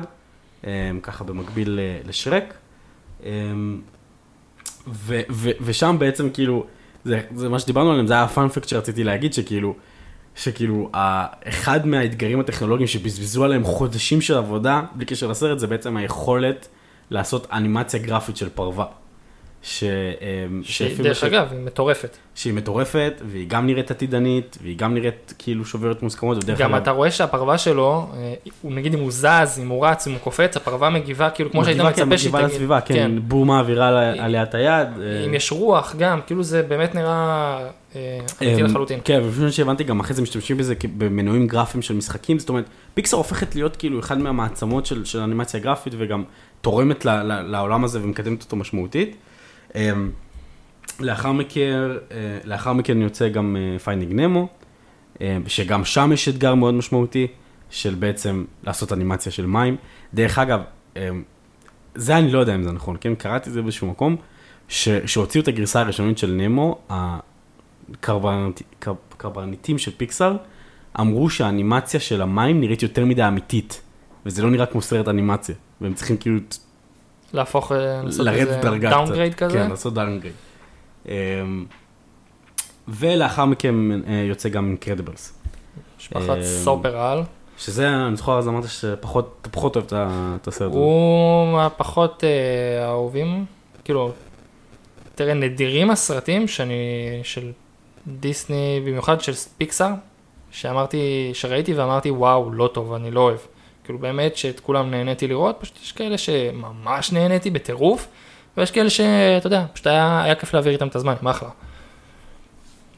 אמ, 0.63 0.69
ככה 1.03 1.23
במקביל 1.23 1.79
אה, 1.79 1.99
לשרק. 2.07 2.53
ו- 4.87 5.21
ו- 5.31 5.49
ושם 5.61 5.95
בעצם 5.99 6.29
כאילו, 6.29 6.65
זה, 7.05 7.21
זה 7.35 7.49
מה 7.49 7.59
שדיברנו 7.59 7.91
עליהם, 7.91 8.07
זה 8.07 8.13
היה 8.13 8.23
הפאנפקט 8.23 8.67
שרציתי 8.67 9.03
להגיד, 9.03 9.33
שכאילו, 9.33 9.75
שכאילו, 10.35 10.89
אחד 11.45 11.87
מהאתגרים 11.87 12.39
הטכנולוגיים 12.39 12.87
שבזבזו 12.87 13.43
עליהם 13.43 13.63
חודשים 13.63 14.21
של 14.21 14.37
עבודה, 14.37 14.81
בלי 14.95 15.05
קשר 15.05 15.27
לסרט, 15.27 15.59
זה 15.59 15.67
בעצם 15.67 15.97
היכולת 15.97 16.67
לעשות 17.09 17.47
אנימציה 17.51 17.99
גרפית 17.99 18.37
של 18.37 18.49
פרווה. 18.49 18.85
ש, 19.65 19.83
אמ, 19.83 20.61
שאפילו 20.63 21.03
דרך 21.03 21.17
ש- 21.17 21.23
אגב, 21.23 21.47
היא 21.51 21.59
מטורפת. 21.59 22.17
שהיא 22.35 22.53
מטורפת, 22.53 23.21
והיא 23.25 23.47
גם 23.47 23.65
נראית 23.67 23.91
עתידנית, 23.91 24.57
והיא 24.61 24.77
גם 24.77 24.93
נראית 24.93 25.33
כאילו 25.39 25.65
שוברת 25.65 26.03
מוסכמות, 26.03 26.37
ודרך 26.43 26.59
גם 26.59 26.73
אגב, 26.73 26.81
אתה 26.81 26.91
רואה 26.91 27.11
שהפרווה 27.11 27.57
שלו, 27.57 28.07
אה, 28.17 28.33
הוא 28.61 28.71
נגיד 28.73 28.93
אם 28.93 28.99
הוא 28.99 29.11
זז, 29.11 29.59
אם 29.61 29.67
הוא 29.67 29.85
רץ, 29.87 30.07
אם 30.07 30.13
הוא 30.13 30.19
קופץ, 30.21 30.57
הפרווה 30.57 30.89
מגיבה 30.89 31.29
כאילו 31.29 31.51
כמו 31.51 31.65
שהיית 31.65 31.77
כן, 31.81 31.87
מצפה 31.87 32.17
שהיא 32.17 32.29
מגיבה 32.29 32.39
תגיד. 32.41 32.53
לסביבה, 32.55 32.81
כן, 32.81 33.11
בום 33.27 33.47
מעבירה 33.47 33.91
ל- 33.91 34.19
עליה 34.19 34.43
את 34.43 34.55
היד. 34.55 34.87
אה, 35.01 35.25
אם 35.25 35.33
יש 35.33 35.51
רוח 35.51 35.95
גם, 35.97 36.19
כאילו 36.27 36.43
זה 36.43 36.63
באמת 36.63 36.95
נראה 36.95 37.59
אה, 37.95 38.19
אמיתי 38.41 38.61
אמ, 38.61 38.65
לחלוטין. 38.67 38.99
כן, 39.03 39.19
ולפי 39.23 39.42
מה 39.42 39.51
שהבנתי 39.51 39.83
גם 39.83 39.99
אחרי 39.99 40.13
זה 40.15 40.21
משתמשים 40.21 40.57
בזה 40.57 40.73
במנועים 40.97 41.47
גרפיים 41.47 41.81
של 41.81 41.93
משחקים, 41.95 42.39
זאת 42.39 42.49
אומרת, 42.49 42.65
פיקסר 42.93 43.17
הופכת 43.17 43.55
להיות 43.55 43.75
כאילו 43.75 43.99
אחד 43.99 44.17
מהמעצמות 44.17 44.85
של, 44.85 45.03
אנימציה 45.23 45.59
גרפית 45.59 45.93
וגם 45.97 46.23
תורמת 46.61 47.05
ל, 47.05 47.09
ל, 47.09 47.41
לעולם 47.41 47.83
הזה 47.83 47.99
ומקדמת 48.03 48.43
אותו 48.43 48.55
משמעותית. 48.55 49.15
אמ, 49.75 50.11
לאחר 50.99 51.31
מכן, 51.31 51.79
אה, 52.11 52.37
לאחר 52.43 52.73
מכן 52.73 53.01
יוצא 53.01 53.29
גם 53.29 53.57
Finding 53.83 54.13
Nemo, 54.13 54.47
שגם 55.47 55.85
שם 55.85 56.11
יש 56.13 56.29
אתגר 56.29 56.55
מאוד 56.55 56.73
משמעותי 56.73 57.27
של 57.69 57.95
בעצם 57.95 58.45
לעשות 58.63 58.93
אנימציה 58.93 59.31
של 59.31 59.45
מים. 59.45 59.75
דרך 60.13 60.39
אגב, 60.39 60.61
אמ, 60.95 61.23
זה 61.95 62.17
אני 62.17 62.31
לא 62.31 62.39
יודע 62.39 62.55
אם 62.55 62.63
זה 62.63 62.71
נכון, 62.71 62.97
כן? 63.01 63.15
קראתי 63.15 63.49
את 63.49 63.53
זה 63.53 63.61
באיזשהו 63.61 63.87
מקום, 63.87 64.15
שהוציאו 64.67 65.43
את 65.43 65.47
הגרסה 65.47 65.81
הראשונית 65.81 66.17
של 66.17 66.31
נמו, 66.31 66.77
לקברניטים 69.17 69.77
של 69.77 69.91
פיקסאר, 69.97 70.37
אמרו 70.99 71.29
שהאנימציה 71.29 71.99
של 71.99 72.21
המים 72.21 72.59
נראית 72.59 72.83
יותר 72.83 73.05
מדי 73.05 73.27
אמיתית, 73.27 73.81
וזה 74.25 74.43
לא 74.43 74.49
נראה 74.51 74.65
כמו 74.65 74.81
סרט 74.81 75.07
אנימציה, 75.07 75.55
והם 75.81 75.93
צריכים 75.93 76.17
כאילו 76.17 76.39
להפוך, 77.33 77.71
אה, 77.71 78.01
לעשות 78.03 78.27
איזה 78.27 78.59
דרגה 78.61 78.89
downgrade. 78.89 79.33
כזה. 79.33 79.53
כן, 79.53 79.69
לעשות 79.69 79.93
דאונגרייד. 79.93 80.35
ולאחר 82.87 83.45
מכן 83.45 83.75
אה, 83.91 84.25
יוצא 84.29 84.49
גם 84.49 84.67
Incredibles. 84.67 85.33
משפחת 85.99 86.37
אמ, 86.37 86.43
סופר 86.43 86.97
על. 86.97 87.23
שזה, 87.57 87.87
אני 87.89 88.15
זוכר 88.15 88.37
אז 88.37 88.47
אמרת 88.47 88.63
שפחות, 88.67 89.37
אתה 89.41 89.49
פחות 89.49 89.75
אוהב 89.75 89.85
את 89.91 90.47
הסרט 90.47 90.71
הזה. 90.71 90.79
הוא 90.79 91.53
מהפחות 91.53 92.23
אה, 92.23 92.85
אהובים, 92.85 93.45
כאילו, 93.83 94.11
תראה, 95.15 95.33
נדירים 95.33 95.91
הסרטים 95.91 96.47
שאני, 96.47 96.73
של 97.23 97.51
דיסני, 98.07 98.81
במיוחד 98.85 99.21
של 99.21 99.33
פיקסאר, 99.57 99.91
שאמרתי, 100.51 101.31
שראיתי 101.33 101.73
ואמרתי, 101.73 102.11
וואו, 102.11 102.51
לא 102.51 102.69
טוב, 102.73 102.93
אני 102.93 103.11
לא 103.11 103.19
אוהב. 103.19 103.37
כאילו 103.83 103.99
באמת 103.99 104.37
שאת 104.37 104.59
כולם 104.59 104.91
נהניתי 104.91 105.27
לראות, 105.27 105.57
פשוט 105.59 105.79
יש 105.83 105.91
כאלה 105.91 106.17
שממש 106.17 107.11
נהניתי 107.11 107.49
בטירוף, 107.49 108.07
ויש 108.57 108.71
כאלה 108.71 108.89
שאתה 108.89 109.47
יודע, 109.47 109.65
פשוט 109.73 109.87
היה, 109.87 110.23
היה 110.23 110.35
כיף 110.35 110.53
להעביר 110.53 110.73
איתם 110.73 110.87
את 110.87 110.95
הזמן, 110.95 111.13
הם 111.21 111.27
אחלה. 111.27 111.49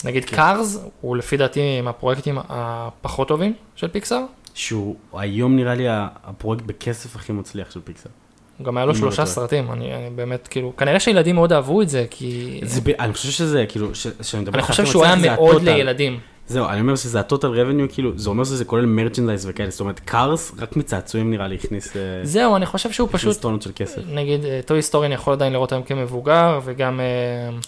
נגיד 0.04 0.26
כן. 0.26 0.36
Cars, 0.36 0.88
הוא 1.02 1.18
לפי 1.18 1.38
דעתי 1.38 1.82
מהפרויקטים 1.82 2.38
הפחות 2.50 3.28
טובים 3.28 3.54
של 3.76 3.88
פיקסאר, 3.88 4.22
שהוא 4.54 4.96
היום 5.14 5.56
נראה 5.56 5.76
לי 5.76 5.86
הפרויקט 6.24 6.64
בכסף 6.64 7.16
הכי 7.16 7.34
מצליח 7.34 7.72
של 7.72 7.80
פיקסאר. 7.84 8.12
גם 8.62 8.78
היה 8.78 8.86
לו 8.86 8.92
אם 8.92 8.98
שלושה 8.98 9.22
לא. 9.22 9.26
סרטים, 9.28 9.72
אני, 9.72 9.94
אני 9.96 10.10
באמת, 10.16 10.48
כאילו, 10.48 10.76
כנראה 10.78 11.00
שילדים 11.00 11.36
מאוד 11.36 11.54
אהבו 11.54 11.82
את 11.82 11.90
זה, 11.90 12.06
כי... 12.10 12.60
זה 12.64 12.82
אני 13.00 13.14
חושב 13.14 13.30
שזה 13.30 13.66
כאילו, 13.70 13.96
ש- 13.96 14.08
שאני 14.22 14.42
מדבר 14.44 14.60
אני 14.60 14.68
חושב 14.68 14.86
שהוא 14.86 15.06
היה 15.06 15.16
מאוד. 15.16 15.62
לילדים. 15.64 16.20
זהו, 16.48 16.66
אני 16.70 16.82
אומר 16.82 16.96
שזה 16.96 17.20
ה 17.20 17.25
total 17.25 17.48
revenue, 17.48 17.88
כאילו, 17.90 18.18
זה 18.18 18.30
אומר 18.30 18.44
שזה 18.44 18.66
כולל 18.66 18.86
merchandise 18.86 19.46
וכאלה, 19.50 19.70
זאת 19.70 19.80
אומרת, 19.80 20.00
Cars 20.00 20.52
רק 20.60 20.76
מצעצועים 20.76 21.32
נראה 21.32 21.48
לי 21.48 21.56
הכניס 21.56 21.98
אה, 21.98 22.02
זהו, 22.24 22.56
אני 22.56 22.66
חושב 22.66 22.92
שהוא 22.92 23.08
הכניס 23.10 23.22
פשוט, 23.22 23.42
טונות 23.42 23.62
של 23.62 23.72
כסף. 23.76 24.02
נגיד, 24.08 24.42
Toy 24.66 24.78
Story 24.78 25.06
אני 25.08 25.16
יכול 25.16 25.34
עדיין 25.34 25.54
לראות 25.54 25.72
היום 25.72 25.84
כמבוגר, 25.84 26.60
וגם, 26.64 27.00
אה, 27.00 27.06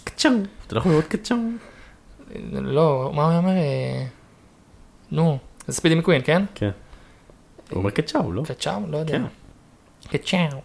קצ'אם, 0.04 0.44
אתה 0.68 0.76
לא 0.76 0.80
יכול 0.80 0.92
לראות 0.92 1.06
קצ'אם? 1.08 1.58
לא, 2.52 3.12
מה 3.16 3.26
הוא 3.30 3.38
אומר? 3.38 3.50
אה, 3.52 4.06
נו, 5.12 5.38
זה 5.68 5.74
ספידי 5.74 5.96
מקווין, 5.96 6.22
כן? 6.26 6.44
כן. 6.56 6.70
הוא 7.70 7.78
אומר 7.80 7.90
קצ'או, 7.90 8.32
לא? 8.32 8.44
קצ'או? 8.44 8.72
לא 8.90 8.98
יודע. 8.98 9.18
כן. 10.12 10.18
קצ'או. 10.18 10.60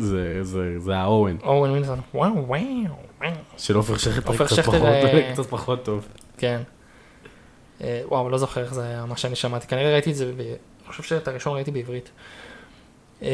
זה- 0.00 0.38
זה 0.42 0.80
זה 0.80 0.96
האורן, 0.96 1.36
אורן 1.42 1.70
ווינסון, 1.70 2.00
וואו, 2.14 2.48
וואו. 2.48 2.60
של 3.56 3.76
עופר 3.76 3.96
שכטר 3.96 4.86
אה, 4.86 5.30
קצת 5.32 5.46
פחות 5.46 5.84
טוב. 5.84 6.08
כן. 6.38 6.60
אה, 7.80 8.02
וואו, 8.08 8.30
לא 8.30 8.38
זוכר 8.38 8.62
איך 8.62 8.74
זה 8.74 8.84
היה, 8.84 9.04
מה 9.04 9.16
שאני 9.16 9.36
שמעתי. 9.36 9.66
כנראה 9.66 9.92
ראיתי 9.92 10.10
את 10.10 10.16
זה, 10.16 10.32
ב... 10.36 10.40
אני 10.40 10.88
חושב 10.88 11.02
שאת 11.02 11.28
הראשון 11.28 11.54
ראיתי 11.54 11.70
בעברית. 11.70 12.10
אה, 13.22 13.28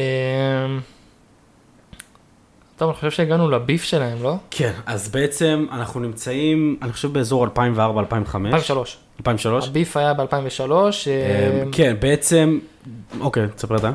טוב, 2.76 2.88
אני 2.88 2.96
חושב 2.96 3.10
שהגענו 3.10 3.50
לביף 3.50 3.84
שלהם, 3.84 4.22
לא? 4.22 4.36
כן, 4.50 4.72
אז 4.86 5.08
בעצם 5.08 5.66
אנחנו 5.72 6.00
נמצאים, 6.00 6.76
אני 6.82 6.92
חושב 6.92 7.12
באזור 7.12 7.46
2004-2005. 7.46 7.50
2003. 7.54 8.98
2003? 9.20 9.68
הביף 9.68 9.96
היה 9.96 10.14
ב-2003. 10.14 10.72
כן, 11.72 11.96
בעצם, 12.00 12.58
אוקיי, 13.20 13.48
תספר 13.56 13.76
אתה. 13.76 13.90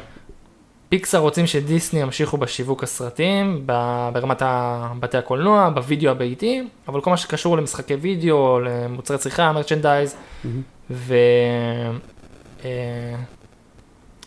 פיקסאר 0.90 1.20
רוצים 1.20 1.48
שדיסני 1.48 2.00
ימשיכו 2.00 2.38
בשיווק 2.38 2.84
הסרטים, 2.84 3.68
ברמת 4.14 4.42
בתי 5.00 5.18
הקולנוע, 5.18 5.70
בווידאו 5.70 6.12
הביתי, 6.12 6.64
אבל 6.88 7.02
כל 7.02 7.10
מה 7.10 7.18
שקשור 7.18 7.58
למשחקי 7.58 7.96
וידאו, 7.96 8.60
למוצרי 8.60 9.18
צריכה, 9.18 9.52
מרצ'נדייז, 9.52 10.16
ו... 10.92 11.16
אה, 12.66 13.16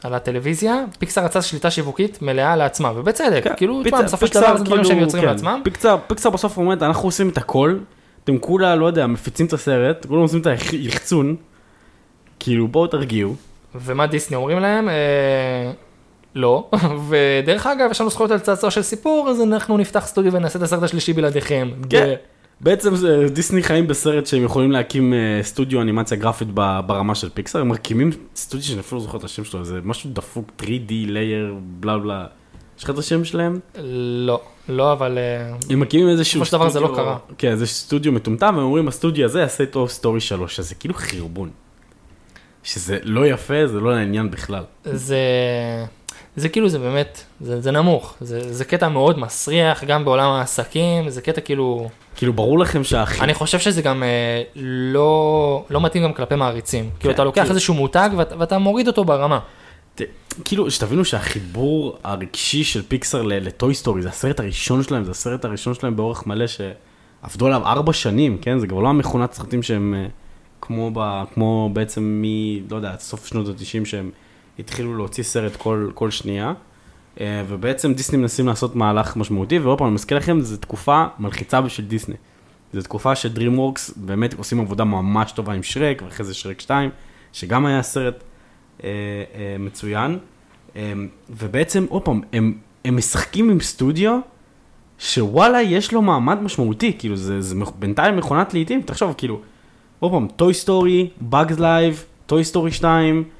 על 0.02 0.14
הטלוויזיה, 0.14 0.84
פיקסאר 0.98 1.24
רצה 1.24 1.42
שליטה 1.42 1.70
שיווקית 1.70 2.22
מלאה 2.22 2.56
לעצמה, 2.56 2.92
ובצדק, 2.96 3.44
כאילו, 3.56 3.82
תשמע, 3.84 4.02
בסופו 4.02 4.26
של 4.26 4.34
דבר 4.34 4.56
זה 4.56 4.64
דברים 4.64 4.84
שהם 4.84 4.92
כאילו, 4.92 5.06
יוצרים 5.06 5.22
כן, 5.22 5.28
לעצמם. 5.28 5.60
פיקסאר, 5.64 5.96
פיקסאר 6.06 6.30
בסוף 6.30 6.56
אומרת, 6.56 6.82
אנחנו 6.82 7.08
עושים 7.08 7.28
את 7.28 7.38
הכל, 7.38 7.78
אתם 8.24 8.38
כולה, 8.38 8.76
לא 8.76 8.86
יודע, 8.86 9.06
מפיצים 9.06 9.46
את 9.46 9.52
הסרט, 9.52 10.06
כולם 10.06 10.22
עושים 10.22 10.40
את 10.40 10.46
היחצון, 10.46 11.36
כאילו 12.38 12.68
בואו 12.68 12.86
תרגיעו. 12.86 13.34
ומה 13.74 14.06
דיסני 14.06 14.36
אומרים 14.36 14.59
להם? 14.59 14.88
אה, 14.88 15.70
לא, 16.39 16.70
ודרך 17.09 17.66
אגב, 17.66 17.91
יש 17.91 18.01
לנו 18.01 18.11
זכויות 18.11 18.30
על 18.30 18.39
צעצוע 18.39 18.70
של 18.70 18.82
סיפור, 18.82 19.28
אז 19.30 19.41
אנחנו 19.43 19.76
נפתח 19.78 20.07
סטודיו 20.07 20.32
ונעשה 20.32 20.59
את 20.59 20.62
הסרט 20.64 20.82
השלישי 20.82 21.12
בלעדיכם. 21.12 21.70
כן. 21.91 22.14
בעצם 22.61 22.95
דיסני 23.32 23.62
חיים 23.62 23.86
בסרט 23.86 24.26
שהם 24.26 24.45
יכולים 24.45 24.72
להקים 24.72 25.14
אה, 25.14 25.18
סטודיו 25.43 25.80
אנימציה 25.82 26.16
גרפית 26.16 26.49
ברמה 26.86 27.14
של 27.14 27.28
פיקסאר, 27.34 27.61
הם 27.61 27.68
מקימים 27.68 28.11
סטודיו 28.36 28.64
שאני 28.66 28.80
אפילו 28.80 28.99
לא 29.01 29.05
זוכר 29.05 29.18
את 29.18 29.24
השם 29.24 29.45
שלו, 29.45 29.64
זה 29.64 29.78
משהו 29.84 30.11
דפוק 30.12 30.51
3D, 30.62 30.66
לייר, 30.91 31.55
בלה 31.61 31.99
בלה. 31.99 32.26
יש 32.78 32.84
לך 32.84 32.91
את 32.91 32.99
השם 32.99 33.24
שלהם? 33.24 33.61
לא, 34.26 34.41
לא, 34.68 34.93
אבל 34.93 35.18
אה, 35.18 35.55
הם 35.70 35.80
מקימים 35.80 36.09
איזשהו 36.09 36.41
בסופו 36.41 36.51
של 36.51 36.57
דבר 36.59 36.68
זה 36.70 36.80
לא 36.80 36.86
סטודיו- 36.86 36.97
קרה. 36.97 37.16
כן, 37.39 37.57
זה 37.57 37.66
סטודיו 37.66 38.12
מטומטם, 38.12 38.55
והם 38.57 38.64
אומרים 38.64 38.89
הסטודיו 38.89 39.24
הזה 39.24 39.41
יעשה 39.41 39.64
את 39.64 39.74
Toy 39.74 39.88
Story 39.88 40.20
3, 40.20 40.61
אז 40.61 40.68
זה 40.68 40.74
כאילו 40.74 40.95
חרבון. 40.95 41.51
שזה 42.62 42.99
לא 43.03 43.26
יפה, 43.26 43.66
זה 43.66 43.80
לא 43.80 43.93
לעניין 43.95 44.30
בכלל. 44.30 44.62
זה, 44.84 45.16
זה 46.39 46.49
כאילו, 46.49 46.68
זה 46.68 46.78
באמת, 46.78 47.24
זה, 47.41 47.61
זה 47.61 47.70
נמוך, 47.70 48.14
זה, 48.20 48.53
זה 48.53 48.64
קטע 48.64 48.89
מאוד 48.89 49.18
מסריח, 49.18 49.84
גם 49.84 50.05
בעולם 50.05 50.30
העסקים, 50.30 51.11
זה 51.11 51.20
קטע 51.22 51.41
כאילו, 51.41 51.89
כאילו 52.16 52.32
ברור 52.32 52.59
לכם 52.59 52.84
שהכי... 52.84 53.20
אני 53.20 53.34
חושב 53.34 53.59
שזה 53.59 53.82
גם 53.82 54.03
אה, 54.03 54.43
לא, 54.93 55.64
לא 55.70 55.80
מתאים 55.80 56.03
גם 56.03 56.12
כלפי 56.12 56.34
מעריצים. 56.34 56.91
כאילו, 57.01 57.14
אתה 57.14 57.24
לוקח 57.24 57.41
כאילו- 57.41 57.51
איזשהו 57.55 57.74
מותג 57.74 58.11
ואת, 58.16 58.32
ואתה 58.39 58.59
מוריד 58.59 58.86
אותו 58.89 59.05
ברמה. 59.05 59.39
ת- 59.95 60.03
כאילו, 60.45 60.70
שתבינו 60.70 61.05
שהחיבור 61.05 61.99
הרגשי 62.05 62.64
של 62.64 62.82
פיקסאר 62.89 63.22
ל- 63.22 63.47
לטוי 63.47 63.74
סטורי, 63.74 64.03
זה 64.03 64.09
הסרט 64.09 64.41
הראשון 64.41 64.82
שלהם, 64.82 65.05
זה 65.05 65.11
הסרט 65.11 65.45
הראשון 65.45 65.74
שלהם 65.74 65.97
באורך 65.97 66.26
מלא 66.26 66.45
שעבדו 66.47 67.47
עליו 67.47 67.62
ארבע 67.66 67.93
שנים, 67.93 68.39
כן? 68.39 68.59
זה 68.59 68.66
כבר 68.66 68.80
לא 68.80 68.89
המכונת 68.89 69.32
סרטים 69.32 69.62
שהם 69.62 69.95
אה, 69.99 70.07
כמו, 70.61 70.91
ב, 70.95 71.22
כמו 71.34 71.70
בעצם 71.72 72.03
מ... 72.03 72.24
לא 72.70 72.76
יודע, 72.76 72.95
סוף 72.99 73.26
שנות 73.26 73.49
ה-90 73.49 73.84
שהם 73.84 74.11
התחילו 74.59 74.96
להוציא 74.96 75.24
סרט 75.24 75.56
כל, 75.56 75.90
כל 75.94 76.11
שנייה. 76.11 76.52
אה, 77.20 77.42
ובעצם 77.48 77.94
דיסני 77.94 78.18
מנסים 78.18 78.46
לעשות 78.46 78.76
מהלך 78.76 79.16
משמעותי, 79.16 79.59
ועוד 79.59 79.78
פעם, 79.78 79.86
אני 79.86 79.94
מזכיר 79.94 80.16
לכם, 80.16 80.40
זו 80.40 80.56
תקופה 80.56 81.04
מלחיצה 81.18 81.61
בשביל 81.61 81.86
דיסני. 81.86 82.14
זו 82.72 82.82
תקופה 82.82 83.14
שדרימוורקס 83.16 83.92
באמת 83.96 84.34
עושים 84.34 84.61
עבודה 84.61 84.84
ממש 84.84 85.32
טובה 85.32 85.52
עם 85.52 85.62
שרק, 85.62 86.02
ואחרי 86.04 86.26
זה 86.26 86.34
שרק 86.34 86.61
2, 86.61 86.90
שגם 87.32 87.66
היה 87.66 87.82
סרט 87.82 88.24
אה, 88.84 88.88
אה, 89.34 89.56
מצוין. 89.59 90.18
אה, 90.76 90.92
ובעצם, 91.30 91.86
עוד 91.88 92.02
פעם, 92.02 92.20
הם, 92.32 92.54
הם 92.84 92.96
משחקים 92.96 93.50
עם 93.50 93.61
סטודיו, 93.61 94.18
שוואלה, 94.98 95.62
יש 95.62 95.92
לו 95.92 96.02
מעמד 96.02 96.42
משמעותי, 96.42 96.92
כאילו, 96.98 97.16
זה, 97.16 97.42
זה 97.42 97.54
בינתיים 97.78 98.16
מכונת 98.16 98.54
להיטים, 98.55 98.82
תחשוב, 98.82 99.14
כאילו, 99.18 99.40
עוד 100.00 100.12
פעם, 100.12 100.28
Toy 100.36 100.55
Story, 100.55 101.11
Bug's 101.20 101.59
Life, 101.59 102.05
Toy 102.26 102.44
Story 102.44 102.72
2, 102.72 103.16
מ- 103.16 103.18
אה, 103.18 103.38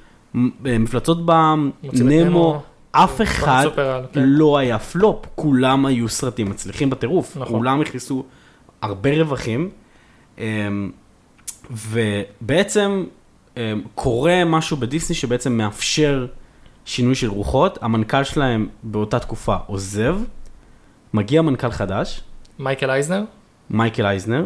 מפלצות 0.65 1.27
בעם, 1.27 1.71
נמו, 1.93 2.63
אף 2.93 3.21
אחד 3.23 3.67
כן. 4.13 4.23
לא 4.25 4.59
היה 4.59 4.79
פלופ, 4.79 5.27
כולם 5.35 5.87
היו 5.87 6.09
סרטים 6.09 6.51
מצליחים 6.51 6.91
בטירוף, 6.91 7.37
נכון. 7.37 7.57
כולם 7.57 7.81
הכניסו 7.81 8.25
הרבה 8.83 9.11
רווחים, 9.19 9.71
אמ, 10.39 10.91
ובעצם 11.71 13.05
אמ, 13.57 13.63
קורה 13.95 14.45
משהו 14.45 14.77
בדיסני 14.77 15.17
שבעצם 15.17 15.53
מאפשר 15.53 16.27
שינוי 16.85 17.15
של 17.15 17.29
רוחות, 17.29 17.79
המנכ"ל 17.83 18.25
שלהם 18.25 18.69
באותה 18.83 19.19
תקופה 19.19 19.57
עוזב, 19.67 20.17
מגיע 21.15 21.43
מנכ"ל 21.43 21.71
חדש, 21.71 22.21
מייקל 22.59 22.91
אייזנר? 22.91 23.25
מייקל 23.71 24.07
אייזנר, 24.07 24.45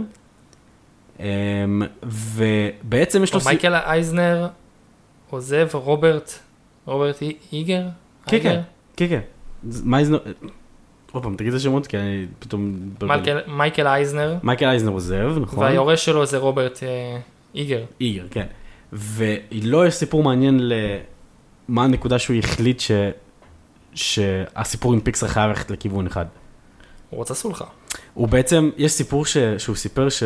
אמ, 1.21 1.25
ובעצם 2.03 3.23
יש 3.23 3.35
לו... 3.35 3.41
מייקל 3.45 3.75
אייזנר 3.75 4.49
עוזב 5.33 5.69
רוברט, 5.73 6.33
רוברט 6.87 7.23
אי- 7.23 7.37
איגר? 7.53 7.83
כן? 8.27 8.39
כן, 8.43 8.61
כן, 8.97 9.07
כן. 9.09 9.21
עוד 11.13 11.23
פעם, 11.23 11.37
תגיד 11.37 11.49
את 11.53 11.59
השמות, 11.59 11.87
כי 11.87 11.97
אני 11.99 12.27
פתאום... 12.39 12.79
מייקל- 13.03 13.51
מייקל 13.51 13.87
אייזנר, 13.87 14.37
מייקל 14.43 14.67
אייזנר 14.67 14.93
עוזב, 14.93 15.33
נכון? 15.41 15.59
והיורש 15.65 16.05
שלו 16.05 16.27
זה 16.27 16.39
רוברט 16.39 16.83
אה, 16.83 17.19
איגר. 17.55 17.85
איגר, 18.01 18.27
כן. 18.31 18.47
ולא 18.93 19.87
יש 19.87 19.95
סיפור 19.95 20.23
מעניין 20.23 20.61
למה 21.69 21.85
הנקודה 21.85 22.19
שהוא 22.19 22.37
החליט 22.37 22.81
ש... 22.81 22.91
שהסיפור 23.95 24.93
עם 24.93 25.01
פיקסר 25.01 25.27
חייב 25.29 25.49
ללכת 25.49 25.71
לכיוון 25.71 26.07
אחד. 26.07 26.27
הוא 27.11 27.17
רוצה 27.19 27.35
סולחה. 27.35 27.65
הוא 28.15 28.29
בעצם, 28.29 28.71
יש 28.77 28.93
סיפור 28.93 29.27
ש... 29.27 29.37
שהוא 29.59 29.77
סיפר 29.77 30.09
ש... 30.09 30.23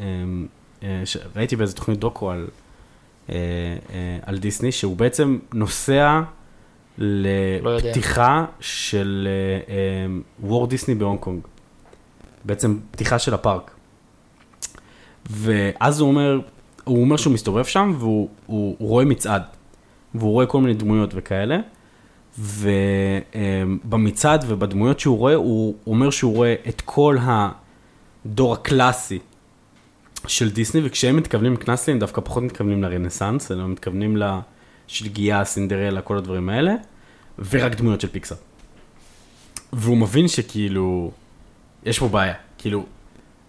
אמ, 0.00 0.46
אה, 0.82 1.02
ש... 1.04 1.16
ראיתי 1.36 1.56
באיזה 1.56 1.74
תוכנית 1.76 1.98
דוקו 1.98 2.30
על, 2.30 2.46
על 4.22 4.38
דיסני, 4.38 4.72
שהוא 4.72 4.96
בעצם 4.96 5.38
נוסע 5.54 6.20
לא. 6.98 7.76
לפתיחה 7.76 8.44
של 8.60 9.28
וור 10.40 10.66
דיסני 10.66 10.94
בהונג 10.94 11.20
קונג. 11.20 11.40
בעצם 12.44 12.78
פתיחה 12.90 13.18
של 13.18 13.34
הפארק. 13.34 13.70
ואז 15.30 16.00
הוא 16.00 16.08
אומר, 16.08 16.40
הוא 16.84 17.00
אומר 17.00 17.16
שהוא 17.16 17.34
מסתובב 17.34 17.64
שם 17.64 17.94
והוא 17.98 18.28
הוא, 18.46 18.76
הוא 18.78 18.88
רואה 18.88 19.04
מצעד. 19.04 19.42
והוא 20.14 20.32
רואה 20.32 20.46
כל 20.46 20.60
מיני 20.60 20.74
דמויות 20.74 21.10
וכאלה. 21.14 21.58
ובמצעד 22.38 24.44
ובדמויות 24.48 25.00
שהוא 25.00 25.18
רואה, 25.18 25.34
הוא 25.34 25.74
אומר 25.86 26.10
שהוא 26.10 26.34
רואה 26.34 26.54
את 26.68 26.82
כל 26.84 27.16
הדור 27.22 28.52
הקלאסי 28.52 29.18
של 30.26 30.50
דיסני, 30.50 30.80
וכשהם 30.84 31.16
מתכוונים 31.16 31.52
לקלאסי, 31.52 31.90
הם 31.90 31.98
דווקא 31.98 32.20
פחות 32.20 32.42
מתכוונים 32.42 32.82
לרנסאנס, 32.82 33.52
אלא 33.52 33.68
מתכוונים 33.68 34.16
לשלגיה, 34.16 35.44
סינדרלה, 35.44 36.00
כל 36.00 36.18
הדברים 36.18 36.48
האלה, 36.48 36.74
ורק 37.50 37.74
דמויות 37.74 38.00
של 38.00 38.08
פיקסאר. 38.08 38.36
והוא 39.72 39.96
מבין 39.96 40.28
שכאילו, 40.28 41.10
יש 41.84 41.98
פה 41.98 42.08
בעיה. 42.08 42.34
כאילו, 42.58 42.86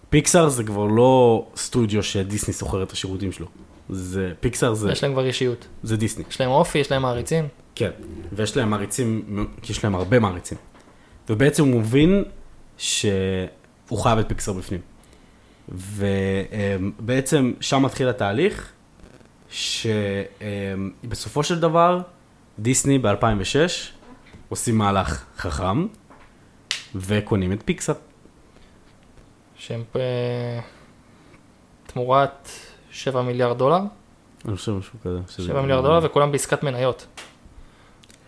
פיקסאר 0.10 0.50
זה 0.50 0.64
כבר 0.64 0.86
לא 0.86 1.46
סטודיו 1.56 2.04
שדיסני 2.04 2.54
שוכר 2.54 2.84
את 2.84 2.92
השירותים 2.92 3.32
שלו. 3.32 3.48
זה, 3.90 4.32
פיקסאר 4.40 4.74
זה, 4.74 4.92
יש 4.92 5.04
להם 5.04 5.12
כבר 5.12 5.26
אישיות. 5.26 5.68
זה 5.84 5.98
דיסני. 5.98 6.24
יש 6.30 6.42
להם 6.42 6.50
אופי, 6.50 6.80
יש 6.80 6.92
להם 6.92 7.02
מעריצים. 7.02 7.48
כן, 7.76 7.92
ויש 8.34 8.58
להם 8.58 8.70
מעריצים, 8.70 9.48
יש 9.70 9.84
להם 9.84 9.96
הרבה 9.96 10.20
מעריצים. 10.20 10.58
ובעצם 11.30 11.64
הוא 11.64 11.80
מבין 11.80 12.24
שהוא 12.78 14.00
חייב 14.04 14.20
את 14.20 14.28
פיקסר 14.28 14.54
בפנים. 14.54 14.80
ובעצם 15.72 17.54
שם 17.62 17.84
מתחיל 17.84 18.10
התהליך, 18.10 18.72
שבסופו 19.50 21.44
של 21.44 21.60
דבר, 21.60 22.02
דיסני 22.60 23.00
ב-2006 23.00 23.70
עושים 24.50 24.78
מהלך 24.78 25.24
חכם, 25.38 25.88
וקונים 26.96 27.52
את 27.54 27.60
פיקסר. 27.66 27.94
שהם 29.58 29.84
אה, 29.96 30.60
תמורת 31.88 32.50
7 32.92 33.22
מיליארד 33.22 33.58
דולר. 33.58 33.80
אני 34.48 34.56
חושב 34.58 34.72
משהו 34.72 34.94
כזה. 35.04 35.20
שזה- 35.30 35.48
7 35.48 35.62
מיליארד 35.62 35.84
דולר 35.84 36.00
וכולם 36.04 36.32
בעסקת 36.32 36.64
מניות. 36.64 37.08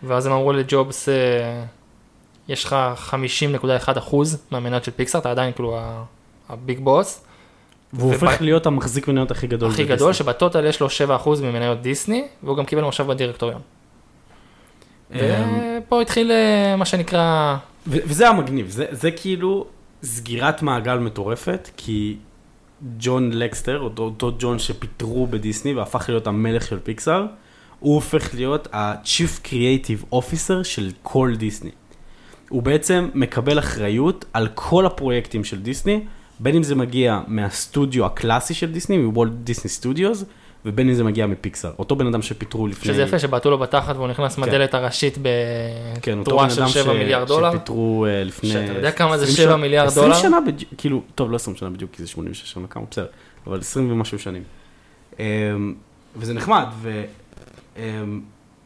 ואז 0.02 0.26
הם 0.26 0.32
אמרו 0.32 0.52
לג'ובס, 0.52 1.08
אה, 1.08 1.64
יש 2.48 2.64
לך 2.64 2.76
50.1 3.10 3.98
אחוז 3.98 4.42
מהמניות 4.50 4.84
של 4.84 4.90
פיקסאר, 4.92 5.20
אתה 5.20 5.30
עדיין 5.30 5.52
כאילו 5.52 5.78
הביג 6.48 6.80
בוס, 6.84 7.24
והוא 7.92 8.14
וב- 8.14 8.24
הופך 8.24 8.40
להיות 8.42 8.66
המחזיק 8.66 9.08
מניות 9.08 9.30
הכי 9.30 9.46
גדול. 9.46 9.70
הכי 9.70 9.82
בדיסני. 9.82 9.96
גדול, 9.96 10.12
שבטוטל 10.12 10.64
יש 10.66 10.80
לו 10.80 10.90
7 10.90 11.16
אחוז 11.16 11.40
ממניות 11.40 11.82
דיסני, 11.82 12.24
והוא 12.42 12.56
גם 12.56 12.64
קיבל 12.64 12.82
מושב 12.84 13.06
בדירקטוריון. 13.06 13.60
אמ, 15.14 15.18
ופה 15.86 16.00
התחיל 16.02 16.30
אה, 16.30 16.76
מה 16.76 16.84
שנקרא, 16.84 17.56
וזה 17.86 18.28
המגניב, 18.28 18.68
זה, 18.70 18.84
זה 18.90 19.10
כאילו 19.10 19.66
סגירת 20.02 20.62
מעגל 20.62 20.98
מטורפת, 20.98 21.70
כי 21.76 22.16
ג'ון 22.98 23.30
לקסטר, 23.32 23.80
אותו, 23.80 24.02
אותו 24.02 24.32
ג'ון 24.38 24.58
שפיטרו 24.58 25.26
בדיסני 25.26 25.74
והפך 25.74 26.04
להיות 26.08 26.26
המלך 26.26 26.66
של 26.66 26.78
פיקסאר, 26.82 27.26
הוא 27.80 27.94
הופך 27.94 28.34
להיות 28.34 28.68
ה-Chief 28.74 29.46
Creative 29.46 30.14
Officer 30.14 30.64
של 30.64 30.90
כל 31.02 31.32
דיסני. 31.38 31.70
הוא 32.48 32.62
בעצם 32.62 33.08
מקבל 33.14 33.58
אחריות 33.58 34.24
על 34.32 34.48
כל 34.54 34.86
הפרויקטים 34.86 35.44
של 35.44 35.62
דיסני, 35.62 36.04
בין 36.42 36.54
אם 36.56 36.62
זה 36.62 36.74
מגיע 36.74 37.20
מהסטודיו 37.26 38.06
הקלאסי 38.06 38.54
של 38.54 38.72
דיסני, 38.72 38.98
מוולט 38.98 39.32
דיסני 39.32 39.70
סטודיוס, 39.70 40.24
ובין 40.66 40.88
אם 40.88 40.94
זה 40.94 41.04
מגיע 41.04 41.26
מפיקסאר. 41.26 41.70
אותו 41.78 41.96
בן 41.96 42.06
אדם 42.06 42.22
שפיטרו 42.22 42.66
לפני... 42.66 42.92
שזה 42.92 43.02
יפה 43.02 43.18
שבעטו 43.18 43.50
לו 43.50 43.58
בתחת 43.58 43.96
והוא 43.96 44.08
נכנס 44.08 44.38
מהדלת 44.38 44.74
הראשית 44.74 45.18
כן, 46.02 46.18
אותו 46.18 46.22
בתרועה 46.30 46.46
בן 46.48 46.54
של 46.54 46.60
אדם 46.62 46.70
7 46.70 46.84
ש- 46.92 46.96
מיליארד 46.96 47.28
דולר. 47.28 47.50
שפיטרו 47.52 48.06
אה, 48.06 48.24
לפני... 48.24 48.50
שאתה 48.50 48.72
יודע 48.72 48.90
כמה 48.90 49.18
זה 49.18 49.24
20 49.24 49.36
7 49.36 49.46
שנה- 49.46 49.56
מיליארד 49.56 49.86
20 49.86 50.06
דולר? 50.06 50.18
שנה 50.18 50.38
בדיוק, 50.46 50.70
כאילו, 50.78 51.02
טוב, 51.14 51.30
לא 51.30 51.36
20 51.36 51.56
שנה 51.56 51.70
בדיוק, 51.70 51.90
כי 51.92 52.02
זה 52.02 52.08
86 52.08 52.52
שנה 52.52 52.66
כמה, 52.66 52.84
בסדר, 52.90 53.06
אבל 53.46 53.58
20 53.58 53.92
ומשהו 53.92 54.18
שנים. 54.18 54.42
אמ, 55.18 55.24
וזה 56.16 56.34
נחמד, 56.34 56.64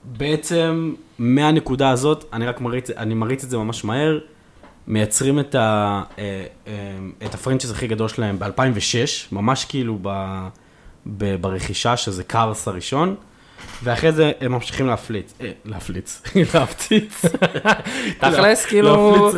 ובעצם 0.06 0.94
מהנקודה 1.18 1.90
הזאת, 1.90 2.24
אני 2.32 2.46
רק 2.46 2.60
מריץ, 2.60 2.90
אני 2.90 3.14
מריץ 3.14 3.44
את 3.44 3.50
זה 3.50 3.56
ממש 3.58 3.84
מהר, 3.84 4.18
מייצרים 4.88 5.40
את, 5.40 5.54
ה, 5.54 6.02
אה, 6.18 6.44
אה, 6.66 6.72
את 7.26 7.34
הפרנצ'ייז 7.34 7.72
הכי 7.72 7.86
גדול 7.86 8.08
שלהם 8.08 8.38
ב-2006, 8.38 9.32
ממש 9.32 9.64
כאילו 9.64 9.98
ב, 10.02 10.08
ב, 11.06 11.36
ברכישה, 11.40 11.96
שזה 11.96 12.24
קארס 12.24 12.68
הראשון, 12.68 13.14
ואחרי 13.82 14.12
זה 14.12 14.32
הם 14.40 14.52
ממשיכים 14.52 14.86
להפליץ, 14.86 15.34
אה, 15.40 15.50
להפליץ, 15.64 16.22
להפציץ. 16.54 17.24
תכלס 18.18 18.66
כאילו. 18.66 19.30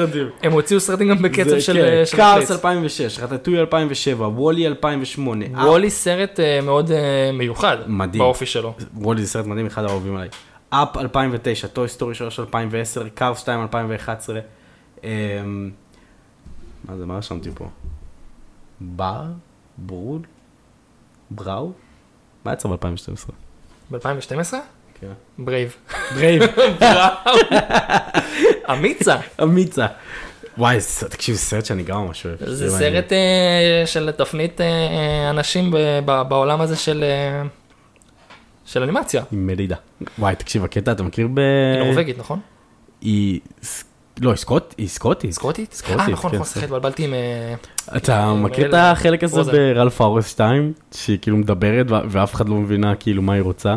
הם 0.42 0.52
הוציאו 0.52 0.80
סרטים 0.80 1.08
גם 1.08 1.22
בקצב 1.22 1.58
של 1.58 1.72
כן, 1.72 2.06
של 2.06 2.16
Cars 2.16 2.44
הפליץ. 2.44 2.50
2006, 2.50 3.18
Ratatouille 3.18 3.60
2007, 3.60 4.28
WALL-E 4.28 4.66
2008. 4.66 5.44
WALL-E 5.52 5.90
סרט 5.90 6.40
מאוד 6.62 6.90
מיוחד, 7.32 7.76
מדהים. 7.86 8.18
באופי 8.18 8.46
שלו. 8.46 8.74
WALL-E 8.94 9.22
זה 9.22 9.28
סרט 9.28 9.46
מדהים, 9.46 9.66
אחד 9.66 9.84
האהובים 9.84 10.16
עליי. 10.16 10.28
Up 10.70 10.96
2009, 10.96 11.68
Toy 11.68 11.88
Story 11.88 12.14
3 12.14 12.40
2010, 12.40 13.08
Cars 13.08 13.38
2 13.38 13.60
2011. 13.62 14.40
אמ, 15.04 15.70
מה 16.88 16.96
זה, 16.96 17.06
מה 17.06 17.18
רשמתי 17.18 17.50
פה? 17.54 17.68
בר? 18.80 19.22
ברוד? 19.78 20.26
בראו? 21.30 21.72
מה 22.44 22.52
יצא 22.52 22.68
ב-2012? 22.68 23.30
ב-2012? 23.90 24.54
כן. 25.00 25.12
ברייב. 25.38 25.76
ברייב, 26.14 26.42
אמיצה. 28.72 29.16
אמיצה. 29.42 29.86
וואי, 30.58 30.78
תקשיב, 31.10 31.36
סרט 31.36 31.64
שאני 31.64 31.82
גם 31.82 32.06
ממש 32.06 32.26
אוהב. 32.26 32.36
זה. 32.44 32.70
סרט 32.70 33.12
אה, 33.12 33.82
של 33.86 34.10
תפנית 34.10 34.60
אה, 34.60 35.30
אנשים 35.30 35.70
ב- 35.70 35.76
ב- 36.04 36.22
בעולם 36.28 36.60
הזה 36.60 36.76
של... 36.76 37.04
אה, 37.04 37.42
של 38.66 38.82
אנימציה. 38.82 39.22
עם 39.32 39.46
מרידה. 39.46 39.76
וואי, 40.18 40.36
תקשיב, 40.36 40.64
הקטע, 40.64 40.92
אתה 40.92 41.02
מכיר 41.02 41.28
ב... 41.34 41.38
היא 41.38 41.84
נורבגית, 41.84 42.18
נכון? 42.18 42.40
היא... 43.00 43.40
לא, 44.20 44.30
היא 44.30 44.36
סקוט- 44.36 44.74
היא 44.78 44.88
סקוטית. 44.88 45.32
סקוטית? 45.32 45.72
סקוטית, 45.72 46.00
אה, 46.00 46.08
נכון, 46.08 46.30
כן, 46.30 46.36
נכון, 46.36 46.46
סליחה, 46.48 46.66
התבלבלתי 46.66 47.04
עם... 47.04 47.14
אה, 47.14 47.54
אתה 47.96 48.24
עם 48.24 48.42
מכיר 48.42 48.68
את 48.68 48.74
החלק 48.74 49.24
הזה. 49.24 49.42
ברלף 49.52 50.00
האורס 50.00 50.26
2? 50.30 50.72
שהיא 50.94 51.18
כאילו 51.22 51.36
מדברת 51.36 51.86
ואף 51.90 52.34
אחד 52.34 52.48
לא 52.48 52.54
מבינה 52.54 52.94
כאילו 52.94 53.22
מה 53.22 53.32
היא 53.32 53.42
רוצה? 53.42 53.76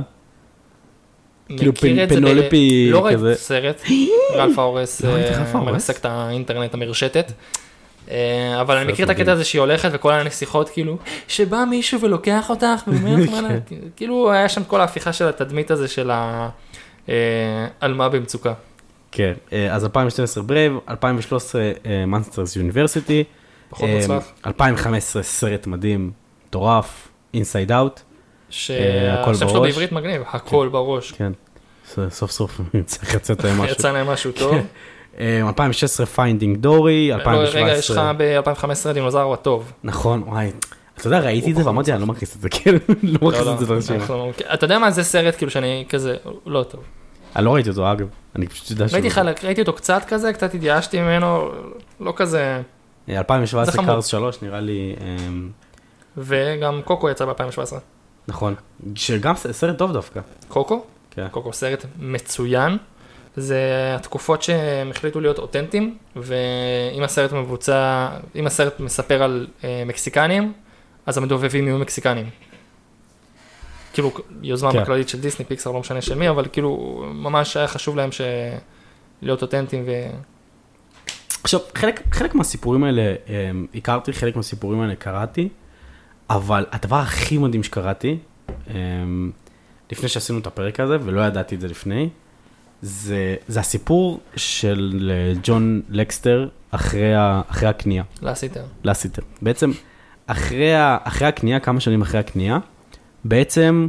כאילו 1.57 1.73
פנולפי 2.09 2.89
לא 2.91 3.05
ראיתי 3.05 3.17
כזה. 3.17 3.35
סרט, 3.35 3.81
רלף 4.35 4.59
האורס 4.59 5.05
אה? 5.05 5.59
מרסק 5.61 5.97
את 5.97 6.05
האינטרנט 6.05 6.73
המרשתת. 6.73 7.31
אה, 8.11 8.61
אבל 8.61 8.77
אני 8.77 8.91
מכיר 8.91 9.05
את. 9.05 9.09
הקטע 9.09 9.31
הזה 9.31 9.43
שהיא 9.43 9.59
הולכת 9.59 9.89
וכל 9.93 10.13
הנסיכות 10.13 10.69
כאילו 10.69 10.97
שבא 11.27 11.63
מישהו 11.69 12.01
ולוקח 12.01 12.49
אותך 12.49 12.81
מה 13.31 13.41
לה-" 13.41 13.49
כאילו 13.95 14.31
היה 14.31 14.49
שם 14.49 14.63
כל 14.63 14.81
ההפיכה 14.81 15.13
של 15.13 15.27
התדמית 15.27 15.71
הזה 15.71 15.87
של 15.87 16.11
העלמה 17.81 18.09
במצוקה. 18.09 18.53
כן, 19.11 19.33
אה, 19.53 19.75
אז 19.75 19.83
2012 19.85 20.43
ברייב, 20.43 20.73
2013 20.89 21.71
Monsters 22.07 22.55
University, 22.55 23.23
פחות 23.69 23.89
אה, 23.89 23.95
מוצלח. 23.95 24.31
2015 24.45 25.23
סרט 25.23 25.67
מדהים, 25.67 26.11
מטורף, 26.47 27.07
Inside 27.33 27.71
Out, 27.71 27.99
אה, 28.69 29.21
הכל 29.21 29.33
שהשם 29.33 29.49
שלו. 29.49 29.61
בעברית 29.61 29.91
מגניב, 29.91 30.21
הקול 30.27 30.69
בראש. 30.71 31.11
כן, 31.11 31.31
סוף 32.09 32.31
סוף 32.31 32.61
צריך 32.85 33.15
לצאת 33.15 33.43
להם 33.43 33.57
משהו. 33.61 33.71
יצא 33.75 33.91
להם 33.91 34.07
משהו 34.07 34.31
טוב. 34.31 34.55
אה, 35.19 35.41
2016 35.47 36.05
Finding 36.05 36.57
Dory, 36.57 37.09
לא, 37.09 37.15
רגע, 37.15 37.77
יש 37.77 37.89
לך 37.91 37.97
2017, 37.97 38.13
ב-2015 38.41 38.93
דינוזאור 38.93 39.33
הטוב. 39.33 39.71
נכון, 39.83 40.23
וואי, 40.27 40.51
אתה 40.97 41.07
יודע, 41.07 41.19
ראיתי 41.19 41.51
את 41.51 41.55
זה 41.55 41.65
ואמרתי, 41.65 41.91
אני 41.93 42.01
לא 42.01 42.07
מכניס 42.07 42.35
את 42.35 42.41
זה, 42.41 42.49
כן, 42.49 42.71
לא 43.03 43.19
לא, 43.21 43.27
מכניס 43.27 43.45
לא, 43.45 43.53
את 43.53 43.59
זה 43.59 43.73
לרשימה. 43.73 43.97
אנחנו- 43.97 44.31
אתה 44.53 44.65
יודע 44.65 44.79
מה 44.79 44.91
זה 44.91 45.03
סרט 45.03 45.35
כאילו 45.37 45.51
שאני 45.51 45.85
כזה 45.89 46.15
לא 46.45 46.63
טוב. 46.63 46.81
אני 47.35 47.45
לא 47.45 47.53
ראיתי 47.53 47.69
אותו 47.69 47.91
אגב, 47.91 48.07
אני 48.35 48.47
פשוט 48.47 48.71
יודע 48.71 48.87
שהוא... 48.87 48.95
ראיתי 48.95 49.09
חלק, 49.09 49.43
ראיתי 49.43 49.61
אותו 49.61 49.73
קצת 49.73 50.01
כזה, 50.07 50.33
קצת 50.33 50.53
התייאשתי 50.53 51.01
ממנו, 51.01 51.51
לא 51.99 52.13
כזה, 52.15 52.61
אה, 53.09 53.13
זה 53.13 53.17
2017 53.17 53.73
חמור. 53.73 53.85
קארס 53.85 54.05
3 54.05 54.41
נראה 54.41 54.59
לי, 54.59 54.95
אמ, 55.01 55.49
וגם 56.17 56.81
קוקו 56.85 57.09
יצא 57.09 57.25
ב-2017. 57.25 57.75
נכון, 58.27 58.55
שגם 58.95 59.35
סרט 59.35 59.77
טוב 59.77 59.93
דווקא. 59.93 60.19
קוקו? 60.47 60.83
כן. 61.11 61.27
קוקו 61.31 61.53
סרט 61.53 61.85
מצוין. 61.99 62.77
זה 63.35 63.59
התקופות 63.95 64.41
שהם 64.41 64.91
החליטו 64.91 65.19
להיות 65.19 65.39
אותנטיים, 65.39 65.97
ואם 66.15 67.03
הסרט 67.03 67.33
מבוצע, 67.33 68.09
אם 68.35 68.47
הסרט 68.47 68.79
מספר 68.79 69.23
על 69.23 69.47
אה, 69.63 69.83
מקסיקנים, 69.85 70.53
אז 71.05 71.17
המדובבים 71.17 71.67
יהיו 71.67 71.77
מקסיקנים. 71.77 72.29
כאילו, 73.93 74.11
יוזמה 74.41 74.71
כן. 74.71 74.81
בכללית 74.81 75.09
של 75.09 75.19
דיסני, 75.19 75.45
פיקסר, 75.45 75.71
לא 75.71 75.79
משנה 75.79 76.01
של 76.01 76.15
מי, 76.15 76.29
אבל 76.29 76.45
כאילו, 76.51 77.03
ממש 77.13 77.57
היה 77.57 77.67
חשוב 77.67 77.95
להם 77.95 78.11
ש... 78.11 78.21
להיות 79.21 79.41
אותנטיים 79.41 79.83
ו... 79.87 79.91
עכשיו, 81.43 81.59
חלק, 81.75 82.01
חלק 82.11 82.35
מהסיפורים 82.35 82.83
האלה 82.83 83.15
אמ, 83.27 83.67
הכרתי, 83.75 84.13
חלק 84.13 84.35
מהסיפורים 84.35 84.81
האלה 84.81 84.95
קראתי, 84.95 85.49
אבל 86.29 86.65
הדבר 86.71 86.95
הכי 86.95 87.37
מדהים 87.37 87.63
שקראתי, 87.63 88.17
אמ, 88.69 89.31
לפני 89.91 90.09
שעשינו 90.09 90.39
את 90.39 90.47
הפרק 90.47 90.79
הזה, 90.79 90.97
ולא 91.03 91.21
ידעתי 91.21 91.55
את 91.55 91.61
זה 91.61 91.67
לפני, 91.67 92.09
זה, 92.81 93.35
זה 93.47 93.59
הסיפור 93.59 94.19
של 94.35 95.11
אה, 95.13 95.33
ג'ון 95.43 95.81
לקסטר 95.89 96.47
אחרי, 96.71 97.15
ה, 97.15 97.41
אחרי 97.47 97.69
הקנייה, 97.69 98.03
לאסיטר. 98.21 98.63
לאסיטר. 98.83 99.21
בעצם, 99.41 99.71
אחרי, 100.27 100.75
ה, 100.75 100.97
אחרי 101.03 101.27
הקנייה, 101.27 101.59
כמה 101.59 101.79
שנים 101.79 102.01
אחרי 102.01 102.19
הקנייה, 102.19 102.59
בעצם 103.23 103.87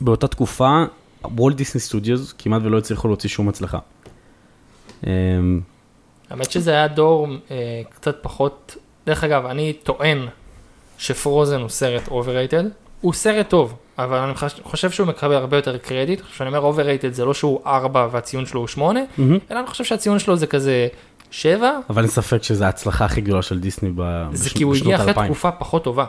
באותה 0.00 0.26
תקופה, 0.28 0.84
וולט 1.24 1.56
דיסני 1.56 1.80
סטודיוס 1.80 2.34
כמעט 2.38 2.62
ולא 2.64 2.78
הצליחו 2.78 3.08
להוציא 3.08 3.28
שום 3.28 3.48
הצלחה. 3.48 3.78
אמ, 5.06 5.60
האמת 6.30 6.50
שזה 6.50 6.70
היה 6.70 6.88
דור 6.88 7.28
אה, 7.50 7.56
קצת 7.94 8.16
פחות, 8.22 8.76
דרך 9.06 9.24
אגב, 9.24 9.46
אני 9.46 9.72
טוען 9.72 10.26
ש 10.98 11.13
Frozen 11.13 11.60
הוא 11.60 11.68
סרט 11.68 12.08
overrated, 12.08 12.64
הוא 13.00 13.12
סרט 13.12 13.48
טוב, 13.48 13.74
אבל 13.98 14.18
אני 14.18 14.32
חושב 14.62 14.90
שהוא 14.90 15.06
מקבל 15.06 15.34
הרבה 15.34 15.56
יותר 15.56 15.78
קרדיט, 15.78 16.20
כשאני 16.20 16.48
אומר 16.48 16.60
overrated 16.60 17.12
זה 17.12 17.24
לא 17.24 17.34
שהוא 17.34 17.60
4 17.66 18.08
והציון 18.10 18.46
שלו 18.46 18.60
הוא 18.60 18.68
8, 18.68 19.00
מהמם. 19.18 19.38
אלא 19.50 19.58
אני 19.58 19.66
חושב 19.66 19.84
שהציון 19.84 20.18
שלו 20.18 20.36
זה 20.36 20.46
כזה 20.46 20.88
7, 21.30 21.70
אבל 21.90 22.02
אין 22.02 22.10
ספק 22.10 22.42
שזו 22.42 22.64
ההצלחה 22.64 23.04
הכי 23.04 23.20
גדולה 23.20 23.42
של 23.42 23.60
דיסני 23.60 23.90
ב- 23.94 24.26
זה 24.32 24.44
בש- 24.44 24.52
כי 24.52 24.62
הוא 24.62 24.72
בשנות 24.74 24.94
הגיע 25.00 25.12
אחרי. 25.12 25.24
תקופה 25.26 25.50
פחות 25.50 25.84
טובה. 25.84 26.04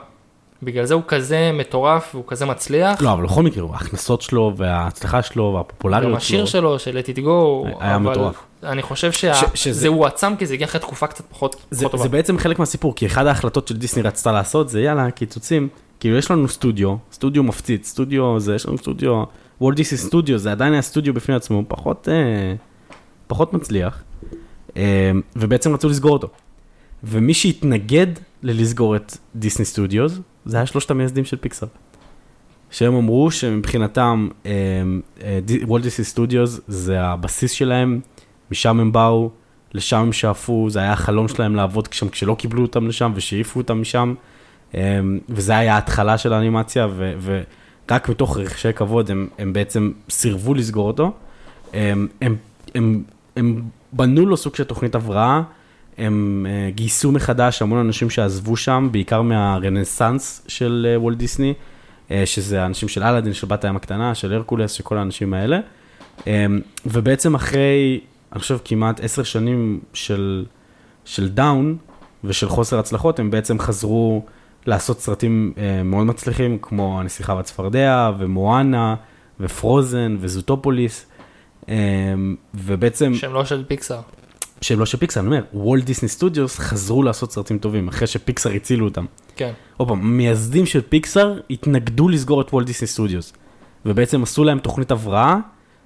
בגלל 0.64 0.86
זה 0.86 0.93
הוא 0.93 1.03
כזה 1.07 1.51
מטורף 1.53 2.10
והוא 2.16 2.24
כזה 2.28 2.45
מצליח. 2.45 3.01
לא, 3.01 3.14
אבל 3.14 3.24
בכל 3.24 3.43
מקרה, 3.43 3.68
ההכנסות 3.74 4.22
שלו 4.22 4.53
וההצלחה 4.57 5.22
שלו 5.22 5.49
גם 5.49 5.55
והפופולריות 5.55 6.18
השיר 6.18 6.45
שלו. 6.45 6.62
שלו 6.62 6.80
של 6.80 6.99
let 6.99 7.16
it 7.16 7.20
go, 7.20 7.68
היה 7.80 7.95
אבל 7.95 8.12
מטורף. 8.12 8.36
אני 8.64 8.82
חושב 8.82 9.12
ש- 9.12 9.26
שזה 9.26 9.45
שזה- 9.55 9.88
הועצם 9.88 10.34
כי 10.39 10.45
זה 10.45 10.53
הגיע 10.53 10.68
אחרי 10.68 10.82
תקופה 10.82 11.07
קצת 11.07 11.26
פחות 11.30 11.55
זה, 11.72 11.80
פחות 11.80 11.91
טובה. 11.91 12.03
זה 12.03 12.10
בעצם 12.10 12.38
חלק 12.38 12.60
מהסיפור, 12.60 12.95
כי 12.95 13.05
אחת 13.05 13.26
ההחלטות 13.26 13.68
של 13.68 13.78
דיסני 13.78 14.01
רצתה 14.01 14.32
לעשות 14.32 14.70
זה 14.70 14.82
יאללה, 14.82 15.12
קיצוצים. 15.12 15.68
כאילו 15.99 16.18
יש 16.18 16.32
לנו 16.32 16.47
סטודיו, 16.47 16.95
סטודיו 17.14 17.43
מפציץ, 17.43 17.88
סטודיו 17.88 18.39
זה, 18.39 18.55
יש 18.55 18.66
לנו 18.66 18.78
סטודיו, 18.78 19.24
וולט 19.62 19.78
דיסני 19.78 19.97
סטודיו, 19.97 20.38
זה 20.38 20.51
עדיין 20.51 20.74
היה 20.74 20.82
סטודיו 20.82 21.14
בפני 21.14 21.36
עצמו, 21.36 21.64
פחות, 21.68 22.07
אה, 22.12 22.55
פחות 23.28 23.53
מצליח, 23.53 24.03
אה, 24.78 25.12
ובעצם 25.36 25.74
רצו 25.74 25.89
לסגור 25.89 26.12
אותו. 26.12 26.28
ומי 27.03 27.34
שהתנגד 27.34 28.07
ללסגור 28.43 28.95
את 28.95 29.18
דיסני 29.36 29.66
סטודיוס, 29.66 30.20
זה 30.46 30.58
היה 30.58 30.66
שלושת 30.66 30.92
המייסדים 30.92 31.26
של 31.26 31.38
פיקסאר. 31.38 31.68
שהם 32.72 32.96
אמרו 32.96 33.32
שמבחינתם 33.32 34.28
אה, 34.46 34.52
אה, 35.24 35.40
וולט 35.64 35.84
דיסני 35.84 36.06
סטודיוס 36.06 36.60
זה 36.68 37.02
הבסיס 37.02 37.52
שלהם, 37.52 38.00
משם 38.52 38.80
הם 38.80 38.92
באו, 38.92 39.30
לשם 39.74 39.98
הם 39.98 40.14
שאפו, 40.14 40.70
זה 40.70 40.80
היה 40.80 40.94
החלום 40.94 41.28
שלהם 41.28 41.56
לעבוד 41.56 41.94
שם 41.94 42.10
כשלא 42.10 42.36
קיבלו 42.40 42.62
אותם 42.62 42.88
לשם 42.88 43.12
ושהעיפו 43.16 43.60
אותם 43.60 43.82
משם. 43.82 44.14
אמ, 44.74 45.20
וזה 45.30 45.58
היה 45.58 45.76
ההתחלה 45.76 46.18
של 46.18 46.34
האנימציה, 46.34 46.88
ו- 46.92 47.14
ורק 47.90 48.10
מתוך 48.10 48.38
רגשי 48.38 48.74
כבוד 48.74 49.12
הם, 49.12 49.28
הם 49.38 49.54
בעצם 49.54 49.92
סירבו 50.10 50.54
לסגור 50.54 50.88
אותו. 50.88 51.12
הם, 51.74 52.08
הם, 52.22 52.36
הם, 52.76 53.04
הם 53.36 53.62
בנו 53.94 54.26
לו 54.26 54.38
סוג 54.38 54.56
של 54.56 54.64
תוכנית 54.64 54.96
הבראה, 54.96 55.42
הם 56.00 56.45
אה, 56.50 56.70
גייסו 56.72 57.12
מחדש 57.12 57.62
המון 57.62 57.80
אנשים 57.80 58.10
שעזבו 58.10 58.58
שם, 58.58 58.89
בעיקר 58.91 59.22
מהרנסאנס 59.22 60.45
של 60.47 60.88
אה, 60.89 61.00
וולט 61.00 61.18
דיסני, 61.18 61.54
אה, 62.12 62.26
שזה 62.26 62.64
האנשים 62.64 62.89
של 62.89 63.04
אלאדין, 63.04 63.34
של 63.34 63.47
בת 63.47 63.66
הים 63.66 63.76
הקטנה, 63.76 64.16
של 64.16 64.34
הרקולס, 64.34 64.72
של 64.72 64.84
כל 64.84 64.97
האנשים 64.97 65.34
האלה. 65.34 65.60
ובעצם 66.86 67.36
אחרי, 67.36 68.00
אני 68.32 68.39
חושב 68.39 68.58
כמעט 68.66 69.00
עשר 69.04 69.24
שנים 69.24 69.80
של, 69.93 70.45
של 71.06 71.30
down 71.30 71.78
ושל 72.24 72.50
חוסר 72.50 72.80
הצלחות, 72.80 73.20
הם 73.20 73.32
בעצם 73.32 73.60
חזרו 73.60 74.26
לעשות 74.66 75.00
סרטים 75.00 75.54
מאוד 75.86 76.06
מצליחים, 76.06 76.58
כמו 76.62 77.00
הנסיכה 77.00 77.34
והצפרדע, 77.34 78.12
ומואנה, 78.18 78.95
ו 79.40 79.49
Frozen, 79.49 80.18
וזוטופוליס, 80.20 81.06
ובעצם, 82.54 83.14
שהם 83.14 83.34
לא 83.34 83.45
של 83.45 83.64
פיקסאר. 83.68 84.02
שהם 84.62 84.80
לא 84.80 84.86
של 84.86 84.97
פיקסאר, 84.97 85.22
אני 85.22 85.28
אומר, 85.28 85.43
וולט 85.53 85.84
דיסני 85.84 86.10
סטודיוס 86.10 86.60
חזרו 86.60 87.03
לעשות 87.03 87.32
סרטים 87.32 87.60
טובים, 87.60 87.88
אחרי 87.88 88.07
שפיקסאר 88.07 88.51
הצילו 88.51 88.86
אותם. 88.86 89.05
כן. 89.36 89.51
עוד 89.78 89.88
פעם, 89.88 89.99
המייסדים 89.99 90.66
של 90.66 90.82
פיקסאר 90.82 91.39
התנגדו 91.49 92.10
לסגור 92.10 92.41
את 92.41 92.53
וולט 92.53 92.68
דיסני 92.68 92.88
סטודיוס, 92.88 93.34
ובעצם 93.86 94.24
עשו 94.24 94.43
להם 94.43 94.60
תוכנית 94.60 94.91
הבראה 94.91 95.36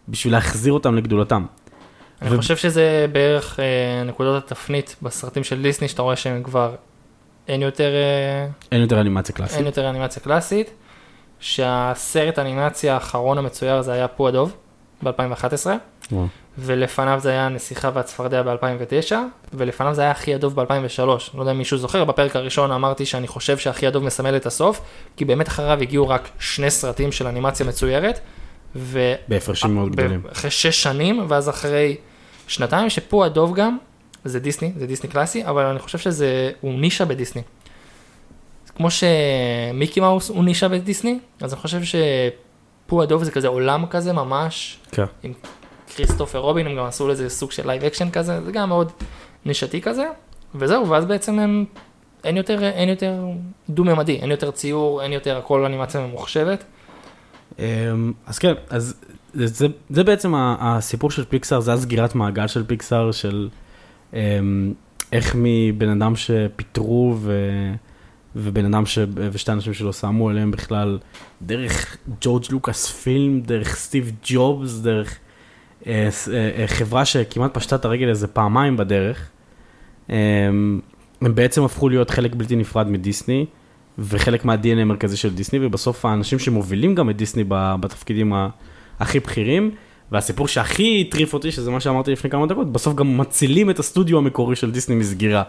בשביל 0.10 0.34
להחזיר 0.34 0.74
אותם 0.74 0.96
לגדולתם. 0.96 1.46
אני 2.22 2.36
ו- 2.36 2.38
חושב 2.38 2.58
שזה 2.58 3.06
בערך 3.12 3.60
אה, 3.60 4.04
נקודות 4.04 4.44
התפנית 4.44 4.96
בסרטים 5.02 5.44
של 5.44 5.62
דיסני, 5.62 5.88
שאתה 5.88 6.02
רואה 6.02 6.16
שהם 6.16 6.44
כבר 6.44 6.76
אין 7.48 7.62
יותר, 7.62 7.92
אה, 7.94 8.48
אין 8.72 8.82
יותר 8.82 9.02
אנימציה 9.02 9.36
קלאסית. 9.36 9.58
אין 9.58 9.66
יותר 9.66 9.90
אנימציה 9.90 10.24
קלאסית, 10.24 10.72
שהסרט 11.40 12.38
האנימציה 12.38 12.94
האחרון 12.94 13.38
המצויר 13.38 13.82
זה 13.82 13.94
היה 13.94 14.08
פו 14.08 14.28
הדוב 14.28 14.56
ב-2011, 15.04 15.68
וואו. 16.12 16.28
ולפניו 16.58 17.20
זה 17.20 17.30
היה 17.30 17.46
הנסיכה 17.46 17.90
והצפרדע 17.94 18.42
ב-2009, 18.42 19.16
ולפניו 19.54 19.94
זה 19.94 20.02
היה 20.02 20.12
אחי 20.12 20.36
הדוב 20.36 20.62
ב-2003. 20.62 21.00
לא 21.34 21.40
יודע 21.40 21.52
אם 21.52 21.58
מישהו 21.58 21.78
זוכר, 21.78 22.04
בפרק 22.04 22.36
הראשון 22.36 22.72
אמרתי 22.72 23.06
שאני 23.06 23.28
חושב 23.28 23.58
שאחי 23.58 23.88
הדוב 23.88 24.04
מסמל 24.04 24.36
את 24.36 24.46
הסוף, 24.46 24.82
כי 25.18 25.26
באמת 25.26 25.48
אחריו 25.48 25.82
הגיעו 25.82 26.10
רק 26.10 26.30
שני 26.40 26.72
סרטים 26.72 27.12
של 27.12 27.28
אנימציה 27.28 27.66
מצוירת, 27.66 28.20
ו... 28.76 29.14
בהפרשים 29.28 29.76
מאוד 29.76 29.92
גדולים. 29.92 30.22
אחרי 30.32 30.52
שש 30.52 30.84
שנים, 30.84 31.26
ואז 31.28 31.50
אחרי 31.50 31.96
שנתיים, 32.48 32.90
שפה 32.90 33.26
הדוב 33.26 33.56
גם, 33.56 33.78
זה 34.26 34.40
דיסני, 34.40 34.72
זה 34.78 34.88
דיסני 34.88 35.10
קלאסי, 35.10 35.46
אבל 35.46 35.66
אני 35.66 35.80
חושב 35.80 35.98
שזה, 35.98 36.52
הוא 36.62 36.80
נישה 36.80 37.06
בדיסני. 37.06 37.42
כמו 38.76 38.88
שמיקי 38.92 40.00
מאוס 40.00 40.30
הוא 40.30 40.44
נישה 40.44 40.68
בדיסני, 40.68 41.20
אז 41.42 41.54
אני 41.54 41.62
חושב 41.62 41.84
שפו 42.94 43.02
הדוב 43.02 43.24
זה 43.24 43.32
כזה 43.32 43.48
עולם 43.48 43.86
כזה 43.90 44.14
ממש, 44.14 44.78
כן. 44.92 45.06
עם 45.24 45.34
כריסטופר 45.96 46.40
רובין, 46.40 46.68
הם 46.68 46.76
גם 46.76 46.86
עשו 46.86 47.08
לזה 47.08 47.30
סוג 47.30 47.52
של 47.52 47.68
live 47.68 47.84
action 47.84 48.10
כזה, 48.10 48.42
זה 48.42 48.52
גם 48.52 48.70
מאוד 48.70 48.92
נישתי 49.46 49.82
כזה, 49.82 50.06
וזהו, 50.56 50.90
ואז 50.90 51.06
בעצם 51.06 51.40
הם, 51.40 51.66
אין 52.24 52.38
יותר, 52.38 52.64
אין 52.64 52.90
יותר 52.90 53.26
דו-ממדי, 53.70 54.16
אין 54.16 54.32
יותר 54.32 54.52
ציור, 54.52 55.02
אין 55.02 55.14
יותר 55.14 55.38
הכל 55.38 55.66
אנימציה 55.66 56.02
ממוחשבת. 56.02 56.64
אמ, 57.60 57.64
אז 58.26 58.40
כן, 58.40 58.54
אז 58.70 58.96
זה, 59.34 59.48
זה, 59.48 59.68
זה 59.90 60.04
בעצם 60.04 60.34
הסיפור 60.36 61.12
של 61.12 61.26
פיקסאר, 61.26 61.60
זה 61.60 61.74
הסגירת 61.74 62.16
מעגל 62.16 62.48
של 62.48 62.64
פיקסאר, 62.64 63.12
של 63.12 63.50
אמ, 64.14 64.74
איך 65.12 65.36
מבן 65.40 65.90
אדם 65.90 66.16
שפיטרו 66.16 67.16
ו, 67.20 67.34
ובן 68.36 68.66
אדם 68.66 68.86
ש, 68.86 69.00
ושתי 69.16 69.52
אנשים 69.52 69.74
שלא 69.74 69.94
שמו 69.94 70.30
עליהם 70.30 70.52
בכלל, 70.52 71.00
דרך 71.42 71.98
ג'ורג' 72.22 72.44
לוקאס 72.50 72.92
פילם, 72.92 73.42
דרך 73.42 73.76
סטיב 73.76 74.12
ג'ובס, 74.24 74.80
דרך 74.80 75.20
אה, 75.88 76.10
אה, 76.34 76.62
אה, 76.62 76.68
חברה 76.68 77.06
שכמעט 77.06 77.54
פשטה 77.54 77.76
את 77.76 77.86
הרגל 77.86 78.10
איזה 78.10 78.28
פעמיים 78.28 78.78
בדרך. 78.78 79.30
אמ, 80.10 80.80
הם 81.22 81.36
בעצם 81.36 81.64
הפכו 81.64 81.90
להיות 81.90 82.10
חלק 82.10 82.36
בלתי 82.36 82.56
נפרד 82.56 82.88
מדיסני, 82.88 83.46
וחלק 84.00 84.46
מה-DNA 84.46 84.82
המרכזי 84.82 85.18
של 85.18 85.36
דיסני, 85.36 85.66
ובסוף 85.66 86.06
האנשים 86.06 86.40
שמובילים 86.40 86.96
גם 86.96 87.10
את 87.10 87.18
דיסני 87.18 87.44
בתפקידים 87.50 88.34
הכי 89.00 89.20
בכירים, 89.20 89.72
והסיפור 90.12 90.48
שהכי 90.48 91.06
הטריף 91.08 91.34
אותי, 91.34 91.52
שזה 91.52 91.72
מה 91.72 91.80
שאמרתי 91.80 92.12
לפני 92.12 92.30
כמה 92.30 92.46
דקות, 92.46 92.72
בסוף 92.72 92.96
גם 92.96 93.18
מצילים 93.18 93.70
את 93.70 93.80
הסטודיו 93.80 94.18
המקורי 94.18 94.56
של 94.56 94.72
דיסני 94.72 94.96
מסגירה, 94.96 95.40
אה, 95.40 95.44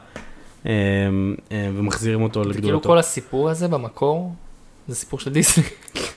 ומחזירים 1.51 2.23
אותו 2.23 2.41
כאילו 2.41 2.55
לגדולתו. 2.55 2.89
כל 2.89 2.99
הסיפור 2.99 3.51
הזה 3.51 3.69
במקור, 3.69 4.35
זה 4.89 4.95
סיפור 4.95 5.21
של 5.21 5.33
דיסני. 5.33 5.65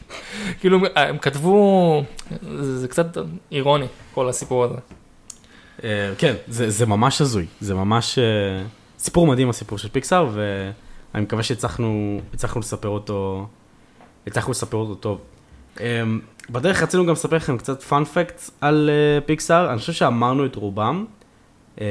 כאילו 0.59 0.79
הם 0.95 1.17
כתבו, 1.17 2.03
זה 2.59 2.87
קצת 2.87 3.17
אירוני, 3.51 3.85
כל 4.13 4.29
הסיפור 4.29 4.63
הזה. 4.63 4.77
אה, 5.83 6.13
כן, 6.17 6.35
זה, 6.47 6.85
ממש 6.85 7.21
הזוי, 7.21 7.45
זה 7.61 7.75
ממש 7.75 8.19
אה, 8.19 8.23
סיפור 8.99 9.27
מדהים 9.27 9.49
הסיפור 9.49 9.77
של 9.77 9.89
פיקסאר, 9.89 10.29
ואני 10.33 11.23
מקווה 11.23 11.43
שהצלחנו 11.43 12.21
הצלחנו 12.33 12.61
לספר 12.61 12.89
אותו, 12.89 13.47
הצלחנו 14.27 14.51
לספר 14.51 14.77
אותו 14.77 14.95
טוב. 14.95 15.19
אה, 15.79 16.03
בדרך 16.49 16.83
רצינו 16.83 17.05
גם 17.05 17.11
לספר 17.11 17.35
לכם 17.35 17.57
קצת 17.57 17.83
פאנפקט 17.83 18.41
על 18.61 18.89
אה, 18.89 19.21
פיקסאר, 19.21 19.71
אני 19.71 19.79
חושב 19.79 19.93
שאמרנו 19.93 20.45
את 20.45 20.55
רובם. 20.55 21.05
אה, 21.81 21.85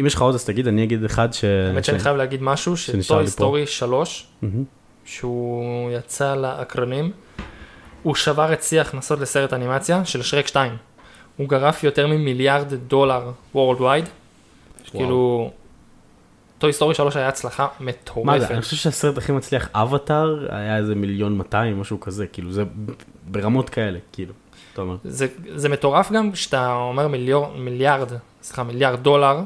אם 0.00 0.06
יש 0.06 0.14
לך 0.14 0.22
עוד 0.22 0.34
אז 0.34 0.44
תגיד, 0.44 0.68
אני 0.68 0.84
אגיד 0.84 1.04
אחד 1.04 1.32
ש... 1.32 1.44
האמת 1.44 1.84
שאני 1.84 1.98
חייב 1.98 2.16
להגיד 2.16 2.42
משהו, 2.42 2.76
שטוי 2.76 3.26
סטורי 3.26 3.66
3, 3.66 4.26
מהמם. 4.42 4.64
שהוא 5.04 5.90
יצא 5.90 6.34
לאקרנים, 6.34 7.10
הוא 8.02 8.14
שבר 8.14 8.52
את 8.52 8.62
שיא 8.62 8.78
ההכנסות 8.78 9.20
לסרט 9.20 9.52
אנימציה 9.52 10.04
של 10.04 10.22
שרק 10.22 10.46
2. 10.46 10.76
הוא 11.36 11.48
גרף 11.48 11.84
יותר 11.84 12.06
ממיליארד 12.06 12.74
דולר 12.74 13.32
Worldwide, 13.54 14.08
כאילו, 14.84 15.50
טוי 16.58 16.72
סטורי 16.72 16.94
3 16.94 17.16
היה 17.16 17.28
הצלחה 17.28 17.62
מה 17.80 17.92
זה, 17.92 17.98
מטורפת. 17.98 18.50
אני 18.50 18.60
חושב 18.62 18.76
שהסרט 18.76 19.18
הכי 19.18 19.32
מצליח, 19.32 19.68
אבטאר, 19.74 20.46
היה 20.54 20.76
איזה 20.76 20.94
מיליון 20.94 21.38
200, 21.38 21.80
משהו 21.80 22.00
כזה, 22.00 22.26
כאילו 22.26 22.52
זה 22.52 22.64
ברמות 23.26 23.70
כאלה, 23.70 23.98
כאילו, 24.12 24.32
אתה 24.76 24.82
אומר. 24.82 24.96
זה, 25.04 25.26
זה 25.54 25.68
מטורף 25.68 26.12
גם 26.12 26.34
שאתה 26.34 26.74
אומר 26.74 27.08
מיליור, 27.08 27.52
מיליארד, 27.56 28.08
סליחה, 28.42 28.62
מיליארד 28.62 29.02
דולר, 29.02 29.40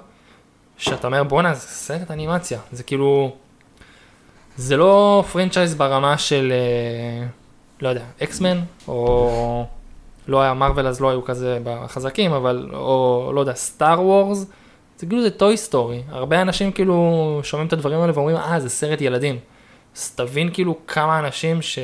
שאתה 0.78 1.06
אומר 1.06 1.22
בואנה 1.22 1.54
זה 1.54 1.60
סרט 1.60 2.10
אנימציה, 2.10 2.58
זה 2.72 2.82
כאילו, 2.82 3.32
זה 4.56 4.76
לא 4.76 5.24
franchise 5.32 5.74
ברמה 5.74 6.18
של, 6.18 6.52
אה, 6.52 7.26
לא 7.82 7.88
יודע, 7.88 8.04
אקס-מן, 8.22 8.60
או 8.88 9.66
לא 10.28 10.42
היה 10.42 10.54
מארוול 10.54 10.86
אז 10.86 11.00
לא 11.00 11.10
היו 11.10 11.24
כזה 11.24 11.58
חזקים, 11.86 12.32
אבל, 12.32 12.70
או 12.72 13.30
לא 13.34 13.40
יודע, 13.40 13.54
סטאר 13.54 14.02
וורס, 14.02 14.46
זה 14.98 15.06
כאילו 15.06 15.22
זה 15.22 15.30
טוי 15.30 15.56
סטורי, 15.56 16.02
הרבה 16.08 16.42
אנשים 16.42 16.72
כאילו 16.72 17.40
שומעים 17.42 17.66
את 17.68 17.72
הדברים 17.72 18.00
האלה 18.00 18.12
ואומרים, 18.14 18.36
אה 18.36 18.60
זה 18.60 18.68
סרט 18.68 19.00
ילדים, 19.00 19.38
אז 19.96 20.10
תבין 20.10 20.50
כאילו 20.52 20.78
כמה 20.86 21.18
אנשים 21.18 21.62
ש... 21.62 21.78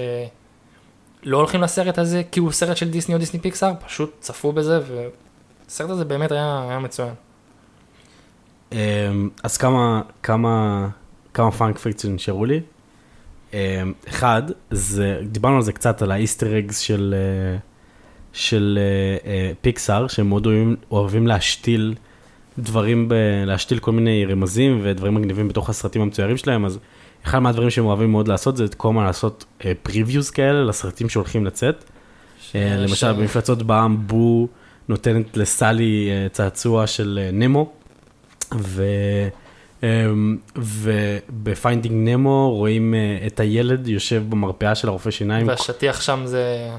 לא 1.27 1.37
הולכים 1.37 1.62
לסרט 1.62 1.99
הזה 1.99 2.22
כי 2.33 2.41
הוא 2.41 2.53
סרט 2.53 2.77
של 2.77 2.91
דיסני 2.91 3.14
או 3.14 3.18
דיסני 3.18 3.41
פיקסאר, 3.41 3.72
פשוט 3.87 4.16
צפו 4.20 4.53
בזה, 4.53 4.81
והסרט 4.81 5.91
הזה 5.91 6.05
באמת 6.05 6.33
היה, 6.33 6.66
היה 6.68 6.79
מצוין. 6.79 7.14
אמ, 8.72 8.79
אז 9.43 9.57
כמה, 9.57 10.03
כמה, 10.22 10.89
כמה 11.35 11.51
fun 11.51 11.78
fact 11.78 11.99
שנשארו 11.99 12.45
לי. 12.45 12.61
אמ, 13.53 13.59
אחד, 14.09 14.43
זה, 14.70 15.20
דיברנו 15.22 15.57
על 15.57 15.62
זה 15.62 15.72
קצת, 15.72 16.03
על 16.03 16.11
ה 16.11 16.17
Easter 16.17 16.59
eggs 16.59 16.78
של, 16.79 17.14
אה, 17.16 17.59
של 18.33 18.79
אה, 18.81 19.31
אה, 19.31 19.53
פיקסאר, 19.61 20.09
שהם 20.09 20.29
מאוד 20.29 20.47
אוהבים, 20.47 20.77
אוהבים 20.91 21.27
להשתיל 21.27 21.95
דברים, 22.59 23.09
ב, 23.09 23.14
להשתיל 23.47 23.79
כל 23.79 23.93
מיני 23.93 24.24
רמזים 24.24 24.81
ודברים 24.83 25.14
מגניבים 25.14 25.49
בתוך 25.49 25.70
הסרטים 25.70 26.03
המצוירים 26.03 26.37
שלהם, 26.37 26.64
אז 26.64 26.79
אחד 27.27 27.39
מהדברים 27.39 27.70
שהם 27.70 27.85
אוהבים 27.85 28.11
מאוד 28.11 28.29
לעשות 28.29 28.57
זה 28.57 28.64
כל 28.77 28.89
הזמן 28.89 29.05
לעשות 29.05 29.45
previews 29.82 30.30
כאלה 30.31 30.64
לסרטים 30.64 31.09
שהולכים 31.09 31.45
לצאת. 31.45 31.85
אה, 32.55 32.77
למשל 32.79 33.12
במפלצות 33.12 33.62
בע"מ 33.62 34.07
בו 34.07 34.49
נותנת 34.89 35.37
לסאלי 35.37 36.09
אה, 36.11 36.29
צעצוע 36.29 36.87
של 36.87 37.18
אה, 37.22 37.31
נמו, 37.33 37.72
ו... 38.55 38.85
אמ, 39.83 40.37
וב 40.57 40.90
Finding 40.90 42.09
נמו 42.09 42.51
רואים 42.55 42.95
אה, 42.95 43.27
את 43.27 43.41
הילד 43.41 43.89
יושב 43.89 44.22
במרפאה 44.29 44.74
של 44.74 44.89
הרופא 44.89 45.11
שיניים. 45.11 45.49
והשטיח 45.49 46.01
שם 46.01 46.22
זה... 46.24 46.70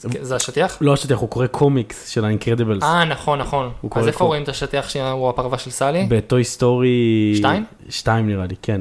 זה 0.00 0.36
השטיח? 0.36 0.78
לא 0.80 0.92
השטיח, 0.92 1.18
הוא 1.18 1.28
קורא 1.28 1.46
קומיקס 1.46 2.08
של 2.08 2.24
האינקרדיבלס. 2.24 2.82
אה, 2.82 3.04
נכון, 3.04 3.38
נכון. 3.38 3.70
אז 3.90 4.06
איפה 4.06 4.24
רואים 4.24 4.42
את 4.42 4.48
השטיח 4.48 4.88
שהוא 4.88 5.28
הפרווה 5.28 5.58
של 5.58 5.70
סאלי? 5.70 6.06
בטוי 6.08 6.44
סטורי... 6.44 7.32
שתיים? 7.36 7.64
שתיים 7.88 8.26
נראה 8.26 8.46
לי, 8.46 8.54
כן. 8.62 8.80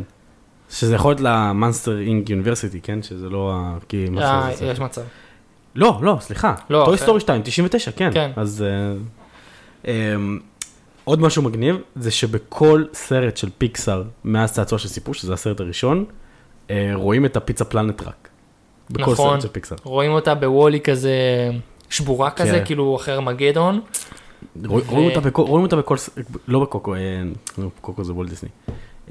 שזה 0.69 0.95
יכול 0.95 1.11
להיות 1.11 1.21
למאנסטר 1.21 1.99
אינק 1.99 2.29
יוניברסיטי, 2.29 2.81
כן? 2.81 3.03
שזה 3.03 3.29
לא 3.29 3.51
ה... 3.55 3.77
כי 3.89 4.05
אה, 4.21 4.49
יש 4.61 4.79
מצב. 4.79 5.01
לא, 5.75 5.99
לא, 6.01 6.17
סליחה. 6.21 6.53
לא, 6.69 6.83
אחר. 6.85 6.95
טוי 6.95 7.03
סטורי 7.03 7.19
2, 7.19 7.41
99, 7.43 7.91
כן. 7.91 8.09
כן. 8.13 8.31
אז... 8.35 8.63
אה, 8.67 8.93
אמ, 10.15 10.39
עוד 11.03 11.21
משהו 11.21 11.41
מגניב, 11.43 11.75
זה 11.95 12.11
שבכל 12.11 12.83
סרט 12.93 13.37
של 13.37 13.49
פיקסאר, 13.57 14.03
מאז 14.25 14.53
צעצוע 14.53 14.79
של 14.79 14.87
סיפור, 14.87 15.13
שזה 15.13 15.33
הסרט 15.33 15.59
הראשון, 15.59 16.05
אה, 16.69 16.91
רואים 16.93 17.25
את 17.25 17.37
הפיצה 17.37 17.65
פלנט 17.65 18.01
טראק. 18.01 18.14
נכון. 18.14 18.29
בכל 18.89 19.29
סרט 19.31 19.41
של 19.41 19.47
פיקסאר. 19.47 19.77
רואים 19.83 20.11
אותה 20.11 20.35
בוולי 20.35 20.79
כזה 20.81 21.11
שבורה 21.89 22.31
כזה, 22.31 22.51
כן. 22.59 22.65
כאילו 22.65 22.95
אחרי 22.95 23.13
ארמגדון. 23.13 23.81
רוא- 24.65 24.71
ו- 24.75 24.81
רואים 24.87 25.09
אותה 25.09 25.19
בכל, 25.19 25.41
רואים 25.41 25.63
אותה 25.65 25.75
בכל, 25.75 25.95
לא 26.47 26.59
בקוקו, 26.59 26.95
אה, 26.95 26.99
לא, 27.57 27.67
קוקו 27.81 28.03
זה 28.03 28.13
וולט 28.13 28.29
דיסני. 28.29 28.49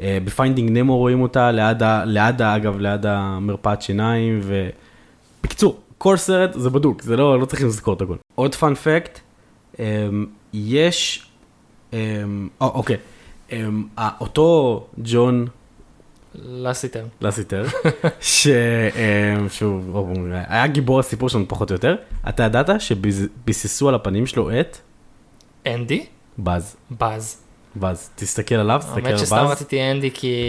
אה, 0.02 0.18
ב 0.24 0.30
Finding 0.30 0.70
נמו 0.78 0.96
רואים 0.98 1.22
אותה 1.22 1.50
ליד, 1.50 1.82
ה- 1.82 2.04
ליד, 2.04 2.42
ה- 2.42 2.56
אגב, 2.56 2.78
ליד 2.78 3.06
המרפאת 3.06 3.82
שיניים, 3.82 4.40
ובקיצור, 4.42 5.80
כל 5.98 6.16
סרט 6.16 6.50
זה 6.54 6.70
בדוק, 6.70 7.02
זה 7.02 7.16
לא, 7.16 7.40
לא 7.40 7.44
צריכים 7.44 7.66
לזכור 7.66 7.94
את 7.94 8.00
הכל. 8.02 8.16
עוד 8.34 8.54
fun 8.54 8.74
fact, 8.74 9.20
יש, 10.52 11.26
אה, 11.92 11.98
אה, 12.62 12.66
אוקיי, 12.66 12.96
אה, 13.52 13.68
אותו 14.20 14.86
ג'ון 14.98 15.46
לסיטר. 16.34 17.04
לסיטר, 17.20 17.64
ש- 18.20 18.48
שהוא 19.50 20.16
היה 20.32 20.66
גיבור 20.66 21.00
הסיפור 21.00 21.28
שלנו 21.28 21.44
פחות 21.48 21.70
או 21.70 21.74
יותר, 21.74 21.96
אתה 22.28 22.42
ידעת 22.42 22.80
שביססו 22.80 23.88
על 23.88 23.94
הפנים 23.94 24.26
שלו 24.26 24.50
את 24.60 24.76
אנדי? 25.66 26.06
בז. 26.38 26.76
בז. 27.00 27.36
בז, 27.80 28.10
תסתכל 28.14 28.54
עליו, 28.54 28.80
תסתכל 28.84 29.00
על 29.00 29.06
האמת 29.06 29.18
שסתם. 29.18 29.36
רציתי 29.36 29.90
אנדי 29.90 30.10
כי. 30.10 30.42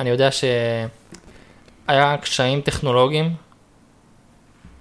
אני 0.00 0.10
יודע 0.10 0.28
שהיה 0.30 2.16
קשיים 2.16 2.60
טכנולוגיים 2.60 3.34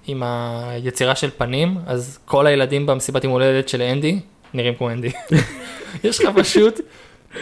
עם 0.07 0.23
היצירה 0.23 1.15
של 1.15 1.29
פנים, 1.37 1.77
אז 1.85 2.19
כל 2.25 2.47
הילדים 2.47 2.85
במסיבת 2.85 3.23
יום 3.23 3.33
הולדת 3.33 3.69
של 3.69 3.81
אנדי 3.81 4.19
נראים 4.53 4.75
כמו 4.75 4.89
אנדי. 4.89 5.11
יש 6.03 6.21
לך 6.21 6.29
פשוט 6.35 6.79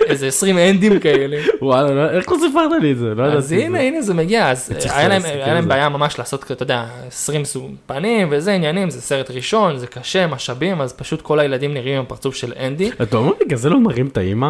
איזה 0.06 0.28
20 0.28 0.58
אנדים 0.58 1.00
כאלה. 1.00 1.38
וואלה, 1.62 1.92
לא- 1.92 2.10
איך 2.10 2.32
לא 2.32 2.38
סיפרת 2.48 2.72
לי 2.82 2.92
את 2.92 2.98
זה? 2.98 3.06
לא 3.06 3.24
ידעתי 3.24 3.38
אז. 3.38 3.52
הנה, 3.52 3.80
הנה 3.80 4.02
זה 4.02 4.14
מגיע, 4.14 4.52
אז 4.52 4.72
היה 4.90 5.08
להם-. 5.54 5.68
בעיה 5.68 5.90
ממש 5.90 6.20
לעשות, 6.20 6.52
אתה 6.52 6.64
יודע, 6.64 6.86
20 7.08 7.46
סוג 7.46 7.72
פנים 7.86 8.28
וזה 8.32 8.54
עניינים, 8.54 8.90
זה 8.90 9.02
סרט 9.02 9.32
ראשון, 9.32 9.78
זה 9.78 9.88
קשה, 9.88 10.28
משאבים, 10.28 10.82
אז 10.82 10.94
פשוט 10.94 11.22
כל 11.22 11.40
הילדים 11.40 11.74
נראים 11.74 11.98
עם 12.00 12.06
פרצוף 12.06 12.36
של 12.36 12.54
אנדי. 12.60 12.92
אתה 13.02 13.18
אומר 13.18 13.32
בגלל 13.46 13.58
זה 13.58 13.70
לא 13.70 13.80
מרים 13.80 14.08
את 14.08 14.18
האימא? 14.18 14.50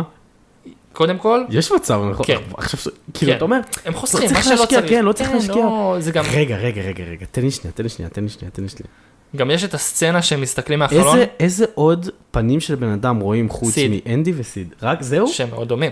קודם 0.93 1.17
כל, 1.17 1.41
יש 1.49 1.71
מצב, 1.71 2.01
נכון? 2.11 2.25
כן. 2.25 2.37
עכשיו, 2.57 2.79
כאילו, 3.13 3.31
כן. 3.31 3.37
אתה 3.37 3.45
אומר, 3.45 3.59
הם 3.85 3.93
חוסכים, 3.93 4.27
צריך 4.27 4.47
מה 4.47 4.55
שלא 4.57 4.65
צריך. 4.65 4.89
כן, 4.89 5.05
לא 5.05 5.11
צריך 5.13 5.31
להשקיע. 5.31 5.55
לא, 5.55 5.97
רגע, 6.33 6.57
רגע, 6.57 6.81
רגע, 6.81 7.03
רגע, 7.03 7.25
תן 7.31 7.41
לי 7.41 7.51
שנייה, 7.51 7.71
תן 7.73 7.83
לי 7.83 7.89
שנייה, 7.89 8.09
תן 8.09 8.23
לי 8.23 8.29
שנייה, 8.29 8.51
תן 8.51 8.63
לי 8.63 8.69
שנייה. 8.69 8.87
גם 9.35 9.51
יש 9.51 9.63
את 9.63 9.73
הסצנה 9.73 10.21
שהם 10.21 10.41
מסתכלים 10.41 10.79
מהחלון, 10.79 11.07
איזה- 11.07 11.25
איזה 11.39 11.65
עוד 11.75 12.09
פנים 12.31 12.59
של 12.59 12.75
בן 12.75 12.89
אדם 12.89 13.19
רואים 13.19 13.49
חוץ 13.49 13.73
סיד. 13.73 14.01
מאנדי 14.05 14.31
וסיד? 14.35 14.75
רק 14.81 15.01
זהו? 15.01 15.27
שהם 15.27 15.49
מאוד 15.49 15.67
דומים. 15.67 15.91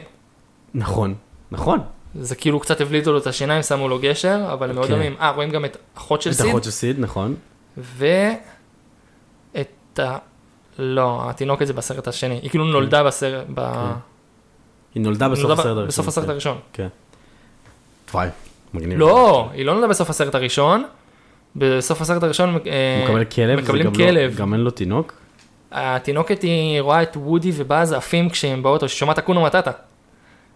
נכון, 0.73 1.13
נכון. 1.51 1.79
זה 2.19 2.35
כאילו 2.35 2.59
קצת 2.59 2.81
הבליטו 2.81 3.11
לו 3.11 3.17
את 3.17 3.27
השיניים, 3.27 3.61
שמו 3.63 3.87
לו 3.89 3.99
גשר, 3.99 4.49
אבל 4.53 4.69
הם 4.69 4.75
מאוד 4.75 4.87
כן. 4.87 4.93
דומים. 4.93 5.15
אה, 5.19 5.29
רואים 5.29 5.49
גם 5.49 5.65
את 5.65 5.77
אחות 5.97 6.21
של 6.21 6.29
את 6.29 6.35
סיד, 6.35 6.45
אחות 6.45 6.63
של 6.63 6.71
סיד, 6.71 6.99
נכון. 6.99 7.35
ואת 7.77 9.67
ה... 9.99 10.17
לא, 10.79 11.29
התינוקת 11.29 11.67
זה 11.67 11.73
בסרט 11.73 12.07
השני. 12.07 12.39
היא 12.41 12.49
כאילו 12.49 12.65
נולדה 12.65 13.03
בסרט, 13.03 13.45
ב... 13.53 13.59
היא 14.95 15.03
נולדה 15.03 15.29
בסוף 15.29 15.51
הסרט 15.51 15.65
הראשון. 15.67 15.87
בסוף 15.87 16.07
הסרט 16.07 16.29
הראשון. 16.29 16.57
כן. 16.73 16.87
וואי, 18.13 18.27
מגניב. 18.73 18.99
לא, 18.99 19.49
היא 19.53 19.65
לא 19.65 19.73
נולדה 19.73 19.87
בסוף 19.87 20.09
הסרט 20.09 20.35
הראשון, 20.35 20.83
בסוף 21.55 22.01
הסרט 22.01 22.23
הראשון 22.23 22.57
אה, 22.67 23.03
מקבל 23.05 23.23
כלב, 23.25 23.59
מקבלים 23.59 23.85
גם 23.85 23.91
לא- 23.91 23.97
כלב. 23.97 24.35
גם 24.35 24.53
אין 24.53 24.61
לו 24.61 24.71
תינוק. 24.71 25.13
התינוקת 25.71 26.41
היא 26.41 26.81
רואה 26.81 27.01
את 27.03 27.17
וודי 27.17 27.51
ובאז 27.55 27.93
עפים 27.93 28.29
כשהם 28.29 28.63
באוטו, 28.63 28.89
ששומעת 28.89 29.17
אקונה 29.17 29.43
מטאטה. 29.43 29.71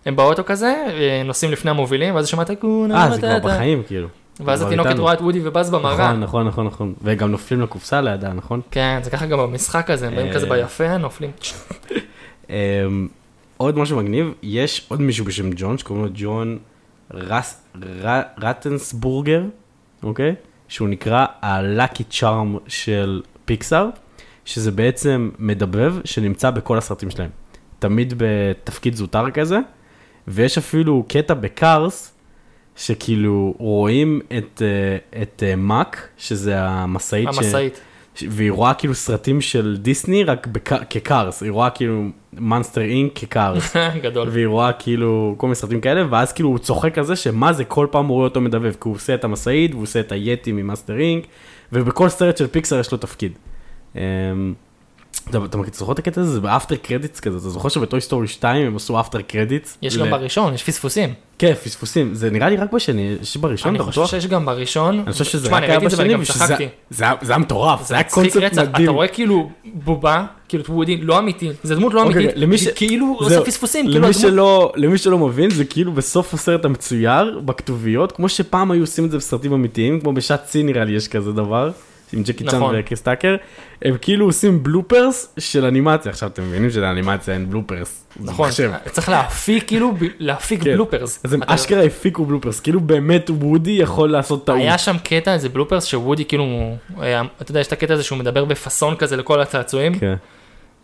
הם 0.06 0.16
באוטו 0.16 0.44
כזה, 0.46 0.86
אה, 0.90 1.22
נוסעים 1.26 1.52
לפני 1.52 1.72
המובילים, 1.72 2.16
ואז 2.16 2.28
שומעת 2.28 2.50
אקונה 2.50 3.04
אה, 3.04 3.12
זה 3.12 3.18
כבר 3.18 3.38
מטאטה. 3.38 3.48
בחיים, 3.48 3.84
כאילו. 3.88 4.08
ואז 4.46 4.62
התינוקת 4.62 4.90
איתנו. 4.90 5.04
רואה 5.04 5.14
את 5.14 5.22
וודי 5.22 5.40
ובאז 5.44 5.72
במראה. 5.72 5.94
נכון, 6.14 6.20
נכון, 6.20 6.48
נכון, 6.48 6.66
נכון. 6.66 6.94
וגם 7.04 7.32
נופלים 7.32 7.62
לקופסה 7.62 8.02
לידה, 8.02 8.34
נכון? 8.34 8.62
כן, 8.72 9.00
זה 9.04 9.10
ככה 9.10 9.26
גם 9.26 9.38
במשחק 9.38 9.90
הזה, 9.90 10.08
הם 10.08 10.16
באים 10.16 10.28
אה. 10.28 10.34
כזה 10.34 10.50
ביפה, 10.50 10.98
נופלים. 10.98 11.32
אמ, 12.50 13.08
עוד 13.58 13.78
משהו 13.78 13.98
מגניב, 13.98 14.34
יש 14.44 14.86
עוד 14.88 15.02
מישהו 15.02 15.26
בשם 15.26 15.50
ג'ון, 15.56 15.78
שקוראים 15.78 16.06
לו 16.06 16.12
ג'ון 16.16 16.58
רטנסבורגר, 18.38 19.44
אוקיי? 20.04 20.36
שהוא 20.70 20.90
נקרא 20.90 21.26
הלאקי 21.42 22.04
צ'ארם 22.04 22.58
של 22.68 23.22
פיקסאר, 23.46 23.90
שזה 24.46 24.72
בעצם 24.72 25.30
מדבב 25.40 25.96
שנמצא 26.06 26.50
בכל 26.52 26.78
הסרטים 26.78 27.10
שלהם. 27.10 27.30
תמיד 27.80 28.14
בתפקיד 28.18 28.96
זוטר 28.96 29.32
כזה, 29.32 29.60
ויש 30.28 30.58
אפילו 30.58 31.06
קטע 31.08 31.34
בקארס, 31.34 32.14
שכאילו 32.76 33.54
רואים 33.58 34.22
את, 34.38 34.62
אה, 34.62 35.22
את 35.22 35.44
אה, 35.46 35.56
מאק, 35.56 36.08
שזה 36.18 36.60
המשאית, 36.62 37.28
המשאית. 37.28 37.76
ש- 37.76 37.80
והיא 38.30 38.52
רואה 38.52 38.74
כאילו 38.74 38.96
סרטים 38.96 39.42
של 39.42 39.78
דיסני 39.82 40.24
רק 40.24 40.48
בק- 40.48 40.90
כקארס, 40.90 41.44
היא 41.44 41.52
רואה 41.52 41.70
כאילו 41.70 42.04
מאנסטר 42.34 42.82
אינק 42.82 43.12
כקארס, 43.16 43.76
גדול. 44.04 44.28
והיא 44.32 44.48
רואה 44.48 44.74
כאילו 44.74 45.34
כל 45.38 45.48
מיני 45.48 45.56
סרטים 45.56 45.82
כאלה, 45.82 46.04
ואז 46.10 46.34
כאילו 46.34 46.50
הוא 46.50 46.58
צוחק 46.60 46.98
על 46.98 47.04
זה 47.04 47.16
שמה 47.16 47.54
זה 47.54 47.64
כל 47.66 47.88
פעם 47.92 48.06
הוא 48.06 48.16
רואה 48.16 48.28
אותו 48.28 48.42
מדבב, 48.42 48.72
כי 48.72 48.80
הוא 48.84 48.96
עושה 48.96 49.14
את 49.14 49.24
המשאית 49.24 49.72
והוא 49.72 49.84
עושה 49.84 50.00
את 50.00 50.12
היטי 50.12 50.52
ממאסטר 50.52 51.00
אינק, 51.00 51.24
ובכל 51.74 52.10
סרט 52.10 52.38
של 52.38 52.48
פיקסר 52.48 52.80
יש 52.80 52.92
לו 52.92 52.98
תפקיד. 52.98 53.32
אתה 55.30 55.48
זוכר 55.74 55.92
את 55.94 56.00
הקטע 56.00 56.22
הזה? 56.22 56.32
זה 56.34 56.40
באפטר 56.40 56.76
קרדיטס 56.76 57.20
כזה, 57.20 57.38
אתה 57.38 57.50
זוכר 57.50 57.70
שבטוי 57.70 58.02
סטורי 58.02 58.28
2 58.28 58.68
הם 58.68 58.76
עשו 58.76 59.00
אפטר 59.00 59.22
קרדיטס? 59.22 59.78
יש 59.82 59.98
גם 59.98 60.10
בראשון, 60.12 60.54
יש 60.54 60.64
פספוסים. 60.64 61.14
כן, 61.40 61.54
פספוסים, 61.64 62.14
זה 62.14 62.30
נראה 62.30 62.50
לי 62.50 62.56
רק 62.58 62.74
בשני, 62.74 63.16
יש 63.22 63.38
בראשון, 63.38 63.70
אני 63.70 63.76
אתה 63.78 63.84
חושב 63.84 64.02
בטוח? 64.02 64.12
שיש 64.12 64.28
גם 64.28 64.46
בראשון. 64.46 65.00
אני 65.00 65.12
חושב 65.12 65.24
שזה 65.26 65.48
רק 65.48 65.54
אני 65.54 65.66
היה 65.72 65.80
בשני. 65.80 66.16
זה 66.90 67.04
היה- 67.28 67.38
מטורף, 67.38 67.88
זה 67.88 67.96
היה 67.96 68.04
קונספט. 68.04 68.54
מדהים. 68.58 68.84
אתה 68.84 68.92
רואה 68.92 69.08
כאילו 69.08 69.50
בובה, 69.74 70.26
כאילו 70.48 70.64
את 70.64 70.70
וודי, 70.70 70.98
לא 71.02 71.20
אמיתי, 71.20 71.50
זה 71.64 71.76
דמות 71.76 71.94
לא 71.94 72.04
אוקיי, 72.04 72.34
אמיתית, 72.44 72.70
ש- 72.70 72.78
כאילו 72.78 73.16
עושה 73.20 73.42
פספוסים, 73.42 73.86
כאילו 73.86 73.98
למי 74.00 74.08
הדמות- 74.08 74.22
שלא, 74.22 74.72
למי 74.76 74.98
שלא 74.98 75.18
מבין, 75.18 75.50
זה 75.50 75.66
כאילו 75.66 75.92
בסוף 75.92 76.34
הסרט 76.34 76.66
המצויר, 76.66 77.40
בכתוביות, 77.46 78.12
כמו 78.12 78.30
שפעם 78.30 78.72
היו 78.72 78.82
עושים 78.82 79.06
את 79.06 79.12
זה 79.12 79.18
בסרטים 79.18 79.54
אמיתיים, 79.54 80.00
כמו 80.02 80.14
בשעת 80.14 80.44
צי 80.46 80.64
נראה 80.64 80.84
לי 80.84 80.92
יש 80.92 81.08
כזה 81.08 81.32
דבר, 81.32 81.72
עם 82.14 82.24
ג'קי 82.24 82.44
צ'אן 82.44 82.60
נכון. 82.60 82.76
וקריס 82.78 83.02
טאקר, 83.02 83.36
הם 83.82 83.96
כאילו 84.02 84.26
עושים 84.26 84.64
בלופרס 84.64 85.34
של 85.40 85.66
אנימציה, 85.66 86.12
עכשיו 86.12 86.30
אתם 86.30 86.44
מבינים 86.44 86.70
שלאנימציה 86.70 87.34
אין 87.34 87.50
בלופרס, 87.50 88.06
נכון. 88.20 88.50
צריך 88.92 89.10
להפיק 89.10 89.68
כאילו, 89.68 89.94
להפיק 90.20 90.64
כן. 90.64 90.74
בלופרס. 90.74 91.20
אז 91.24 91.34
הם 91.34 91.44
אתה- 91.44 91.56
אשכרה 91.56 91.84
הפיקו 91.84 92.26
בלופרס, 92.26 92.60
כאילו 92.60 92.80
באמת 92.80 93.30
וודי 93.30 93.72
יכול 93.72 94.12
לעשות 94.12 94.46
טעות. 94.46 94.60
היה 94.60 94.78
שם 94.78 94.96
קטע, 95.04 95.34
איזה 95.34 95.50
בלופרס, 95.50 95.84
שוודי 95.86 96.26
כאילו, 96.26 96.76
היה- 96.98 97.24
אתה 97.42 97.52
יודע, 97.52 97.60
יש 97.60 97.68
את 97.68 97.72
הקטע 97.74 97.94
הזה 97.94 98.04
שהוא 98.04 98.18
מדבר 98.20 98.46
בפאסון 98.46 98.96
כזה 98.96 99.18
לכל 99.18 99.42
הצעצועים. 99.42 100.00
כן. 100.00 100.16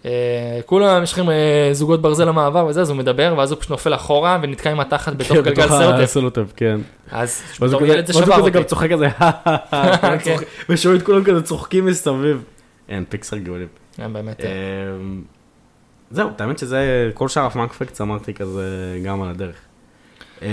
אה, 0.05 0.59
כולם 0.65 1.03
יש 1.03 1.13
לכם 1.13 1.29
אה, 1.29 1.69
זוגות 1.71 2.01
ברזל 2.01 2.25
למעבר 2.25 2.65
וזה, 2.65 2.81
אז 2.81 2.89
הוא 2.89 2.97
מדבר, 2.97 3.33
ואז 3.37 3.51
הוא 3.51 3.59
פשוט 3.59 3.71
נופל 3.71 3.95
אחורה 3.95 4.39
ונתקע 4.41 4.71
עם 4.71 4.79
התחת 4.79 5.13
בתוך 5.13 5.37
כן, 5.37 5.43
גלגל 5.43 5.63
בתוך 5.63 5.77
סרטף. 5.77 6.03
הסלוטף, 6.03 6.53
כן. 6.55 6.79
אז 7.11 7.41
הוא 7.59 7.67
בתור 7.67 7.85
ילד 7.85 8.05
זה 8.05 8.13
הוא 8.13 8.21
שבר 8.21 8.39
כזה 8.39 8.49
גם 8.49 8.57
אותי. 8.57 8.69
צוחק 8.69 8.91
כזה, 8.91 9.09
כן. 10.25 10.35
ושומעים 10.69 11.01
את 11.01 11.05
כולם 11.05 11.23
כזה 11.23 11.41
צוחקים 11.41 11.85
מסביב. 11.85 12.43
אין, 12.89 13.05
פיקסר 13.09 13.37
גאולים. 13.37 13.67
כן, 13.95 14.13
באמת. 14.13 14.41
אה, 14.41 14.47
אמ, 14.99 15.21
זהו, 16.11 16.29
האמת 16.39 16.59
שזה, 16.59 17.11
כל 17.13 17.27
שאר 17.27 17.45
הפמאקפקטס 17.45 18.01
אמרתי 18.01 18.33
כזה 18.33 18.99
גם 19.05 19.21
על 19.21 19.29
הדרך. 19.29 19.55
אמ, 20.41 20.47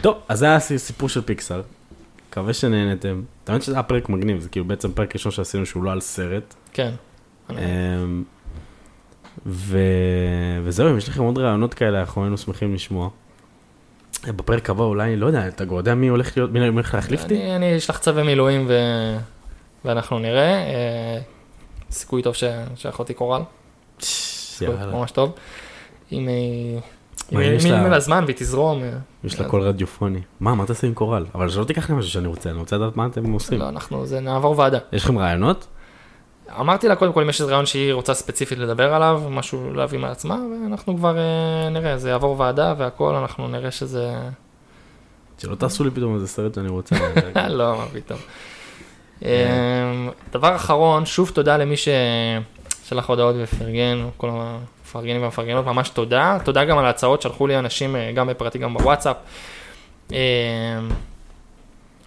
טוב, 0.00 0.16
אז 0.28 0.38
זה 0.38 0.46
היה 0.46 0.60
סיפור 0.60 1.08
של 1.08 1.22
פיקסאר. 1.22 1.62
מקווה 2.30 2.52
שנהנתם. 2.52 3.22
האמת 3.46 3.62
שזה 3.62 3.74
היה 3.74 3.82
פרק 3.82 4.08
מגניב, 4.08 4.40
זה 4.40 4.48
כאילו 4.48 4.66
בעצם 4.66 4.92
פרק 4.92 5.14
ראשון 5.14 5.32
שעשינו 5.32 5.66
שהוא 5.66 5.84
לא 5.84 5.92
על 5.92 6.00
סרט. 6.00 6.54
כן. 6.72 6.90
ו- 9.46 9.78
וזהו, 10.64 10.88
אם 10.90 10.98
יש 10.98 11.08
לכם 11.08 11.22
עוד 11.22 11.38
רעיונות 11.38 11.74
כאלה, 11.74 12.00
אנחנו 12.00 12.22
היינו 12.22 12.38
שמחים 12.38 12.74
לשמוע. 12.74 13.08
בפרק 14.28 14.70
הבא 14.70 14.84
אולי, 14.84 15.16
לא 15.16 15.26
יודע, 15.26 15.48
אתה 15.48 15.66
כבר 15.66 15.76
יודע 15.76 15.94
מי 15.94 16.08
הולך 16.08 16.36
להיות, 16.36 16.50
מי 16.52 16.68
הולך 16.68 16.94
להחליף 16.94 17.22
אותי? 17.22 17.52
אני- 17.56 17.76
אשלח 17.76 17.98
צווי 17.98 18.22
מילואים 18.22 18.64
ו- 18.68 19.18
ואנחנו 19.84 20.18
נראה. 20.18 20.52
אה, 20.54 21.18
סיכוי 21.90 22.22
טוב 22.22 22.34
ש- 22.34 22.44
שאחותי 22.74 23.14
קורל. 23.14 23.42
סיכוי 24.00 24.76
יאללה. 24.76 24.92
ממש 24.92 25.10
טוב. 25.10 25.32
אם 26.12 26.28
היא... 26.28 26.78
אם 27.32 27.40
יהיה 27.40 27.88
לה 27.88 28.00
זמן 28.00 28.24
והיא 28.26 28.36
תזרום. 28.38 28.82
אה, 28.82 28.90
יש 29.24 29.40
לה 29.40 29.48
קול 29.48 29.62
רדיופוני. 29.62 30.20
מה, 30.40 30.54
מה 30.54 30.66
תעשה 30.66 30.86
עם 30.86 30.94
קורל? 30.94 31.26
אבל 31.34 31.48
שלא 31.50 31.64
תיקח 31.64 31.90
לי 31.90 31.96
משהו 31.96 32.10
שאני 32.10 32.26
רוצה, 32.26 32.50
אני 32.50 32.58
רוצה 32.58 32.76
לדעת 32.76 32.96
מה 32.96 33.06
אתם 33.06 33.32
עושים. 33.32 33.58
לא, 33.58 33.68
אנחנו, 33.68 34.06
זה 34.06 34.20
נעבור 34.20 34.58
ועדה. 34.58 34.78
יש 34.92 35.04
לכם 35.04 35.18
רעיונות? 35.18 35.66
אמרתי 36.60 36.88
לה 36.88 36.96
קודם 36.96 37.12
כל 37.12 37.22
אם 37.22 37.28
יש 37.28 37.40
איזה 37.40 37.52
רעיון 37.52 37.66
שהיא 37.66 37.92
רוצה 37.92 38.14
ספציפית 38.14 38.58
לדבר 38.58 38.94
עליו, 38.94 39.22
משהו 39.30 39.74
להביא 39.74 39.98
מעצמה, 39.98 40.38
ואנחנו 40.62 40.96
כבר 40.96 41.18
אה, 41.18 41.68
נראה, 41.68 41.98
זה 41.98 42.10
יעבור 42.10 42.40
ועדה 42.40 42.74
והכל, 42.78 43.14
אנחנו 43.14 43.48
נראה 43.48 43.70
שזה... 43.70 44.14
שלא 45.38 45.54
תעשו 45.54 45.84
לי 45.84 45.90
פתאום 45.90 46.14
איזה 46.14 46.26
סרט 46.26 46.54
שאני 46.54 46.68
רוצה. 46.68 46.96
לא, 47.48 47.76
מה 47.76 47.86
פתאום. 47.92 48.18
אה, 49.24 50.08
דבר 50.32 50.56
אחרון, 50.56 51.06
שוב 51.06 51.30
תודה 51.34 51.56
למי 51.56 51.74
ששלח 51.76 53.08
הודעות 53.08 53.34
ופרגן, 53.38 54.08
כל 54.16 54.30
המפרגנים 54.32 55.22
והמפרגנות, 55.22 55.66
ממש 55.66 55.88
תודה. 55.88 56.38
תודה 56.44 56.64
גם 56.64 56.78
על 56.78 56.84
ההצעות, 56.84 57.22
שלחו 57.22 57.46
לי 57.46 57.58
אנשים 57.58 57.96
אה, 57.96 58.12
גם 58.12 58.26
בפרטי, 58.26 58.58
גם 58.58 58.74
בוואטסאפ. 58.74 59.16
אה, 60.12 60.18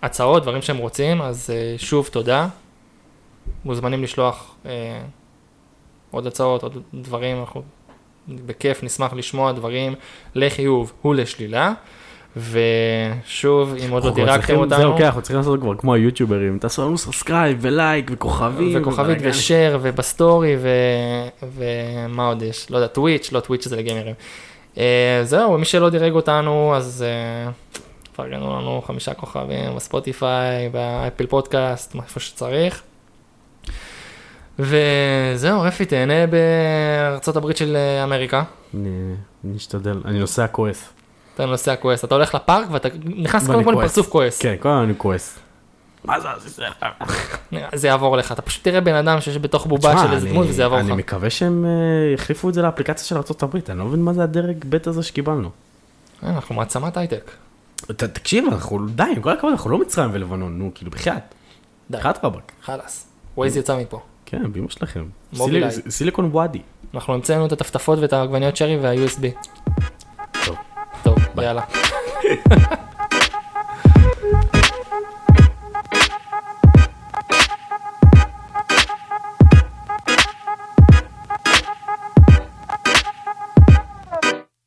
הצעות, 0.02 0.44
דברים 0.44 0.62
שהם 0.62 0.78
רוצים, 0.78 1.22
אז 1.22 1.50
אה, 1.54 1.76
שוב 1.78 2.10
תודה. 2.12 2.48
מוזמנים 3.66 4.04
לשלוח 4.04 4.56
אה, 4.66 5.02
עוד 6.12 6.28
הצעות, 6.28 6.64
עוד 6.64 6.78
דברים, 6.94 7.40
אנחנו 7.40 7.62
בכיף 8.28 8.84
נשמח 8.84 9.14
לשמוע 9.14 9.52
דברים 9.52 9.96
לחיוב 10.36 10.94
ולשלילה. 11.06 11.74
ושוב, 12.38 13.76
אם 13.86 13.92
עוד 13.92 14.04
לא 14.04 14.12
דירקתם 14.12 14.56
אותנו, 14.56 14.78
זהו, 14.78 14.98
כן, 14.98 15.06
אנחנו 15.06 15.22
צריכים 15.22 15.38
לעשות 15.38 15.60
כבר 15.62 15.76
כמו 15.78 15.94
היוטיוברים. 15.94 16.58
תעשו 16.60 16.82
לנו 16.86 16.98
subscribe 16.97 17.58
ולייק 17.62 18.12
וכוכבים. 18.14 18.82
וכוכבית. 18.82 19.18
ושאר 19.22 19.78
ובסטורי. 19.82 20.56
ומה 21.44 22.28
עוד 22.28 22.42
יש? 22.42 22.72
לא 22.72 22.78
יודע, 22.78 22.88
טוויץ', 22.88 23.32
לא 23.32 23.40
טוויץ' 23.40 23.68
זה 23.68 23.76
לגיימרים. 23.76 24.16
אה, 24.78 25.22
זהו, 25.24 25.58
מי 25.58 25.66
שלא 25.66 25.90
דירג 25.90 26.12
אותנו, 26.14 26.74
אז 26.76 27.06
אה, 27.08 27.52
פרגנו 28.16 28.60
לנו 28.60 28.82
חמישה 28.88 29.14
כוכבים 29.14 29.76
בספוטיפיי, 29.76 30.70
באפל 30.70 31.26
פודקאסט, 31.26 31.96
מה- 31.96 32.04
איפה 32.04 32.20
שצריך. 32.20 32.82
וזהו, 34.60 35.62
רפי, 35.62 35.86
תהנה 35.86 36.28
בארצות 36.28 37.36
הברית 37.36 37.57
של 37.57 37.76
אה, 37.76 38.03
אמריקה. 38.03 38.43
אני 38.74 38.89
אני 39.45 39.57
אשתדל, 39.57 40.01
אני 40.05 40.20
נוסע 40.20 40.47
כועס. 40.47 40.89
אתה 41.36 41.45
נוסע 41.45 41.76
כועס, 41.76 42.05
אתה 42.05 42.16
הולך 42.16 42.36
לפארק 42.36 42.68
ואתה 42.72 42.89
נכנס 43.05 43.47
קודם 43.47 43.64
כל 43.64 43.74
עם. 43.74 43.82
פרצוף 43.82 44.10
כועס. 44.10 44.41
כן, 44.41 44.55
כל 44.60 44.70
הזמן 44.70 44.84
אני 44.84 44.93
כועס. 44.97 45.39
מה 46.03 46.20
זה 46.20 46.28
זה? 46.45 46.66
זה 47.80 47.88
יעבור 47.88 48.18
לך, 48.18 48.32
אתה 48.32 48.41
פשוט 48.41 48.64
תראה 48.64 48.82
בן 48.82 48.95
אדם 48.95 49.22
שיש 49.22 49.38
בתוך 49.38 49.66
בובה 49.66 49.97
של 49.97 50.14
איזה 50.14 50.30
דמות 50.30 50.47
וזה 50.49 50.62
יעבור 50.62 50.78
לך. 50.78 50.86
אני 50.86 50.93
מקווה 50.93 51.30
שהם 51.30 51.66
אה, 51.66 52.14
יחליפו 52.14 52.49
את 52.49 52.53
זה 52.53 52.62
לאפליקציה 52.62 53.05
של 53.05 53.16
ארה"ב, 53.16 53.55
אני 53.70 53.80
לא 53.80 53.86
מבין 53.86 54.01
מה 54.01 54.14
זה 54.14 54.24
הדרג 54.24 54.66
ב' 54.70 54.78
הזה 54.89 55.03
שקיבלנו. 55.03 55.49
אה, 56.24 56.30
אנחנו 56.30 56.55
מעצמת 56.55 56.97
הייטק. 56.97 57.32
תקשיב, 57.88 58.45
אנחנו, 58.51 58.88
די, 58.88 59.03
עם 59.16 59.22
כל 59.22 59.32
הכבוד, 59.32 59.51
אנחנו 59.51 59.70
לא 59.70 59.78
מצרים 59.78 60.10
ולבנון, 60.14 60.60
נו, 60.60 60.72
כאילו, 60.76 60.91
בחייאת. 60.91 61.24
די, 61.91 61.97
רבאק. 62.24 62.51
חלאס. 62.64 63.07
ווייז 63.38 63.57
יצא 63.57 63.78
מפה. 63.78 64.01
כן, 64.30 64.52
באמא 64.52 64.70
שלכם. 64.70 65.06
מובילאיי. 65.34 65.72
סילי- 65.72 65.92
סיליקון 65.92 66.30
וואדי. 66.32 66.62
אנחנו 66.94 67.14
המצאנו 67.14 67.46
את 67.46 67.52
הטפטפות 67.52 68.00
ואת 68.00 68.14
העגבניות 68.14 68.58
שרי 68.58 68.78
וה-USB. 68.80 69.26
טוב. 70.46 70.56
טוב, 71.04 71.18
ביי. 71.36 71.46
יאללה. 71.46 71.62